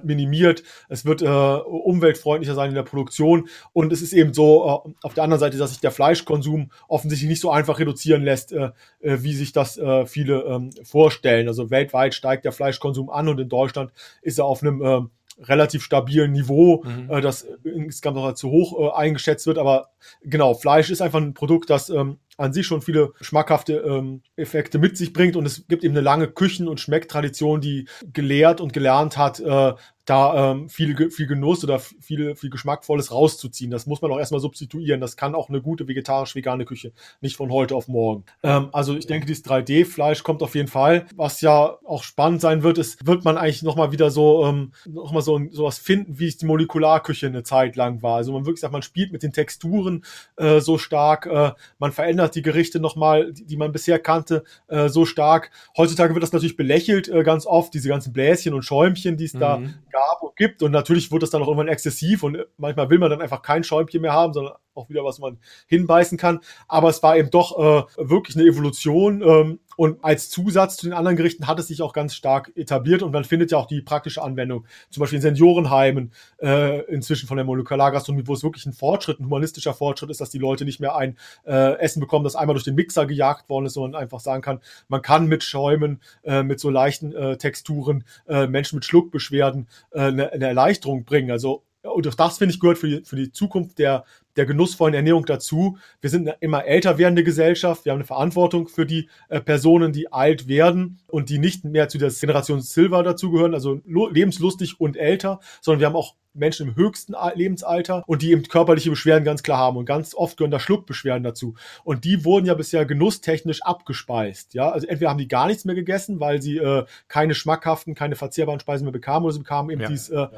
minimiert, 0.04 0.62
es 0.88 1.04
wird 1.04 1.22
äh, 1.22 1.26
umweltfreundlicher 1.26 2.54
sein 2.54 2.70
in 2.70 2.74
der 2.74 2.82
Produktion 2.82 3.48
und 3.72 3.92
es 3.92 4.02
ist 4.02 4.12
eben 4.12 4.32
so 4.34 4.84
äh, 4.86 4.92
auf 5.02 5.14
der 5.14 5.24
anderen 5.24 5.40
Seite, 5.40 5.58
dass 5.58 5.70
sich 5.70 5.80
der 5.80 5.90
Fleischkonsum 5.90 6.70
offensichtlich 6.88 7.28
nicht 7.28 7.40
so 7.40 7.50
einfach 7.50 7.78
reduzieren 7.78 8.22
lässt, 8.22 8.52
äh, 8.52 8.70
äh, 9.00 9.18
wie 9.22 9.34
sich 9.34 9.52
das 9.52 9.78
äh, 9.78 10.06
viele 10.06 10.42
ähm, 10.42 10.70
vorstellen. 10.82 11.48
Also 11.48 11.70
weltweit 11.70 12.14
steigt 12.14 12.44
der 12.44 12.52
Fleischkonsum 12.52 13.10
an 13.10 13.28
und 13.28 13.40
in 13.40 13.48
Deutschland 13.48 13.92
ist 14.22 14.38
er 14.38 14.44
auf 14.44 14.62
einem 14.62 14.82
äh, 14.82 15.00
relativ 15.40 15.82
stabilen 15.82 16.32
Niveau, 16.32 16.84
mhm. 16.84 17.10
äh, 17.10 17.20
das 17.20 17.46
insgesamt 17.64 18.16
noch 18.16 18.32
zu 18.34 18.50
hoch 18.50 18.78
äh, 18.78 18.96
eingeschätzt 18.96 19.46
wird. 19.46 19.58
Aber 19.58 19.90
genau, 20.22 20.54
Fleisch 20.54 20.90
ist 20.90 21.00
einfach 21.00 21.20
ein 21.20 21.34
Produkt, 21.34 21.70
das 21.70 21.90
ähm, 21.90 22.18
an 22.36 22.52
sich 22.52 22.66
schon 22.66 22.82
viele 22.82 23.12
schmackhafte 23.20 23.78
ähm, 23.78 24.22
Effekte 24.36 24.78
mit 24.78 24.96
sich 24.96 25.12
bringt 25.12 25.36
und 25.36 25.44
es 25.44 25.66
gibt 25.66 25.82
eben 25.82 25.94
eine 25.94 26.02
lange 26.02 26.28
Küchen- 26.28 26.68
und 26.68 26.80
Schmecktradition, 26.80 27.60
die 27.60 27.88
gelehrt 28.12 28.60
und 28.60 28.72
gelernt 28.72 29.18
hat, 29.18 29.40
äh, 29.40 29.74
da 30.08 30.52
ähm, 30.52 30.68
viel, 30.68 31.10
viel 31.10 31.26
Genuss 31.26 31.62
oder 31.64 31.78
viel, 31.78 32.34
viel 32.34 32.50
Geschmackvolles 32.50 33.12
rauszuziehen. 33.12 33.70
Das 33.70 33.86
muss 33.86 34.00
man 34.00 34.10
auch 34.10 34.18
erstmal 34.18 34.40
substituieren. 34.40 35.00
Das 35.00 35.16
kann 35.16 35.34
auch 35.34 35.48
eine 35.48 35.60
gute 35.60 35.86
vegetarisch-vegane 35.86 36.64
Küche, 36.64 36.92
nicht 37.20 37.36
von 37.36 37.50
heute 37.50 37.74
auf 37.74 37.88
morgen. 37.88 38.24
Ähm, 38.42 38.68
also 38.72 38.96
ich 38.96 39.06
denke, 39.06 39.26
dieses 39.26 39.44
3D-Fleisch 39.44 40.22
kommt 40.22 40.42
auf 40.42 40.54
jeden 40.54 40.68
Fall. 40.68 41.06
Was 41.14 41.40
ja 41.40 41.78
auch 41.84 42.02
spannend 42.02 42.40
sein 42.40 42.62
wird, 42.62 42.78
ist, 42.78 43.06
wird 43.06 43.24
man 43.24 43.36
eigentlich 43.36 43.62
nochmal 43.62 43.92
wieder 43.92 44.10
so, 44.10 44.46
ähm, 44.46 44.72
nochmal 44.86 45.22
so 45.22 45.40
sowas 45.50 45.78
finden, 45.78 46.18
wie 46.18 46.28
es 46.28 46.38
die 46.38 46.46
Molekularküche 46.46 47.26
eine 47.26 47.42
Zeit 47.42 47.76
lang 47.76 48.02
war. 48.02 48.16
Also 48.16 48.32
man 48.32 48.46
wirklich 48.46 48.60
sagt, 48.60 48.72
man 48.72 48.82
spielt 48.82 49.12
mit 49.12 49.22
den 49.22 49.32
Texturen 49.32 50.04
äh, 50.36 50.60
so 50.60 50.78
stark, 50.78 51.26
äh, 51.26 51.52
man 51.78 51.92
verändert 51.92 52.34
die 52.34 52.42
Gerichte 52.42 52.80
nochmal, 52.80 53.32
die, 53.32 53.44
die 53.44 53.56
man 53.56 53.72
bisher 53.72 53.98
kannte, 53.98 54.44
äh, 54.68 54.88
so 54.88 55.04
stark. 55.04 55.50
Heutzutage 55.76 56.14
wird 56.14 56.22
das 56.22 56.32
natürlich 56.32 56.56
belächelt, 56.56 57.08
äh, 57.08 57.22
ganz 57.22 57.44
oft, 57.44 57.74
diese 57.74 57.88
ganzen 57.88 58.12
Bläschen 58.14 58.54
und 58.54 58.62
Schäumchen, 58.62 59.16
die 59.18 59.24
es 59.24 59.34
mhm. 59.34 59.40
da 59.40 59.60
gab 59.98 60.22
und 60.22 60.36
gibt. 60.36 60.62
Und 60.62 60.72
natürlich 60.72 61.10
wird 61.10 61.22
das 61.22 61.30
dann 61.30 61.42
auch 61.42 61.48
irgendwann 61.48 61.68
exzessiv 61.68 62.22
und 62.22 62.38
manchmal 62.56 62.90
will 62.90 62.98
man 62.98 63.10
dann 63.10 63.22
einfach 63.22 63.42
kein 63.42 63.64
Schäumchen 63.64 64.02
mehr 64.02 64.12
haben, 64.12 64.32
sondern 64.32 64.54
auch 64.78 64.88
wieder 64.88 65.04
was 65.04 65.18
man 65.18 65.38
hinbeißen 65.66 66.18
kann. 66.18 66.40
Aber 66.66 66.88
es 66.88 67.02
war 67.02 67.16
eben 67.16 67.30
doch 67.30 67.58
äh, 67.58 67.82
wirklich 67.96 68.36
eine 68.36 68.46
Evolution. 68.46 69.22
Ähm, 69.22 69.58
und 69.78 70.02
als 70.02 70.28
Zusatz 70.28 70.76
zu 70.76 70.86
den 70.86 70.92
anderen 70.92 71.16
Gerichten 71.16 71.46
hat 71.46 71.60
es 71.60 71.68
sich 71.68 71.82
auch 71.82 71.92
ganz 71.92 72.12
stark 72.12 72.50
etabliert 72.56 73.04
und 73.04 73.12
man 73.12 73.22
findet 73.22 73.52
ja 73.52 73.58
auch 73.58 73.66
die 73.66 73.80
praktische 73.80 74.20
Anwendung, 74.20 74.66
zum 74.90 75.02
Beispiel 75.02 75.18
in 75.18 75.22
Seniorenheimen, 75.22 76.12
äh, 76.42 76.80
inzwischen 76.86 77.28
von 77.28 77.36
der 77.36 77.46
Molekulargastronomie, 77.46 78.26
wo 78.26 78.34
es 78.34 78.42
wirklich 78.42 78.66
ein 78.66 78.72
Fortschritt, 78.72 79.20
ein 79.20 79.26
humanistischer 79.26 79.74
Fortschritt 79.74 80.10
ist, 80.10 80.20
dass 80.20 80.30
die 80.30 80.38
Leute 80.38 80.64
nicht 80.64 80.80
mehr 80.80 80.96
ein 80.96 81.16
äh, 81.46 81.78
Essen 81.78 82.00
bekommen, 82.00 82.24
das 82.24 82.34
einmal 82.34 82.54
durch 82.54 82.64
den 82.64 82.74
Mixer 82.74 83.06
gejagt 83.06 83.48
worden 83.48 83.66
ist, 83.66 83.74
sondern 83.74 84.02
einfach 84.02 84.18
sagen 84.18 84.42
kann, 84.42 84.58
man 84.88 85.00
kann 85.00 85.28
mit 85.28 85.44
Schäumen, 85.44 86.00
äh, 86.24 86.42
mit 86.42 86.58
so 86.58 86.70
leichten 86.70 87.14
äh, 87.14 87.36
Texturen, 87.36 88.02
äh, 88.26 88.48
Menschen 88.48 88.78
mit 88.78 88.84
Schluckbeschwerden 88.84 89.68
äh, 89.92 90.00
eine, 90.00 90.32
eine 90.32 90.46
Erleichterung 90.48 91.04
bringen. 91.04 91.30
Also 91.30 91.62
und 91.82 92.06
das, 92.18 92.38
finde 92.38 92.52
ich, 92.52 92.60
gehört 92.60 92.78
für 92.78 92.88
die, 92.88 93.04
für 93.04 93.16
die 93.16 93.30
Zukunft 93.30 93.78
der, 93.78 94.04
der 94.38 94.46
genussvollen 94.46 94.94
Ernährung 94.94 95.26
dazu. 95.26 95.76
Wir 96.00 96.08
sind 96.08 96.26
eine 96.26 96.38
immer 96.40 96.64
älter 96.64 96.96
werdende 96.96 97.24
Gesellschaft. 97.24 97.84
Wir 97.84 97.92
haben 97.92 97.98
eine 97.98 98.06
Verantwortung 98.06 98.68
für 98.68 98.86
die 98.86 99.08
äh, 99.28 99.40
Personen, 99.40 99.92
die 99.92 100.10
alt 100.12 100.48
werden 100.48 101.00
und 101.08 101.28
die 101.28 101.38
nicht 101.38 101.64
mehr 101.64 101.88
zu 101.88 101.98
der 101.98 102.10
Generation 102.10 102.60
Silver 102.60 103.02
dazugehören, 103.02 103.52
also 103.52 103.80
lebenslustig 103.84 104.80
und 104.80 104.96
älter, 104.96 105.40
sondern 105.60 105.80
wir 105.80 105.86
haben 105.88 105.96
auch 105.96 106.14
Menschen 106.38 106.68
im 106.68 106.76
höchsten 106.76 107.14
Lebensalter 107.34 108.02
und 108.06 108.22
die 108.22 108.32
eben 108.32 108.42
körperliche 108.44 108.90
Beschwerden 108.90 109.24
ganz 109.24 109.42
klar 109.42 109.58
haben 109.58 109.76
und 109.76 109.84
ganz 109.84 110.14
oft 110.14 110.36
gehören 110.36 110.50
da 110.50 110.60
Schluckbeschwerden 110.60 111.22
dazu 111.22 111.54
und 111.84 112.04
die 112.04 112.24
wurden 112.24 112.46
ja 112.46 112.54
bisher 112.54 112.86
genusstechnisch 112.86 113.62
abgespeist, 113.62 114.54
ja, 114.54 114.70
also 114.70 114.86
entweder 114.86 115.10
haben 115.10 115.18
die 115.18 115.28
gar 115.28 115.46
nichts 115.46 115.64
mehr 115.64 115.74
gegessen, 115.74 116.20
weil 116.20 116.40
sie 116.40 116.58
äh, 116.58 116.84
keine 117.08 117.34
schmackhaften, 117.34 117.94
keine 117.94 118.16
verzehrbaren 118.16 118.60
Speisen 118.60 118.84
mehr 118.84 118.92
bekamen 118.92 119.24
oder 119.24 119.32
sie 119.32 119.40
bekamen 119.40 119.70
eben 119.70 119.82
ja. 119.82 119.88
dies 119.88 120.08
äh, 120.08 120.28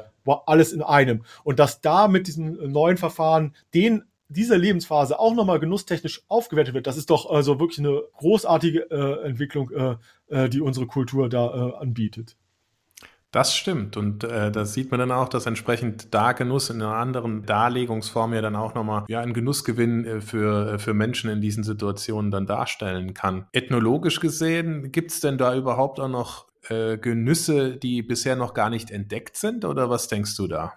alles 0.45 0.71
in 0.71 0.81
einem 0.81 1.23
und 1.43 1.59
dass 1.59 1.81
da 1.81 2.07
mit 2.07 2.27
diesen 2.27 2.71
neuen 2.71 2.97
Verfahren 2.97 3.55
den 3.73 3.90
dieser 4.31 4.57
Lebensphase 4.57 5.19
auch 5.19 5.33
nochmal 5.33 5.59
genusstechnisch 5.59 6.23
aufgewertet 6.27 6.73
wird, 6.73 6.87
das 6.87 6.97
ist 6.97 7.09
doch 7.09 7.29
also 7.29 7.59
wirklich 7.59 7.79
eine 7.79 8.01
großartige 8.17 8.89
äh, 8.91 9.27
Entwicklung, 9.27 9.71
äh, 9.71 9.95
äh, 10.27 10.49
die 10.49 10.61
unsere 10.61 10.87
Kultur 10.87 11.29
da 11.29 11.47
äh, 11.47 11.75
anbietet. 11.77 12.35
Das 13.31 13.55
stimmt 13.55 13.95
und 13.95 14.25
äh, 14.25 14.51
das 14.51 14.73
sieht 14.73 14.91
man 14.91 14.99
dann 14.99 15.11
auch, 15.11 15.29
dass 15.29 15.45
entsprechend 15.45 16.13
da 16.13 16.33
Genuss 16.33 16.69
in 16.69 16.81
einer 16.81 16.95
anderen 16.95 17.45
Darlegungsform 17.45 18.33
ja 18.33 18.41
dann 18.41 18.57
auch 18.57 18.73
nochmal 18.73 19.05
ja, 19.07 19.21
einen 19.21 19.33
Genussgewinn 19.33 20.03
äh, 20.03 20.21
für, 20.21 20.73
äh, 20.73 20.79
für 20.79 20.93
Menschen 20.93 21.29
in 21.29 21.39
diesen 21.39 21.63
Situationen 21.63 22.29
dann 22.29 22.45
darstellen 22.45 23.13
kann. 23.13 23.47
Ethnologisch 23.53 24.19
gesehen, 24.19 24.91
gibt 24.91 25.11
es 25.11 25.21
denn 25.21 25.37
da 25.37 25.55
überhaupt 25.55 26.01
auch 26.01 26.09
noch 26.09 26.47
äh, 26.67 26.97
Genüsse, 26.97 27.77
die 27.77 28.01
bisher 28.01 28.35
noch 28.35 28.53
gar 28.53 28.69
nicht 28.69 28.91
entdeckt 28.91 29.37
sind 29.37 29.63
oder 29.63 29.89
was 29.89 30.09
denkst 30.09 30.35
du 30.35 30.47
da? 30.47 30.73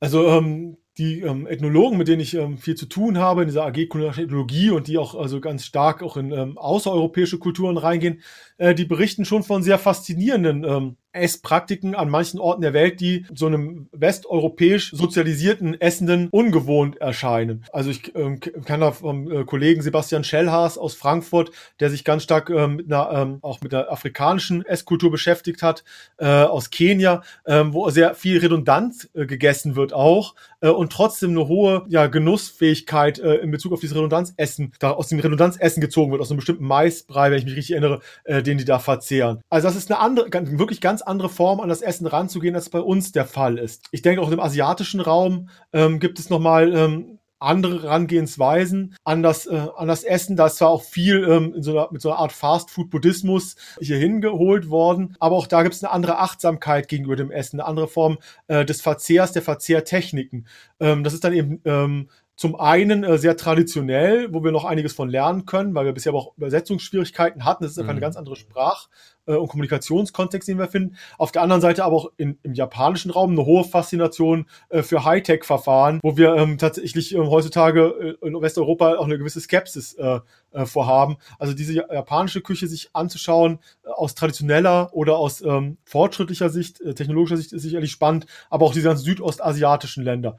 Also 0.00 0.26
ähm, 0.26 0.78
die 0.98 1.20
ähm, 1.20 1.46
Ethnologen, 1.46 1.98
mit 1.98 2.08
denen 2.08 2.20
ich 2.20 2.34
ähm, 2.34 2.56
viel 2.56 2.74
zu 2.74 2.86
tun 2.86 3.18
habe 3.18 3.42
in 3.42 3.48
dieser 3.48 3.66
AG 3.66 3.88
kulinarische 3.88 4.22
Ethnologie 4.22 4.70
und 4.70 4.88
die 4.88 4.96
auch 4.96 5.14
also 5.14 5.40
ganz 5.40 5.64
stark 5.64 6.02
auch 6.02 6.16
in 6.16 6.32
ähm, 6.32 6.56
außereuropäische 6.56 7.38
Kulturen 7.38 7.76
reingehen, 7.76 8.22
äh, 8.56 8.74
die 8.74 8.86
berichten 8.86 9.24
schon 9.24 9.42
von 9.42 9.62
sehr 9.62 9.78
faszinierenden 9.78 10.64
ähm, 10.64 10.96
Esspraktiken 11.16 11.94
an 11.94 12.10
manchen 12.10 12.38
Orten 12.40 12.62
der 12.62 12.72
Welt, 12.72 13.00
die 13.00 13.26
so 13.34 13.46
einem 13.46 13.88
westeuropäisch 13.92 14.90
sozialisierten 14.92 15.80
Essenden 15.80 16.28
ungewohnt 16.30 16.96
erscheinen. 16.98 17.64
Also 17.72 17.90
ich 17.90 18.14
ähm, 18.14 18.40
kann 18.40 18.80
da 18.80 18.92
vom 18.92 19.30
äh, 19.30 19.44
Kollegen 19.44 19.82
Sebastian 19.82 20.24
Schellhaas 20.24 20.78
aus 20.78 20.94
Frankfurt, 20.94 21.50
der 21.80 21.90
sich 21.90 22.04
ganz 22.04 22.22
stark 22.22 22.50
ähm, 22.50 22.76
mit 22.76 22.92
einer, 22.92 23.10
ähm, 23.12 23.38
auch 23.42 23.60
mit 23.60 23.72
der 23.72 23.90
afrikanischen 23.92 24.64
Esskultur 24.64 25.10
beschäftigt 25.10 25.62
hat, 25.62 25.84
äh, 26.18 26.26
aus 26.26 26.70
Kenia, 26.70 27.22
ähm, 27.46 27.72
wo 27.72 27.88
sehr 27.90 28.14
viel 28.14 28.38
redundant 28.38 29.08
äh, 29.14 29.26
gegessen 29.26 29.76
wird 29.76 29.92
auch 29.92 30.34
äh, 30.60 30.68
und 30.68 30.92
trotzdem 30.92 31.30
eine 31.30 31.48
hohe 31.48 31.84
ja, 31.88 32.06
Genussfähigkeit 32.06 33.18
äh, 33.18 33.36
in 33.36 33.50
Bezug 33.50 33.72
auf 33.72 33.80
dieses 33.80 33.96
Redundanzessen, 33.96 34.72
da 34.78 34.90
aus 34.90 35.08
dem 35.08 35.18
Redundanzessen 35.18 35.80
gezogen 35.80 36.12
wird, 36.12 36.20
aus 36.20 36.30
einem 36.30 36.38
bestimmten 36.38 36.64
Maisbrei, 36.64 37.30
wenn 37.30 37.38
ich 37.38 37.44
mich 37.44 37.56
richtig 37.56 37.72
erinnere, 37.72 38.00
äh, 38.24 38.42
den 38.42 38.58
die 38.58 38.64
da 38.64 38.78
verzehren. 38.78 39.40
Also 39.50 39.68
das 39.68 39.76
ist 39.76 39.90
eine 39.90 40.00
andere, 40.00 40.28
wirklich 40.58 40.80
ganz 40.80 41.02
andere 41.06 41.28
Form, 41.28 41.60
an 41.60 41.68
das 41.68 41.82
Essen 41.82 42.06
ranzugehen, 42.06 42.54
als 42.54 42.70
bei 42.70 42.80
uns 42.80 43.12
der 43.12 43.24
Fall 43.24 43.58
ist. 43.58 43.84
Ich 43.90 44.02
denke, 44.02 44.22
auch 44.22 44.30
im 44.30 44.40
asiatischen 44.40 45.00
Raum 45.00 45.48
ähm, 45.72 46.00
gibt 46.00 46.18
es 46.18 46.30
nochmal 46.30 46.74
ähm, 46.74 47.18
andere 47.38 47.82
Herangehensweisen 47.82 48.94
an 49.04 49.22
das, 49.22 49.46
äh, 49.46 49.66
an 49.76 49.88
das 49.88 50.04
Essen. 50.04 50.36
Da 50.36 50.46
ist 50.46 50.56
zwar 50.56 50.70
auch 50.70 50.82
viel 50.82 51.24
ähm, 51.28 51.54
in 51.54 51.62
so 51.62 51.72
einer, 51.72 51.88
mit 51.90 52.00
so 52.00 52.10
einer 52.10 52.18
Art 52.18 52.32
Fast-Food-Buddhismus 52.32 53.56
hier 53.80 53.98
hingeholt 53.98 54.70
worden, 54.70 55.16
aber 55.20 55.36
auch 55.36 55.46
da 55.46 55.62
gibt 55.62 55.74
es 55.74 55.84
eine 55.84 55.92
andere 55.92 56.18
Achtsamkeit 56.18 56.88
gegenüber 56.88 57.16
dem 57.16 57.30
Essen, 57.30 57.60
eine 57.60 57.68
andere 57.68 57.88
Form 57.88 58.18
äh, 58.48 58.64
des 58.64 58.80
Verzehrs, 58.80 59.32
der 59.32 59.42
Verzehrtechniken. 59.42 60.46
Ähm, 60.80 61.04
das 61.04 61.12
ist 61.12 61.24
dann 61.24 61.34
eben 61.34 61.60
ähm, 61.64 62.08
zum 62.36 62.54
einen 62.54 63.02
äh, 63.02 63.18
sehr 63.18 63.36
traditionell, 63.36 64.32
wo 64.32 64.44
wir 64.44 64.52
noch 64.52 64.64
einiges 64.64 64.92
von 64.92 65.08
lernen 65.08 65.46
können, 65.46 65.74
weil 65.74 65.86
wir 65.86 65.92
bisher 65.92 66.10
aber 66.10 66.18
auch 66.18 66.36
Übersetzungsschwierigkeiten 66.36 67.44
hatten. 67.44 67.64
Das 67.64 67.72
ist 67.72 67.78
einfach 67.78 67.92
mhm. 67.92 67.96
eine 67.96 68.00
ganz 68.00 68.16
andere 68.16 68.36
Sprach- 68.36 68.88
äh, 69.26 69.34
und 69.34 69.48
Kommunikationskontext, 69.48 70.48
den 70.48 70.58
wir 70.58 70.68
finden. 70.68 70.96
Auf 71.18 71.32
der 71.32 71.42
anderen 71.42 71.62
Seite 71.62 71.84
aber 71.84 71.96
auch 71.96 72.12
in, 72.16 72.38
im 72.42 72.54
japanischen 72.54 73.10
Raum 73.10 73.32
eine 73.32 73.44
hohe 73.44 73.64
Faszination 73.64 74.46
äh, 74.68 74.82
für 74.82 75.04
Hightech-Verfahren, 75.04 76.00
wo 76.02 76.16
wir 76.16 76.34
ähm, 76.36 76.58
tatsächlich 76.58 77.14
ähm, 77.14 77.28
heutzutage 77.30 78.16
äh, 78.22 78.26
in 78.26 78.40
Westeuropa 78.40 78.96
auch 78.96 79.04
eine 79.04 79.18
gewisse 79.18 79.40
Skepsis 79.40 79.94
äh, 79.94 80.20
äh, 80.52 80.66
vorhaben. 80.66 81.16
Also 81.38 81.54
diese 81.54 81.74
japanische 81.74 82.40
Küche 82.40 82.66
sich 82.66 82.90
anzuschauen, 82.92 83.58
äh, 83.84 83.88
aus 83.88 84.14
traditioneller 84.14 84.90
oder 84.92 85.16
aus 85.16 85.40
ähm, 85.42 85.78
fortschrittlicher 85.84 86.50
Sicht, 86.50 86.82
technologischer 86.96 87.36
Sicht 87.36 87.52
ist 87.52 87.62
sicherlich 87.62 87.92
spannend, 87.92 88.26
aber 88.50 88.66
auch 88.66 88.72
diese 88.72 88.88
ganzen 88.88 89.04
südostasiatischen 89.04 90.04
Länder. 90.04 90.36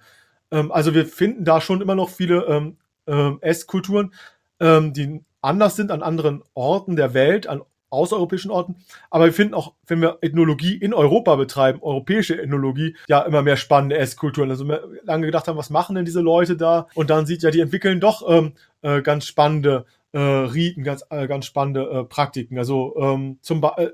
Ähm, 0.52 0.72
also 0.72 0.94
wir 0.94 1.06
finden 1.06 1.46
da 1.46 1.62
schon 1.62 1.82
immer 1.82 1.96
noch 1.96 2.10
viele 2.10 2.46
ähm, 2.46 2.78
ähm, 3.08 3.40
Esskulturen, 3.42 4.14
ähm, 4.60 4.94
die 4.94 5.24
anders 5.42 5.76
sind 5.76 5.92
an 5.92 6.04
anderen 6.04 6.44
Orten 6.54 6.96
der 6.96 7.14
Welt, 7.14 7.48
an 7.48 7.62
außereuropäischen 7.90 8.52
Orten. 8.52 8.76
Aber 9.10 9.26
wir 9.26 9.34
finden 9.34 9.54
auch, 9.54 9.74
wenn 9.86 10.02
wir 10.02 10.18
Ethnologie 10.22 10.76
in 10.76 10.94
Europa 10.94 11.36
betreiben, 11.36 11.80
europäische 11.82 12.42
Ethnologie, 12.42 12.96
ja 13.08 13.22
immer 13.22 13.42
mehr 13.42 13.58
spannende 13.58 13.98
Esskulturen. 13.98 14.50
Also 14.50 14.68
wir 14.68 14.84
lange 15.04 15.26
gedacht 15.26 15.48
haben, 15.48 15.58
was 15.58 15.70
machen 15.70 15.96
denn 15.96 16.06
diese 16.06 16.22
Leute 16.22 16.58
da? 16.58 16.88
Und 16.96 17.10
dann 17.10 17.26
sieht 17.26 17.44
ja, 17.44 17.52
die 17.52 17.62
entwickeln 17.62 18.00
doch 18.00 18.28
ähm, 18.30 18.54
äh, 18.82 19.02
ganz 19.02 19.26
spannende 19.26 19.86
äh, 20.18 20.20
Riten, 20.20 20.84
ganz, 20.84 21.06
äh, 21.12 21.28
ganz 21.28 21.46
spannende 21.46 21.82
äh, 21.82 22.04
Praktiken. 22.04 22.58
Also 22.58 22.96
ähm, 23.00 23.38
zum 23.42 23.62
ba 23.62 23.76
äh, 23.78 23.92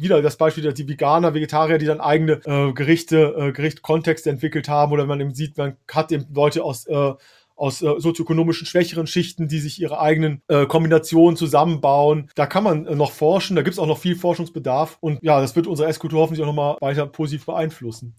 wieder 0.00 0.20
das 0.20 0.36
Beispiel 0.36 0.72
die 0.72 0.88
Veganer, 0.88 1.34
Vegetarier, 1.34 1.78
die 1.78 1.86
dann 1.86 2.00
eigene 2.00 2.40
äh, 2.44 2.72
Gerichte, 2.72 3.34
äh, 3.38 3.52
Gerichtkontexte 3.52 4.28
entwickelt 4.28 4.68
haben 4.68 4.92
oder 4.92 5.06
man 5.06 5.20
eben 5.20 5.34
sieht, 5.34 5.56
man 5.56 5.76
hat 5.88 6.10
eben 6.10 6.26
Leute 6.34 6.64
aus 6.64 6.86
äh, 6.86 7.12
aus 7.54 7.80
äh, 7.80 7.94
sozioökonomischen 7.98 8.66
schwächeren 8.66 9.06
Schichten, 9.06 9.46
die 9.46 9.60
sich 9.60 9.80
ihre 9.80 10.00
eigenen 10.00 10.42
äh, 10.48 10.66
Kombinationen 10.66 11.36
zusammenbauen. 11.36 12.28
Da 12.34 12.46
kann 12.46 12.64
man 12.64 12.86
äh, 12.86 12.96
noch 12.96 13.12
forschen, 13.12 13.54
da 13.54 13.62
gibt 13.62 13.74
es 13.74 13.78
auch 13.78 13.86
noch 13.86 13.98
viel 13.98 14.16
Forschungsbedarf 14.16 14.98
und 15.00 15.22
ja, 15.22 15.40
das 15.40 15.54
wird 15.54 15.68
unsere 15.68 15.88
Esskultur 15.88 16.22
hoffentlich 16.22 16.42
auch 16.42 16.46
nochmal 16.46 16.76
weiter 16.80 17.06
positiv 17.06 17.46
beeinflussen. 17.46 18.16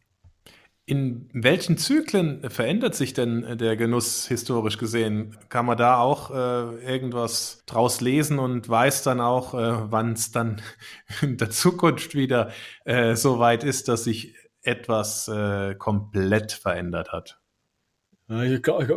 In 0.86 1.29
welchen 1.31 1.77
Zyklen 1.77 2.49
verändert 2.49 2.93
sich 2.93 3.13
denn 3.13 3.57
der 3.57 3.77
Genuss 3.77 4.27
historisch 4.27 4.77
gesehen? 4.77 5.38
Kann 5.47 5.65
man 5.65 5.77
da 5.77 5.97
auch 5.97 6.31
äh, 6.31 6.84
irgendwas 6.86 7.63
draus 7.65 8.01
lesen 8.01 8.38
und 8.38 8.67
weiß 8.67 9.03
dann 9.03 9.21
auch, 9.21 9.53
äh, 9.53 9.91
wann 9.91 10.11
es 10.11 10.31
dann 10.31 10.61
in 11.21 11.38
der 11.38 11.49
Zukunft 11.51 12.15
wieder 12.15 12.51
äh, 12.84 13.15
so 13.15 13.39
weit 13.39 13.63
ist, 13.63 13.88
dass 13.88 14.03
sich 14.03 14.36
etwas 14.61 15.29
äh, 15.29 15.75
komplett 15.75 16.51
verändert 16.51 17.13
hat? 17.13 17.39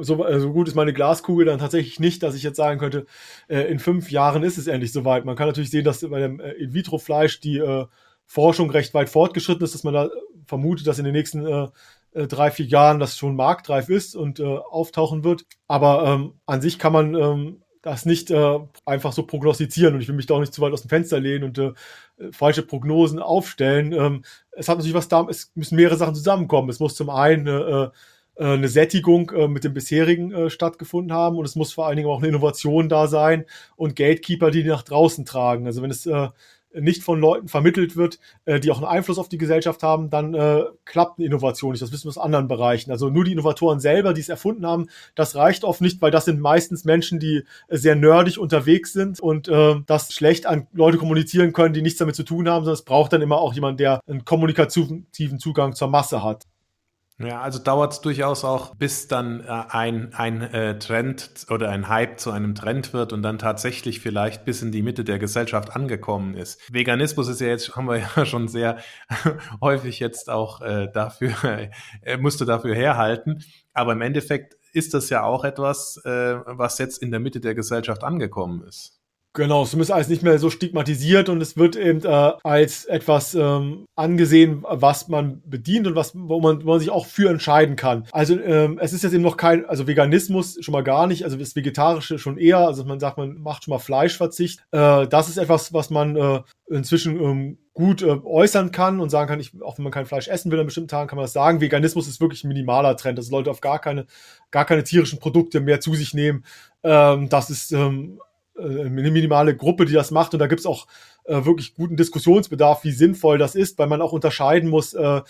So, 0.02 0.24
äh, 0.24 0.40
so, 0.40 0.52
gut 0.52 0.68
ist 0.68 0.74
meine 0.74 0.92
Glaskugel 0.92 1.46
dann 1.46 1.58
tatsächlich 1.58 2.00
nicht, 2.00 2.22
dass 2.22 2.34
ich 2.34 2.42
jetzt 2.42 2.56
sagen 2.56 2.78
könnte, 2.78 3.06
äh, 3.48 3.62
in 3.62 3.78
fünf 3.78 4.10
Jahren 4.10 4.42
ist 4.42 4.56
es 4.56 4.66
endlich 4.66 4.92
soweit. 4.92 5.24
Man 5.24 5.36
kann 5.36 5.48
natürlich 5.48 5.70
sehen, 5.70 5.84
dass 5.84 6.08
bei 6.08 6.20
dem 6.20 6.40
äh, 6.40 6.52
In-vitro-Fleisch 6.52 7.40
die 7.40 7.58
äh, 7.58 7.86
Forschung 8.24 8.70
recht 8.70 8.94
weit 8.94 9.08
fortgeschritten 9.08 9.64
ist, 9.64 9.74
dass 9.74 9.84
man 9.84 9.94
da 9.94 10.10
vermutet, 10.46 10.86
dass 10.86 10.98
in 10.98 11.04
den 11.04 11.12
nächsten 11.14 11.46
äh, 11.46 11.68
äh, 12.12 12.26
drei, 12.26 12.50
vier 12.50 12.66
Jahren 12.66 12.98
das 12.98 13.16
schon 13.16 13.36
marktreif 13.36 13.88
ist 13.88 14.16
und 14.16 14.40
äh, 14.40 14.44
auftauchen 14.44 15.24
wird. 15.24 15.44
Aber 15.68 16.04
ähm, 16.06 16.32
an 16.46 16.60
sich 16.60 16.78
kann 16.78 16.92
man 16.92 17.14
ähm, 17.14 17.62
das 17.82 18.04
nicht 18.04 18.30
äh, 18.30 18.58
einfach 18.84 19.12
so 19.12 19.24
prognostizieren 19.24 19.94
und 19.94 20.00
ich 20.00 20.08
will 20.08 20.16
mich 20.16 20.26
da 20.26 20.34
auch 20.34 20.40
nicht 20.40 20.54
zu 20.54 20.60
weit 20.60 20.72
aus 20.72 20.82
dem 20.82 20.88
Fenster 20.88 21.20
lehnen 21.20 21.44
und 21.44 21.58
äh, 21.58 21.72
falsche 22.32 22.62
Prognosen 22.62 23.20
aufstellen. 23.20 23.92
Ähm, 23.92 24.24
es 24.52 24.68
hat 24.68 24.78
natürlich 24.78 24.94
was 24.94 25.08
da, 25.08 25.26
es 25.28 25.52
müssen 25.54 25.76
mehrere 25.76 25.96
Sachen 25.96 26.14
zusammenkommen. 26.14 26.68
Es 26.70 26.80
muss 26.80 26.96
zum 26.96 27.10
einen 27.10 27.46
äh, 27.46 27.88
äh, 28.36 28.44
eine 28.44 28.68
Sättigung 28.68 29.30
äh, 29.30 29.48
mit 29.48 29.64
dem 29.64 29.74
bisherigen 29.74 30.32
äh, 30.32 30.50
stattgefunden 30.50 31.12
haben 31.12 31.36
und 31.38 31.44
es 31.44 31.56
muss 31.56 31.72
vor 31.72 31.86
allen 31.86 31.96
Dingen 31.96 32.08
auch 32.08 32.18
eine 32.18 32.28
Innovation 32.28 32.88
da 32.88 33.06
sein 33.06 33.46
und 33.76 33.96
Gatekeeper, 33.96 34.50
die, 34.50 34.62
die 34.62 34.68
nach 34.68 34.82
draußen 34.82 35.24
tragen. 35.24 35.66
Also 35.66 35.82
wenn 35.82 35.90
es 35.90 36.06
äh, 36.06 36.28
nicht 36.80 37.02
von 37.02 37.20
Leuten 37.20 37.48
vermittelt 37.48 37.96
wird, 37.96 38.18
äh, 38.44 38.60
die 38.60 38.70
auch 38.70 38.78
einen 38.78 38.86
Einfluss 38.86 39.18
auf 39.18 39.28
die 39.28 39.38
Gesellschaft 39.38 39.82
haben, 39.82 40.10
dann 40.10 40.34
äh, 40.34 40.64
klappt 40.84 41.18
eine 41.18 41.26
Innovation 41.26 41.72
nicht. 41.72 41.82
Das 41.82 41.92
wissen 41.92 42.04
wir 42.04 42.10
aus 42.10 42.18
anderen 42.18 42.48
Bereichen. 42.48 42.90
Also 42.90 43.10
nur 43.10 43.24
die 43.24 43.32
Innovatoren 43.32 43.80
selber, 43.80 44.12
die 44.12 44.20
es 44.20 44.28
erfunden 44.28 44.66
haben, 44.66 44.88
das 45.14 45.34
reicht 45.34 45.64
oft 45.64 45.80
nicht, 45.80 46.00
weil 46.02 46.10
das 46.10 46.24
sind 46.24 46.40
meistens 46.40 46.84
Menschen, 46.84 47.18
die 47.18 47.44
äh, 47.68 47.76
sehr 47.76 47.96
nerdig 47.96 48.38
unterwegs 48.38 48.92
sind 48.92 49.20
und 49.20 49.48
äh, 49.48 49.76
das 49.86 50.12
schlecht 50.12 50.46
an 50.46 50.66
Leute 50.72 50.98
kommunizieren 50.98 51.52
können, 51.52 51.74
die 51.74 51.82
nichts 51.82 51.98
damit 51.98 52.14
zu 52.16 52.22
tun 52.22 52.48
haben, 52.48 52.64
sondern 52.64 52.74
es 52.74 52.84
braucht 52.84 53.12
dann 53.12 53.22
immer 53.22 53.38
auch 53.38 53.54
jemand, 53.54 53.80
der 53.80 54.00
einen 54.06 54.24
kommunikativen 54.24 55.06
Zugang 55.38 55.74
zur 55.74 55.88
Masse 55.88 56.22
hat. 56.22 56.44
Ja, 57.18 57.40
also 57.40 57.58
dauert 57.58 57.94
es 57.94 58.00
durchaus 58.02 58.44
auch, 58.44 58.74
bis 58.74 59.08
dann 59.08 59.40
äh, 59.40 59.46
ein, 59.46 60.12
ein 60.12 60.42
äh, 60.42 60.78
Trend 60.78 61.46
oder 61.48 61.70
ein 61.70 61.88
Hype 61.88 62.20
zu 62.20 62.30
einem 62.30 62.54
Trend 62.54 62.92
wird 62.92 63.14
und 63.14 63.22
dann 63.22 63.38
tatsächlich 63.38 64.00
vielleicht 64.00 64.44
bis 64.44 64.60
in 64.60 64.70
die 64.70 64.82
Mitte 64.82 65.02
der 65.02 65.18
Gesellschaft 65.18 65.74
angekommen 65.74 66.34
ist. 66.34 66.60
Veganismus 66.70 67.28
ist 67.28 67.40
ja 67.40 67.46
jetzt, 67.46 67.74
haben 67.74 67.88
wir 67.88 67.96
ja 68.16 68.26
schon 68.26 68.48
sehr 68.48 68.78
häufig 69.62 69.98
jetzt 69.98 70.28
auch 70.28 70.60
äh, 70.60 70.88
dafür, 70.92 71.34
äh, 72.02 72.18
musste 72.18 72.44
dafür 72.44 72.74
herhalten. 72.74 73.42
Aber 73.72 73.92
im 73.92 74.02
Endeffekt 74.02 74.54
ist 74.74 74.92
das 74.92 75.08
ja 75.08 75.22
auch 75.22 75.44
etwas, 75.44 75.98
äh, 76.04 76.36
was 76.44 76.76
jetzt 76.76 77.02
in 77.02 77.10
der 77.10 77.20
Mitte 77.20 77.40
der 77.40 77.54
Gesellschaft 77.54 78.04
angekommen 78.04 78.62
ist. 78.62 78.95
Genau, 79.36 79.64
es 79.64 79.74
ist 79.74 79.90
alles 79.90 80.08
nicht 80.08 80.22
mehr 80.22 80.38
so 80.38 80.48
stigmatisiert 80.48 81.28
und 81.28 81.42
es 81.42 81.58
wird 81.58 81.76
eben 81.76 82.02
äh, 82.02 82.32
als 82.42 82.86
etwas 82.86 83.34
ähm, 83.34 83.84
angesehen, 83.94 84.64
was 84.66 85.08
man 85.08 85.42
bedient 85.44 85.86
und 85.86 85.94
was, 85.94 86.12
wo 86.14 86.40
man, 86.40 86.64
wo 86.64 86.70
man 86.70 86.80
sich 86.80 86.88
auch 86.88 87.04
für 87.04 87.28
entscheiden 87.28 87.76
kann. 87.76 88.06
Also 88.12 88.40
ähm, 88.40 88.78
es 88.80 88.94
ist 88.94 89.04
jetzt 89.04 89.12
eben 89.12 89.22
noch 89.22 89.36
kein, 89.36 89.66
also 89.66 89.86
Veganismus 89.86 90.56
schon 90.64 90.72
mal 90.72 90.82
gar 90.82 91.06
nicht, 91.06 91.24
also 91.24 91.36
das 91.36 91.54
Vegetarische 91.54 92.18
schon 92.18 92.38
eher, 92.38 92.60
also 92.60 92.86
man 92.86 92.98
sagt, 92.98 93.18
man 93.18 93.36
macht 93.42 93.64
schon 93.64 93.72
mal 93.72 93.78
Fleischverzicht. 93.78 94.60
Äh, 94.70 95.06
das 95.06 95.28
ist 95.28 95.36
etwas, 95.36 95.74
was 95.74 95.90
man 95.90 96.16
äh, 96.16 96.40
inzwischen 96.70 97.20
ähm, 97.20 97.58
gut 97.76 98.00
äh, 98.00 98.06
äußern 98.06 98.72
kann 98.72 99.00
und 99.00 99.10
sagen 99.10 99.28
kann, 99.28 99.38
ich, 99.38 99.52
auch 99.62 99.76
wenn 99.76 99.82
man 99.82 99.92
kein 99.92 100.06
Fleisch 100.06 100.28
essen 100.28 100.50
will 100.50 100.58
an 100.58 100.64
bestimmten 100.64 100.88
Tagen, 100.88 101.08
kann 101.08 101.16
man 101.16 101.24
das 101.24 101.34
sagen. 101.34 101.60
Veganismus 101.60 102.08
ist 102.08 102.22
wirklich 102.22 102.42
ein 102.42 102.48
minimaler 102.48 102.96
Trend, 102.96 103.18
dass 103.18 103.30
Leute 103.30 103.50
auf 103.50 103.60
gar 103.60 103.78
keine, 103.80 104.06
gar 104.50 104.64
keine 104.64 104.82
tierischen 104.82 105.18
Produkte 105.18 105.60
mehr 105.60 105.78
zu 105.78 105.94
sich 105.94 106.14
nehmen. 106.14 106.44
Ähm, 106.82 107.28
das 107.28 107.50
ist 107.50 107.72
ähm, 107.72 108.18
äh, 108.18 108.25
eine 108.58 109.10
minimale 109.10 109.56
Gruppe, 109.56 109.84
die 109.84 109.92
das 109.92 110.10
macht. 110.10 110.34
Und 110.34 110.40
da 110.40 110.46
gibt's 110.46 110.66
auch 110.66 110.86
äh, 111.24 111.44
wirklich 111.44 111.74
guten 111.74 111.96
Diskussionsbedarf, 111.96 112.84
wie 112.84 112.92
sinnvoll 112.92 113.38
das 113.38 113.54
ist, 113.54 113.78
weil 113.78 113.88
man 113.88 114.02
auch 114.02 114.12
unterscheiden 114.12 114.70
muss 114.70 114.94
äh, 114.94 115.20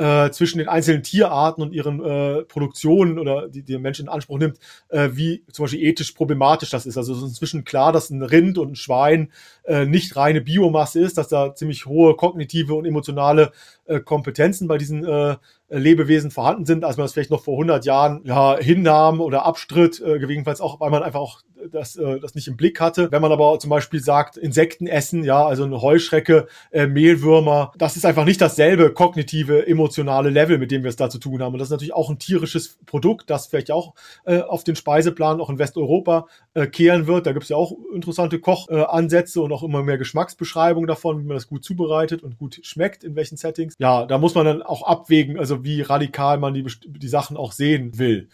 äh, 0.00 0.30
zwischen 0.30 0.58
den 0.58 0.68
einzelnen 0.68 1.02
Tierarten 1.02 1.62
und 1.62 1.74
ihren 1.74 2.02
äh, 2.02 2.42
Produktionen 2.44 3.18
oder 3.18 3.48
die, 3.48 3.62
die 3.62 3.72
der 3.72 3.80
Mensch 3.80 4.00
in 4.00 4.08
Anspruch 4.08 4.38
nimmt, 4.38 4.58
äh, 4.88 5.10
wie 5.12 5.44
zum 5.52 5.64
Beispiel 5.64 5.82
ethisch 5.82 6.12
problematisch 6.12 6.70
das 6.70 6.86
ist. 6.86 6.96
Also 6.96 7.12
es 7.12 7.18
ist 7.18 7.28
inzwischen 7.28 7.64
klar, 7.64 7.92
dass 7.92 8.08
ein 8.08 8.22
Rind 8.22 8.56
und 8.56 8.72
ein 8.72 8.76
Schwein 8.76 9.30
äh, 9.64 9.84
nicht 9.84 10.16
reine 10.16 10.40
Biomasse 10.40 11.00
ist, 11.00 11.18
dass 11.18 11.28
da 11.28 11.54
ziemlich 11.54 11.84
hohe 11.84 12.16
kognitive 12.16 12.74
und 12.74 12.86
emotionale 12.86 13.52
äh, 13.84 14.00
Kompetenzen 14.00 14.68
bei 14.68 14.78
diesen 14.78 15.04
äh, 15.04 15.36
Lebewesen 15.70 16.30
vorhanden 16.30 16.66
sind, 16.66 16.84
als 16.84 16.96
man 16.96 17.04
das 17.04 17.12
vielleicht 17.12 17.30
noch 17.30 17.44
vor 17.44 17.54
100 17.54 17.84
Jahren 17.84 18.22
ja, 18.24 18.58
hinnahm 18.58 19.20
oder 19.20 19.46
abstritt, 19.46 20.00
äh, 20.00 20.18
gegebenenfalls 20.18 20.60
auch, 20.60 20.80
weil 20.80 20.90
man 20.90 21.02
einfach 21.02 21.20
auch 21.20 21.42
das, 21.70 21.96
äh, 21.96 22.18
das 22.20 22.34
nicht 22.34 22.48
im 22.48 22.56
Blick 22.56 22.80
hatte. 22.80 23.10
Wenn 23.12 23.22
man 23.22 23.32
aber 23.32 23.58
zum 23.58 23.70
Beispiel 23.70 24.00
sagt, 24.00 24.36
Insekten 24.36 24.86
essen, 24.86 25.24
ja, 25.24 25.44
also 25.44 25.64
eine 25.64 25.80
Heuschrecke, 25.80 26.46
äh, 26.70 26.86
Mehlwürmer, 26.86 27.72
das 27.78 27.96
ist 27.96 28.04
einfach 28.04 28.24
nicht 28.24 28.40
dasselbe 28.40 28.92
kognitive, 28.92 29.66
emotionale 29.66 30.30
Level, 30.30 30.58
mit 30.58 30.70
dem 30.70 30.82
wir 30.82 30.88
es 30.88 30.96
da 30.96 31.10
zu 31.10 31.18
tun 31.18 31.42
haben. 31.42 31.52
Und 31.52 31.58
das 31.58 31.68
ist 31.68 31.72
natürlich 31.72 31.94
auch 31.94 32.10
ein 32.10 32.18
tierisches 32.18 32.78
Produkt, 32.86 33.30
das 33.30 33.46
vielleicht 33.46 33.70
auch 33.70 33.94
äh, 34.24 34.40
auf 34.40 34.64
den 34.64 34.76
Speiseplan 34.76 35.40
auch 35.40 35.50
in 35.50 35.58
Westeuropa 35.58 36.26
äh, 36.54 36.66
kehren 36.66 37.06
wird. 37.06 37.26
Da 37.26 37.32
gibt 37.32 37.44
es 37.44 37.48
ja 37.48 37.56
auch 37.56 37.72
interessante 37.94 38.40
Kochansätze 38.40 39.38
äh, 39.38 39.42
und 39.42 39.52
auch 39.52 39.62
immer 39.62 39.82
mehr 39.82 39.98
Geschmacksbeschreibungen 39.98 40.88
davon, 40.88 41.20
wie 41.20 41.26
man 41.26 41.36
das 41.36 41.46
gut 41.46 41.64
zubereitet 41.64 42.22
und 42.22 42.38
gut 42.38 42.60
schmeckt, 42.62 43.04
in 43.04 43.14
welchen 43.14 43.36
Settings. 43.36 43.74
Ja, 43.78 44.04
da 44.06 44.18
muss 44.18 44.34
man 44.34 44.46
dann 44.46 44.62
auch 44.62 44.82
abwägen, 44.82 45.38
also 45.38 45.64
wie 45.64 45.82
radikal 45.82 46.38
man 46.38 46.54
die, 46.54 46.64
die 46.64 47.08
Sachen 47.08 47.36
auch 47.36 47.52
sehen 47.52 47.98
will. 47.98 48.28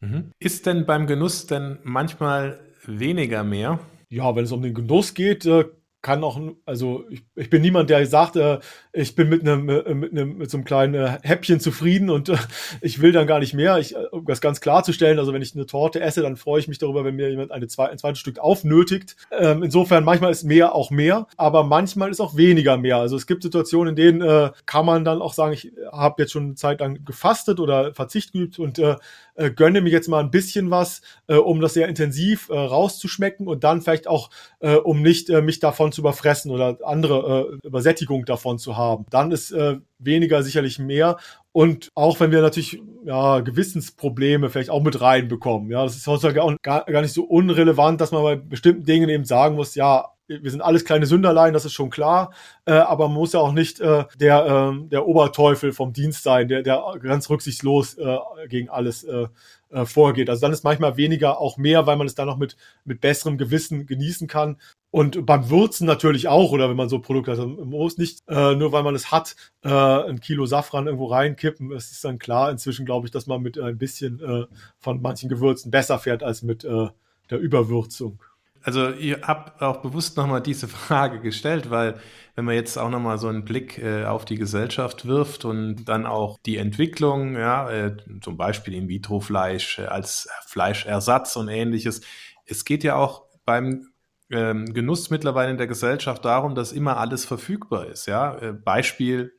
Mhm. 0.00 0.32
Ist 0.38 0.66
denn 0.66 0.84
beim 0.84 1.06
Genuss 1.06 1.46
denn 1.46 1.78
manchmal 1.82 2.60
weniger 2.84 3.44
mehr? 3.44 3.78
Ja, 4.10 4.36
wenn 4.36 4.44
es 4.44 4.52
um 4.52 4.60
den 4.60 4.74
Genuss 4.74 5.14
geht, 5.14 5.46
äh, 5.46 5.64
kann 6.02 6.24
auch, 6.24 6.38
also 6.66 7.04
ich, 7.10 7.22
ich 7.36 7.48
bin 7.48 7.62
niemand, 7.62 7.88
der 7.88 8.04
sagt, 8.06 8.34
äh, 8.34 8.58
ich 8.92 9.14
bin 9.14 9.28
mit 9.28 9.42
einem, 9.42 9.68
äh, 9.68 9.94
mit 9.94 10.10
einem, 10.10 10.36
mit 10.36 10.50
so 10.50 10.56
einem 10.56 10.64
kleinen 10.64 10.94
äh, 10.94 11.18
Häppchen 11.22 11.60
zufrieden 11.60 12.10
und 12.10 12.28
äh, 12.28 12.36
ich 12.80 13.00
will 13.00 13.12
dann 13.12 13.28
gar 13.28 13.38
nicht 13.38 13.54
mehr. 13.54 13.78
Ich, 13.78 13.94
äh, 13.94 14.06
um 14.10 14.24
das 14.26 14.40
ganz 14.40 14.60
klarzustellen, 14.60 15.20
also 15.20 15.32
wenn 15.32 15.42
ich 15.42 15.54
eine 15.54 15.64
Torte 15.64 16.00
esse, 16.00 16.20
dann 16.20 16.36
freue 16.36 16.58
ich 16.58 16.66
mich 16.66 16.78
darüber, 16.78 17.04
wenn 17.04 17.14
mir 17.14 17.30
jemand 17.30 17.52
eine 17.52 17.68
zwei, 17.68 17.88
ein 17.88 17.98
zweites 17.98 18.18
Stück 18.18 18.40
aufnötigt. 18.40 19.16
Ähm, 19.30 19.62
insofern, 19.62 20.02
manchmal 20.02 20.32
ist 20.32 20.42
mehr 20.42 20.74
auch 20.74 20.90
mehr, 20.90 21.28
aber 21.36 21.62
manchmal 21.62 22.10
ist 22.10 22.20
auch 22.20 22.36
weniger 22.36 22.76
mehr. 22.76 22.96
Also 22.96 23.16
es 23.16 23.28
gibt 23.28 23.44
Situationen, 23.44 23.90
in 23.90 23.96
denen 23.96 24.22
äh, 24.22 24.50
kann 24.66 24.84
man 24.84 25.04
dann 25.04 25.22
auch 25.22 25.34
sagen, 25.34 25.52
ich 25.52 25.72
habe 25.92 26.22
jetzt 26.22 26.32
schon 26.32 26.44
eine 26.44 26.54
Zeit 26.56 26.80
lang 26.80 27.04
gefastet 27.04 27.60
oder 27.60 27.94
Verzicht 27.94 28.32
geübt 28.32 28.58
und 28.58 28.80
äh, 28.80 28.96
äh, 29.34 29.50
gönne 29.50 29.80
mir 29.80 29.90
jetzt 29.90 30.08
mal 30.08 30.20
ein 30.20 30.30
bisschen 30.30 30.70
was, 30.70 31.02
äh, 31.26 31.36
um 31.36 31.60
das 31.60 31.74
sehr 31.74 31.88
intensiv 31.88 32.48
äh, 32.48 32.58
rauszuschmecken 32.58 33.48
und 33.48 33.64
dann 33.64 33.80
vielleicht 33.80 34.08
auch, 34.08 34.30
äh, 34.60 34.76
um 34.76 35.02
nicht 35.02 35.30
äh, 35.30 35.42
mich 35.42 35.60
davon 35.60 35.92
zu 35.92 36.00
überfressen 36.00 36.50
oder 36.50 36.78
andere 36.84 37.58
äh, 37.62 37.66
Übersättigung 37.66 38.24
davon 38.24 38.58
zu 38.58 38.76
haben. 38.76 39.06
Dann 39.10 39.30
ist 39.30 39.52
äh, 39.52 39.78
weniger 39.98 40.42
sicherlich 40.42 40.78
mehr. 40.78 41.18
Und 41.52 41.90
auch 41.94 42.18
wenn 42.20 42.30
wir 42.30 42.40
natürlich 42.40 42.80
ja, 43.04 43.40
Gewissensprobleme 43.40 44.48
vielleicht 44.48 44.70
auch 44.70 44.82
mit 44.82 45.00
reinbekommen. 45.00 45.70
Ja, 45.70 45.84
das 45.84 45.96
ist 45.96 46.06
heutzutage 46.06 46.42
auch 46.42 46.54
gar, 46.62 46.84
gar 46.84 47.02
nicht 47.02 47.12
so 47.12 47.24
unrelevant, 47.24 48.00
dass 48.00 48.12
man 48.12 48.22
bei 48.22 48.36
bestimmten 48.36 48.84
Dingen 48.84 49.08
eben 49.10 49.24
sagen 49.24 49.56
muss, 49.56 49.74
ja, 49.74 50.11
wir 50.28 50.50
sind 50.50 50.60
alles 50.60 50.84
kleine 50.84 51.06
Sünderlein, 51.06 51.52
das 51.52 51.64
ist 51.64 51.72
schon 51.72 51.90
klar, 51.90 52.32
äh, 52.64 52.72
aber 52.72 53.08
man 53.08 53.18
muss 53.18 53.32
ja 53.32 53.40
auch 53.40 53.52
nicht 53.52 53.80
äh, 53.80 54.04
der, 54.18 54.72
äh, 54.74 54.88
der 54.88 55.06
Oberteufel 55.06 55.72
vom 55.72 55.92
Dienst 55.92 56.22
sein, 56.22 56.48
der, 56.48 56.62
der 56.62 56.82
ganz 57.02 57.28
rücksichtslos 57.28 57.98
äh, 57.98 58.18
gegen 58.48 58.68
alles 58.68 59.04
äh, 59.04 59.26
äh, 59.70 59.86
vorgeht. 59.86 60.30
Also 60.30 60.42
dann 60.42 60.52
ist 60.52 60.64
manchmal 60.64 60.96
weniger 60.96 61.40
auch 61.40 61.56
mehr, 61.56 61.86
weil 61.86 61.96
man 61.96 62.06
es 62.06 62.14
dann 62.14 62.26
noch 62.26 62.36
mit, 62.36 62.56
mit 62.84 63.00
besserem 63.00 63.38
Gewissen 63.38 63.86
genießen 63.86 64.28
kann. 64.28 64.58
Und 64.90 65.24
beim 65.24 65.48
Würzen 65.48 65.86
natürlich 65.86 66.28
auch, 66.28 66.52
oder 66.52 66.68
wenn 66.68 66.76
man 66.76 66.90
so 66.90 66.98
Produkte 66.98 67.32
hat, 67.32 67.38
also 67.38 67.50
man 67.50 67.68
muss 67.68 67.96
nicht 67.96 68.20
äh, 68.28 68.54
nur 68.54 68.72
weil 68.72 68.82
man 68.82 68.94
es 68.94 69.10
hat, 69.10 69.34
äh, 69.64 69.70
ein 69.70 70.20
Kilo 70.20 70.44
Safran 70.44 70.86
irgendwo 70.86 71.06
reinkippen. 71.06 71.72
Es 71.72 71.90
ist 71.90 72.04
dann 72.04 72.18
klar 72.18 72.50
inzwischen, 72.50 72.84
glaube 72.84 73.06
ich, 73.06 73.10
dass 73.10 73.26
man 73.26 73.40
mit 73.40 73.58
ein 73.58 73.78
bisschen 73.78 74.20
äh, 74.20 74.44
von 74.78 75.00
manchen 75.00 75.30
Gewürzen 75.30 75.70
besser 75.70 75.98
fährt 75.98 76.22
als 76.22 76.42
mit 76.42 76.64
äh, 76.64 76.88
der 77.30 77.38
Überwürzung 77.38 78.22
also 78.62 78.90
ihr 78.90 79.22
habt 79.22 79.60
auch 79.62 79.78
bewusst 79.82 80.16
nochmal 80.16 80.40
diese 80.40 80.68
Frage 80.68 81.20
gestellt, 81.20 81.70
weil 81.70 82.00
wenn 82.34 82.44
man 82.44 82.54
jetzt 82.54 82.78
auch 82.78 82.88
nochmal 82.88 83.18
so 83.18 83.28
einen 83.28 83.44
Blick 83.44 83.78
äh, 83.78 84.04
auf 84.04 84.24
die 84.24 84.36
Gesellschaft 84.36 85.06
wirft 85.06 85.44
und 85.44 85.84
dann 85.84 86.06
auch 86.06 86.38
die 86.46 86.56
Entwicklung, 86.56 87.34
ja, 87.34 87.70
äh, 87.70 87.96
zum 88.22 88.36
Beispiel 88.36 88.74
In-vitro-Fleisch 88.74 89.80
äh, 89.80 89.86
als 89.86 90.28
Fleischersatz 90.46 91.36
und 91.36 91.48
ähnliches. 91.48 92.00
Es 92.46 92.64
geht 92.64 92.84
ja 92.84 92.96
auch 92.96 93.26
beim 93.44 93.88
ähm, 94.30 94.72
Genuss 94.72 95.10
mittlerweile 95.10 95.50
in 95.50 95.58
der 95.58 95.66
Gesellschaft 95.66 96.24
darum, 96.24 96.54
dass 96.54 96.72
immer 96.72 96.96
alles 96.96 97.24
verfügbar 97.24 97.86
ist. 97.86 98.06
Ja, 98.06 98.38
äh, 98.38 98.52
Beispiel 98.52 99.32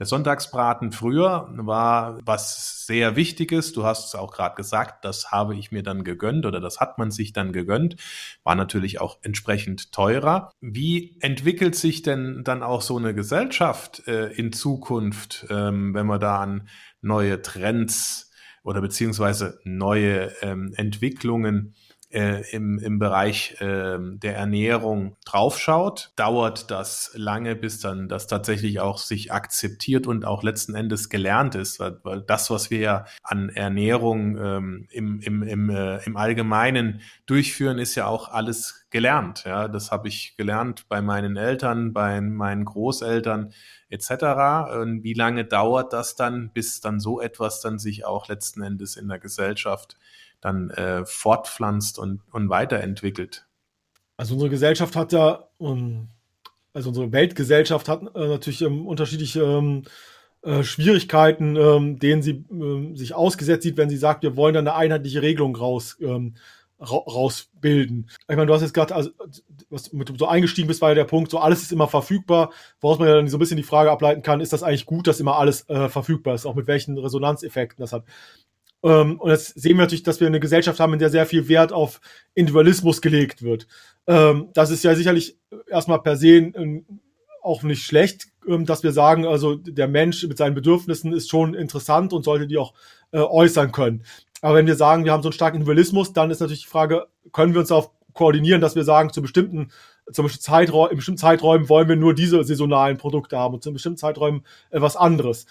der 0.00 0.06
Sonntagsbraten 0.06 0.92
früher 0.92 1.50
war 1.52 2.18
was 2.24 2.86
sehr 2.86 3.16
Wichtiges. 3.16 3.72
Du 3.74 3.84
hast 3.84 4.06
es 4.06 4.14
auch 4.14 4.32
gerade 4.32 4.54
gesagt, 4.56 5.04
das 5.04 5.30
habe 5.30 5.54
ich 5.54 5.72
mir 5.72 5.82
dann 5.82 6.04
gegönnt 6.04 6.46
oder 6.46 6.58
das 6.58 6.80
hat 6.80 6.96
man 6.96 7.10
sich 7.10 7.34
dann 7.34 7.52
gegönnt. 7.52 7.96
War 8.42 8.54
natürlich 8.54 8.98
auch 8.98 9.18
entsprechend 9.22 9.92
teurer. 9.92 10.52
Wie 10.62 11.18
entwickelt 11.20 11.76
sich 11.76 12.00
denn 12.00 12.42
dann 12.44 12.62
auch 12.62 12.80
so 12.80 12.96
eine 12.96 13.14
Gesellschaft 13.14 14.08
äh, 14.08 14.32
in 14.32 14.54
Zukunft, 14.54 15.46
ähm, 15.50 15.92
wenn 15.92 16.06
man 16.06 16.18
da 16.18 16.40
an 16.40 16.68
neue 17.02 17.42
Trends 17.42 18.30
oder 18.62 18.80
beziehungsweise 18.80 19.60
neue 19.64 20.32
ähm, 20.40 20.72
Entwicklungen 20.76 21.74
äh, 22.10 22.42
im, 22.50 22.78
im 22.78 22.98
Bereich 22.98 23.60
äh, 23.60 23.98
der 24.00 24.36
Ernährung 24.36 25.16
draufschaut, 25.24 26.12
dauert 26.16 26.70
das 26.70 27.12
lange, 27.14 27.54
bis 27.54 27.80
dann 27.80 28.08
das 28.08 28.26
tatsächlich 28.26 28.80
auch 28.80 28.98
sich 28.98 29.32
akzeptiert 29.32 30.06
und 30.06 30.24
auch 30.24 30.42
letzten 30.42 30.74
Endes 30.74 31.08
gelernt 31.08 31.54
ist. 31.54 31.78
Weil, 31.78 32.00
weil 32.02 32.22
das, 32.22 32.50
was 32.50 32.70
wir 32.70 32.80
ja 32.80 33.04
an 33.22 33.48
Ernährung 33.48 34.36
ähm, 34.38 34.88
im, 34.90 35.20
im, 35.20 35.42
im, 35.42 35.70
äh, 35.70 36.04
im 36.04 36.16
Allgemeinen 36.16 37.00
durchführen, 37.26 37.78
ist 37.78 37.94
ja 37.94 38.06
auch 38.06 38.28
alles 38.28 38.86
gelernt. 38.90 39.44
Ja, 39.44 39.68
das 39.68 39.90
habe 39.92 40.08
ich 40.08 40.36
gelernt 40.36 40.88
bei 40.88 41.00
meinen 41.00 41.36
Eltern, 41.36 41.92
bei 41.92 42.20
meinen 42.20 42.64
Großeltern 42.64 43.52
etc. 43.88 44.10
Und 44.80 45.04
wie 45.04 45.14
lange 45.14 45.44
dauert 45.44 45.92
das 45.92 46.16
dann, 46.16 46.50
bis 46.52 46.80
dann 46.80 46.98
so 46.98 47.20
etwas 47.20 47.60
dann 47.60 47.78
sich 47.78 48.04
auch 48.04 48.28
letzten 48.28 48.62
Endes 48.62 48.96
in 48.96 49.08
der 49.08 49.18
Gesellschaft 49.18 49.96
dann 50.40 50.70
äh, 50.70 51.04
fortpflanzt 51.04 51.98
und, 51.98 52.20
und 52.32 52.48
weiterentwickelt. 52.48 53.46
Also 54.16 54.34
unsere 54.34 54.50
Gesellschaft 54.50 54.96
hat 54.96 55.12
ja, 55.12 55.48
ähm, 55.60 56.08
also 56.72 56.90
unsere 56.90 57.12
Weltgesellschaft 57.12 57.88
hat 57.88 58.02
äh, 58.14 58.28
natürlich 58.28 58.62
ähm, 58.62 58.86
unterschiedliche 58.86 59.42
ähm, 59.42 59.82
äh, 60.42 60.62
Schwierigkeiten, 60.62 61.98
denen 61.98 62.22
sie 62.22 62.44
sich 62.94 63.14
ausgesetzt 63.14 63.62
sieht, 63.62 63.76
wenn 63.76 63.90
sie 63.90 63.98
sagt, 63.98 64.22
wir 64.22 64.36
wollen 64.36 64.54
da 64.54 64.60
eine 64.60 64.74
einheitliche 64.74 65.20
Regelung 65.20 65.54
raus, 65.54 65.98
ra 66.80 66.96
rausbilden. 66.96 68.08
Ich 68.22 68.36
meine, 68.36 68.46
du 68.46 68.54
hast 68.54 68.62
jetzt 68.62 68.72
gerade, 68.72 68.94
also, 68.94 69.10
was 69.68 69.92
mit 69.92 70.18
so 70.18 70.26
eingestiegen 70.26 70.68
bist, 70.68 70.80
war 70.80 70.90
ja 70.90 70.94
der 70.94 71.04
Punkt, 71.04 71.30
so 71.30 71.38
alles 71.38 71.62
ist 71.62 71.72
immer 71.72 71.88
verfügbar, 71.88 72.52
woraus 72.80 72.98
man 72.98 73.08
ja 73.08 73.16
dann 73.16 73.28
so 73.28 73.36
ein 73.36 73.40
bisschen 73.40 73.58
die 73.58 73.62
Frage 73.62 73.90
ableiten 73.90 74.22
kann, 74.22 74.40
ist 74.40 74.52
das 74.52 74.62
eigentlich 74.62 74.86
gut, 74.86 75.06
dass 75.06 75.20
immer 75.20 75.36
alles 75.36 75.68
äh, 75.68 75.88
verfügbar 75.88 76.34
ist, 76.34 76.46
auch 76.46 76.54
mit 76.54 76.66
welchen 76.66 76.96
Resonanzeffekten 76.96 77.82
das 77.82 77.92
hat. 77.92 78.04
Ähm, 78.82 79.20
und 79.20 79.30
jetzt 79.30 79.60
sehen 79.60 79.76
wir 79.76 79.84
natürlich, 79.84 80.02
dass 80.02 80.20
wir 80.20 80.26
eine 80.26 80.40
Gesellschaft 80.40 80.80
haben, 80.80 80.92
in 80.92 80.98
der 80.98 81.10
sehr 81.10 81.26
viel 81.26 81.48
Wert 81.48 81.72
auf 81.72 82.00
Individualismus 82.34 83.00
gelegt 83.00 83.42
wird. 83.42 83.66
Ähm, 84.06 84.48
das 84.54 84.70
ist 84.70 84.84
ja 84.84 84.94
sicherlich 84.94 85.36
erstmal 85.68 86.02
per 86.02 86.16
se 86.16 86.28
ähm, 86.28 86.86
auch 87.42 87.62
nicht 87.62 87.84
schlecht, 87.84 88.28
dass 88.46 88.82
wir 88.82 88.92
sagen, 88.92 89.26
also 89.26 89.54
der 89.54 89.88
Mensch 89.88 90.26
mit 90.26 90.36
seinen 90.36 90.54
Bedürfnissen 90.54 91.12
ist 91.12 91.30
schon 91.30 91.54
interessant 91.54 92.12
und 92.12 92.24
sollte 92.24 92.46
die 92.46 92.58
auch 92.58 92.74
äh, 93.12 93.18
äußern 93.18 93.72
können. 93.72 94.04
Aber 94.42 94.56
wenn 94.56 94.66
wir 94.66 94.76
sagen, 94.76 95.04
wir 95.04 95.12
haben 95.12 95.22
so 95.22 95.28
einen 95.28 95.34
starken 95.34 95.56
Individualismus, 95.56 96.12
dann 96.12 96.30
ist 96.30 96.40
natürlich 96.40 96.62
die 96.62 96.68
Frage, 96.70 97.06
können 97.32 97.54
wir 97.54 97.60
uns 97.60 97.68
darauf 97.68 97.90
koordinieren, 98.12 98.60
dass 98.60 98.76
wir 98.76 98.84
sagen, 98.84 99.12
zu 99.12 99.22
bestimmten 99.22 99.70
zum 100.12 100.24
Beispiel 100.24 100.40
Zeitraum, 100.40 100.90
in 100.90 100.96
bestimmten 100.96 101.18
Zeiträumen 101.18 101.68
wollen 101.68 101.88
wir 101.88 101.96
nur 101.96 102.14
diese 102.14 102.42
saisonalen 102.42 102.96
Produkte 102.96 103.38
haben 103.38 103.54
und 103.54 103.62
zu 103.62 103.72
bestimmten 103.72 103.98
Zeiträumen 103.98 104.44
äh, 104.70 104.80
was 104.80 104.96
anderes. 104.96 105.46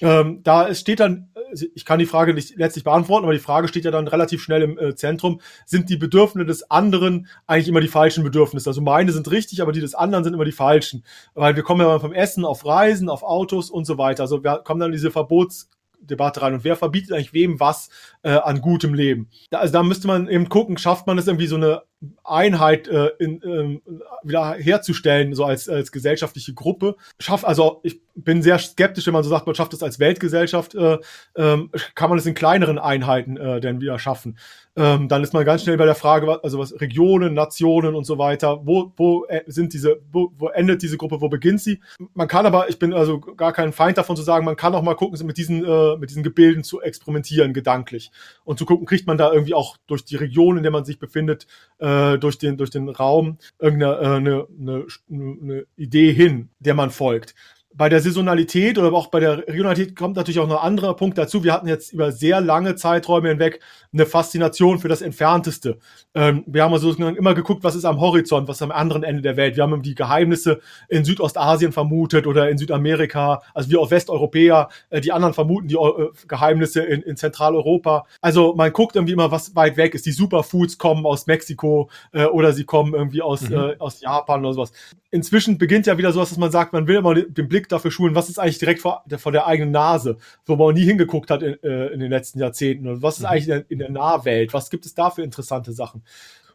Ähm, 0.00 0.40
da 0.42 0.74
steht 0.74 1.00
dann, 1.00 1.30
äh, 1.34 1.66
ich 1.74 1.84
kann 1.84 1.98
die 1.98 2.06
Frage 2.06 2.34
nicht 2.34 2.56
letztlich 2.56 2.84
beantworten, 2.84 3.24
aber 3.24 3.32
die 3.32 3.38
Frage 3.38 3.68
steht 3.68 3.84
ja 3.84 3.90
dann 3.90 4.08
relativ 4.08 4.42
schnell 4.42 4.62
im 4.62 4.78
äh, 4.78 4.94
Zentrum. 4.94 5.40
Sind 5.66 5.90
die 5.90 5.96
Bedürfnisse 5.96 6.46
des 6.46 6.70
anderen 6.70 7.28
eigentlich 7.46 7.68
immer 7.68 7.80
die 7.80 7.88
falschen 7.88 8.24
Bedürfnisse? 8.24 8.70
Also 8.70 8.80
meine 8.80 9.12
sind 9.12 9.30
richtig, 9.30 9.62
aber 9.62 9.72
die 9.72 9.80
des 9.80 9.94
anderen 9.94 10.24
sind 10.24 10.34
immer 10.34 10.44
die 10.44 10.52
falschen. 10.52 11.04
Weil 11.34 11.56
wir 11.56 11.62
kommen 11.62 11.80
ja 11.80 11.98
vom 11.98 12.12
Essen 12.12 12.44
auf 12.44 12.64
Reisen, 12.64 13.08
auf 13.08 13.22
Autos 13.22 13.70
und 13.70 13.84
so 13.84 13.98
weiter. 13.98 14.22
Also 14.22 14.42
wir 14.42 14.62
kommen 14.64 14.80
dann 14.80 14.90
in 14.90 14.96
diese 14.96 15.10
Verbotsdebatte 15.10 16.42
rein. 16.42 16.54
Und 16.54 16.64
wer 16.64 16.76
verbietet 16.76 17.12
eigentlich 17.12 17.34
wem 17.34 17.60
was 17.60 17.90
äh, 18.22 18.30
an 18.30 18.60
gutem 18.60 18.94
Leben? 18.94 19.28
Da, 19.50 19.58
also 19.58 19.72
da 19.72 19.82
müsste 19.82 20.06
man 20.06 20.28
eben 20.28 20.48
gucken, 20.48 20.78
schafft 20.78 21.06
man 21.06 21.18
es 21.18 21.26
irgendwie 21.26 21.46
so 21.46 21.56
eine 21.56 21.82
Einheit 22.24 22.88
äh, 22.88 23.10
in, 23.18 23.42
äh, 23.42 23.80
wieder 24.22 24.54
herzustellen, 24.54 25.34
so 25.34 25.44
als, 25.44 25.68
als 25.68 25.92
gesellschaftliche 25.92 26.54
Gruppe. 26.54 26.96
Schafft, 27.18 27.44
also 27.44 27.80
ich 27.82 28.00
bin 28.24 28.42
sehr 28.42 28.58
skeptisch, 28.58 29.06
wenn 29.06 29.14
man 29.14 29.22
so 29.22 29.30
sagt, 29.30 29.46
man 29.46 29.54
schafft 29.54 29.72
es 29.74 29.82
als 29.82 29.98
Weltgesellschaft, 29.98 30.74
äh, 30.74 30.98
äh, 31.34 31.58
kann 31.94 32.10
man 32.10 32.18
es 32.18 32.26
in 32.26 32.34
kleineren 32.34 32.78
Einheiten 32.78 33.36
äh, 33.36 33.60
denn 33.60 33.80
wieder 33.80 33.98
schaffen. 33.98 34.36
Ähm, 34.76 35.08
dann 35.08 35.22
ist 35.22 35.34
man 35.34 35.44
ganz 35.44 35.62
schnell 35.62 35.76
bei 35.76 35.84
der 35.84 35.96
Frage, 35.96 36.42
also 36.44 36.58
was 36.58 36.80
Regionen, 36.80 37.34
Nationen 37.34 37.96
und 37.96 38.04
so 38.04 38.18
weiter, 38.18 38.60
wo, 38.64 38.92
wo 38.96 39.24
äh, 39.26 39.42
sind 39.46 39.72
diese, 39.72 40.00
wo, 40.12 40.32
wo 40.38 40.48
endet 40.48 40.82
diese 40.82 40.96
Gruppe, 40.96 41.20
wo 41.20 41.28
beginnt 41.28 41.60
sie? 41.60 41.80
Man 42.14 42.28
kann 42.28 42.46
aber, 42.46 42.68
ich 42.68 42.78
bin 42.78 42.94
also 42.94 43.18
gar 43.18 43.52
kein 43.52 43.72
Feind 43.72 43.98
davon 43.98 44.16
zu 44.16 44.22
sagen, 44.22 44.44
man 44.44 44.56
kann 44.56 44.74
auch 44.74 44.82
mal 44.82 44.94
gucken, 44.94 45.18
mit 45.26 45.38
diesen, 45.38 45.64
äh, 45.64 45.96
mit 45.96 46.10
diesen 46.10 46.22
Gebilden 46.22 46.62
zu 46.62 46.80
experimentieren, 46.80 47.52
gedanklich. 47.52 48.12
Und 48.44 48.58
zu 48.58 48.64
gucken, 48.64 48.86
kriegt 48.86 49.06
man 49.08 49.18
da 49.18 49.32
irgendwie 49.32 49.54
auch 49.54 49.76
durch 49.88 50.04
die 50.04 50.16
Region, 50.16 50.56
in 50.56 50.62
der 50.62 50.72
man 50.72 50.84
sich 50.84 51.00
befindet, 51.00 51.46
äh, 51.78 52.16
durch, 52.18 52.38
den, 52.38 52.56
durch 52.56 52.70
den 52.70 52.88
Raum 52.88 53.38
irgendeine 53.58 53.98
äh, 53.98 54.16
eine, 54.16 54.46
eine, 54.58 54.86
eine 55.10 55.66
Idee 55.76 56.12
hin, 56.12 56.50
der 56.60 56.74
man 56.74 56.90
folgt. 56.90 57.34
Bei 57.72 57.88
der 57.88 58.00
Saisonalität 58.00 58.78
oder 58.78 58.92
auch 58.92 59.06
bei 59.06 59.20
der 59.20 59.46
Regionalität 59.46 59.94
kommt 59.94 60.16
natürlich 60.16 60.40
auch 60.40 60.48
noch 60.48 60.60
ein 60.60 60.66
anderer 60.66 60.96
Punkt 60.96 61.16
dazu. 61.16 61.44
Wir 61.44 61.52
hatten 61.52 61.68
jetzt 61.68 61.92
über 61.92 62.10
sehr 62.10 62.40
lange 62.40 62.74
Zeiträume 62.74 63.28
hinweg 63.28 63.60
eine 63.92 64.06
Faszination 64.06 64.80
für 64.80 64.88
das 64.88 65.02
Entfernteste. 65.02 65.78
Ähm, 66.14 66.42
wir 66.46 66.64
haben 66.64 66.72
also 66.72 66.92
immer 66.92 67.34
geguckt, 67.34 67.62
was 67.62 67.76
ist 67.76 67.84
am 67.84 68.00
Horizont, 68.00 68.48
was 68.48 68.56
ist 68.56 68.62
am 68.62 68.72
anderen 68.72 69.04
Ende 69.04 69.22
der 69.22 69.36
Welt. 69.36 69.56
Wir 69.56 69.62
haben 69.62 69.82
die 69.82 69.94
Geheimnisse 69.94 70.60
in 70.88 71.04
Südostasien 71.04 71.70
vermutet 71.70 72.26
oder 72.26 72.50
in 72.50 72.58
Südamerika, 72.58 73.42
also 73.54 73.70
wir 73.70 73.80
auch 73.80 73.90
Westeuropäer, 73.90 74.68
äh, 74.90 75.00
die 75.00 75.12
anderen 75.12 75.34
vermuten 75.34 75.68
die 75.68 75.76
äh, 75.76 76.08
Geheimnisse 76.26 76.82
in, 76.82 77.02
in 77.02 77.16
Zentraleuropa. 77.16 78.04
Also 78.20 78.54
man 78.54 78.72
guckt 78.72 78.96
irgendwie 78.96 79.12
immer, 79.12 79.30
was 79.30 79.54
weit 79.54 79.76
weg 79.76 79.94
ist. 79.94 80.06
Die 80.06 80.12
Superfoods 80.12 80.76
kommen 80.78 81.06
aus 81.06 81.28
Mexiko 81.28 81.88
äh, 82.12 82.24
oder 82.24 82.52
sie 82.52 82.64
kommen 82.64 82.94
irgendwie 82.94 83.22
aus, 83.22 83.48
mhm. 83.48 83.54
äh, 83.54 83.76
aus 83.78 84.00
Japan 84.00 84.44
oder 84.44 84.54
sowas. 84.54 84.72
Inzwischen 85.12 85.58
beginnt 85.58 85.86
ja 85.86 85.98
wieder 85.98 86.12
sowas, 86.12 86.28
dass 86.28 86.38
man 86.38 86.52
sagt, 86.52 86.72
man 86.72 86.86
will 86.86 86.96
immer 86.96 87.14
den 87.14 87.48
Blick 87.48 87.59
dafür 87.68 87.90
schulen, 87.90 88.14
was 88.14 88.28
ist 88.28 88.38
eigentlich 88.38 88.58
direkt 88.58 88.80
vor 88.80 89.04
der, 89.06 89.18
vor 89.18 89.32
der 89.32 89.46
eigenen 89.46 89.72
Nase, 89.72 90.18
wo 90.46 90.56
man 90.56 90.74
nie 90.74 90.84
hingeguckt 90.84 91.30
hat 91.30 91.42
in, 91.42 91.62
äh, 91.62 91.88
in 91.88 92.00
den 92.00 92.10
letzten 92.10 92.38
Jahrzehnten 92.38 92.88
und 92.88 93.02
was 93.02 93.16
ist 93.16 93.22
mhm. 93.22 93.26
eigentlich 93.26 93.48
in 93.48 93.50
der, 93.50 93.70
in 93.70 93.78
der 93.78 93.90
Nahwelt, 93.90 94.52
was 94.52 94.70
gibt 94.70 94.86
es 94.86 94.94
da 94.94 95.10
für 95.10 95.22
interessante 95.22 95.72
Sachen. 95.72 96.02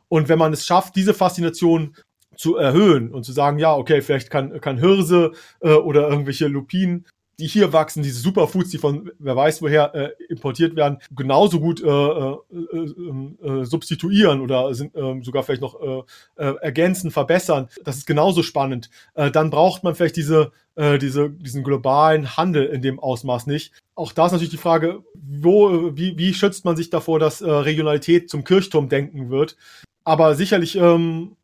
Und 0.08 0.30
wenn 0.30 0.40
man 0.40 0.54
es 0.54 0.66
schafft, 0.66 0.96
diese 0.96 1.14
Faszination 1.14 1.96
zu 2.36 2.58
erhöhen 2.58 3.14
und 3.14 3.24
zu 3.24 3.32
sagen, 3.32 3.60
ja, 3.60 3.74
okay, 3.76 4.02
vielleicht 4.02 4.30
kann, 4.30 4.60
kann 4.62 4.78
Hirse 4.78 5.32
äh, 5.62 5.74
oder 5.74 6.10
irgendwelche 6.10 6.48
Lupinen 6.48 7.06
die 7.40 7.48
hier 7.48 7.74
wachsen, 7.74 8.04
diese 8.04 8.20
Superfoods, 8.20 8.70
die 8.70 8.78
von 8.78 9.12
wer 9.20 9.36
weiß 9.36 9.62
woher 9.62 9.94
äh, 9.94 10.10
importiert 10.30 10.76
werden, 10.76 11.00
genauso 11.16 11.60
gut 11.60 11.84
äh, 11.84 11.88
äh, 11.88 12.38
äh, 12.52 13.62
äh 13.62 13.66
substituieren 13.66 14.42
oder 14.42 14.74
sind 14.74 14.96
äh, 14.96 15.22
sogar 15.22 15.44
vielleicht 15.44 15.62
noch 15.62 15.82
äh, 15.82 16.04
äh, 16.38 16.56
ergänzen, 16.62 17.12
verbessern. 17.12 17.68
Das 17.84 17.98
ist 17.98 18.08
genauso 18.08 18.44
spannend. 18.44 18.90
Äh, 19.16 19.32
dann 19.32 19.50
braucht 19.50 19.84
man 19.84 19.96
vielleicht 19.96 20.16
diese, 20.16 20.52
äh, 20.76 20.98
diese, 20.98 21.30
diesen 21.30 21.64
globalen 21.64 22.38
Handel 22.38 22.66
in 22.66 22.82
dem 22.82 23.00
Ausmaß 23.00 23.48
nicht. 23.48 23.74
Auch 23.96 24.12
da 24.12 24.26
ist 24.26 24.32
natürlich 24.32 24.52
die 24.52 24.58
Frage, 24.58 25.04
wo, 25.14 25.96
wie, 25.96 26.18
wie 26.18 26.34
schützt 26.34 26.66
man 26.66 26.76
sich 26.76 26.90
davor, 26.90 27.20
dass 27.20 27.42
äh, 27.42 27.50
Regionalität 27.50 28.30
zum 28.30 28.44
Kirchturm 28.44 28.90
denken 28.90 29.30
wird. 29.30 29.58
Aber 30.04 30.36
sicherlich 30.36 30.76
ähm, 30.76 31.36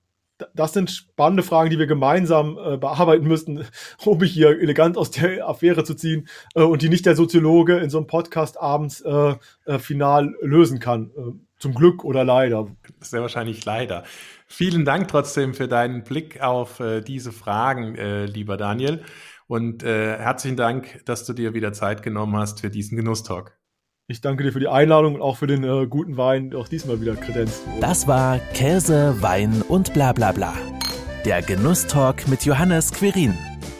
das 0.53 0.73
sind 0.73 0.91
spannende 0.91 1.43
Fragen, 1.43 1.69
die 1.69 1.79
wir 1.79 1.87
gemeinsam 1.87 2.57
äh, 2.57 2.77
bearbeiten 2.77 3.27
müssen, 3.27 3.65
um 4.05 4.17
mich 4.17 4.31
hier 4.31 4.59
elegant 4.59 4.97
aus 4.97 5.11
der 5.11 5.47
Affäre 5.47 5.83
zu 5.83 5.95
ziehen 5.95 6.27
äh, 6.55 6.61
und 6.61 6.81
die 6.81 6.89
nicht 6.89 7.05
der 7.05 7.15
Soziologe 7.15 7.77
in 7.77 7.89
so 7.89 7.97
einem 7.97 8.07
Podcast 8.07 8.59
abends 8.59 9.01
äh, 9.01 9.35
äh 9.65 9.79
final 9.79 10.35
lösen 10.41 10.79
kann. 10.79 11.11
Äh, 11.17 11.31
zum 11.59 11.75
Glück 11.75 12.03
oder 12.03 12.23
leider. 12.23 12.67
Sehr 13.01 13.21
wahrscheinlich 13.21 13.63
leider. 13.65 14.03
Vielen 14.47 14.83
Dank 14.83 15.09
trotzdem 15.09 15.53
für 15.53 15.67
deinen 15.67 16.03
Blick 16.03 16.41
auf 16.41 16.79
äh, 16.79 17.01
diese 17.01 17.31
Fragen, 17.31 17.93
lieber 18.25 18.57
Daniel. 18.57 19.03
Und 19.45 19.83
herzlichen 19.83 20.57
Dank, 20.57 21.05
dass 21.05 21.25
du 21.25 21.33
dir 21.33 21.53
wieder 21.53 21.71
Zeit 21.71 22.01
genommen 22.01 22.35
hast 22.35 22.61
für 22.61 22.71
diesen 22.71 22.95
Genusstalk. 22.97 23.60
Ich 24.11 24.19
danke 24.19 24.43
dir 24.43 24.51
für 24.51 24.59
die 24.59 24.67
Einladung 24.67 25.15
und 25.15 25.21
auch 25.21 25.37
für 25.37 25.47
den 25.47 25.63
äh, 25.63 25.87
guten 25.87 26.17
Wein, 26.17 26.53
auch 26.53 26.67
diesmal 26.67 26.99
wieder 26.99 27.15
kredenzt. 27.15 27.61
Das 27.79 28.07
war 28.07 28.39
Käse, 28.53 29.15
Wein 29.21 29.61
und 29.69 29.93
bla 29.93 30.11
bla 30.11 30.33
bla. 30.33 30.53
Der 31.23 31.41
Genusstalk 31.41 32.27
mit 32.27 32.43
Johannes 32.43 32.91
Quirin. 32.91 33.37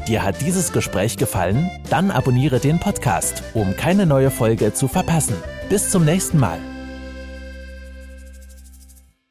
Dir 0.08 0.24
hat 0.24 0.40
dieses 0.40 0.72
Gespräch 0.72 1.18
gefallen? 1.18 1.70
Dann 1.90 2.12
abonniere 2.12 2.62
den 2.62 2.80
Podcast, 2.80 3.44
um 3.54 3.76
keine 3.76 4.06
neue 4.06 4.32
Folge 4.32 4.74
zu 4.74 4.88
verpassen. 4.88 5.36
Bis 5.70 5.90
zum 5.90 6.06
nächsten 6.06 6.40
Mal. 6.40 6.60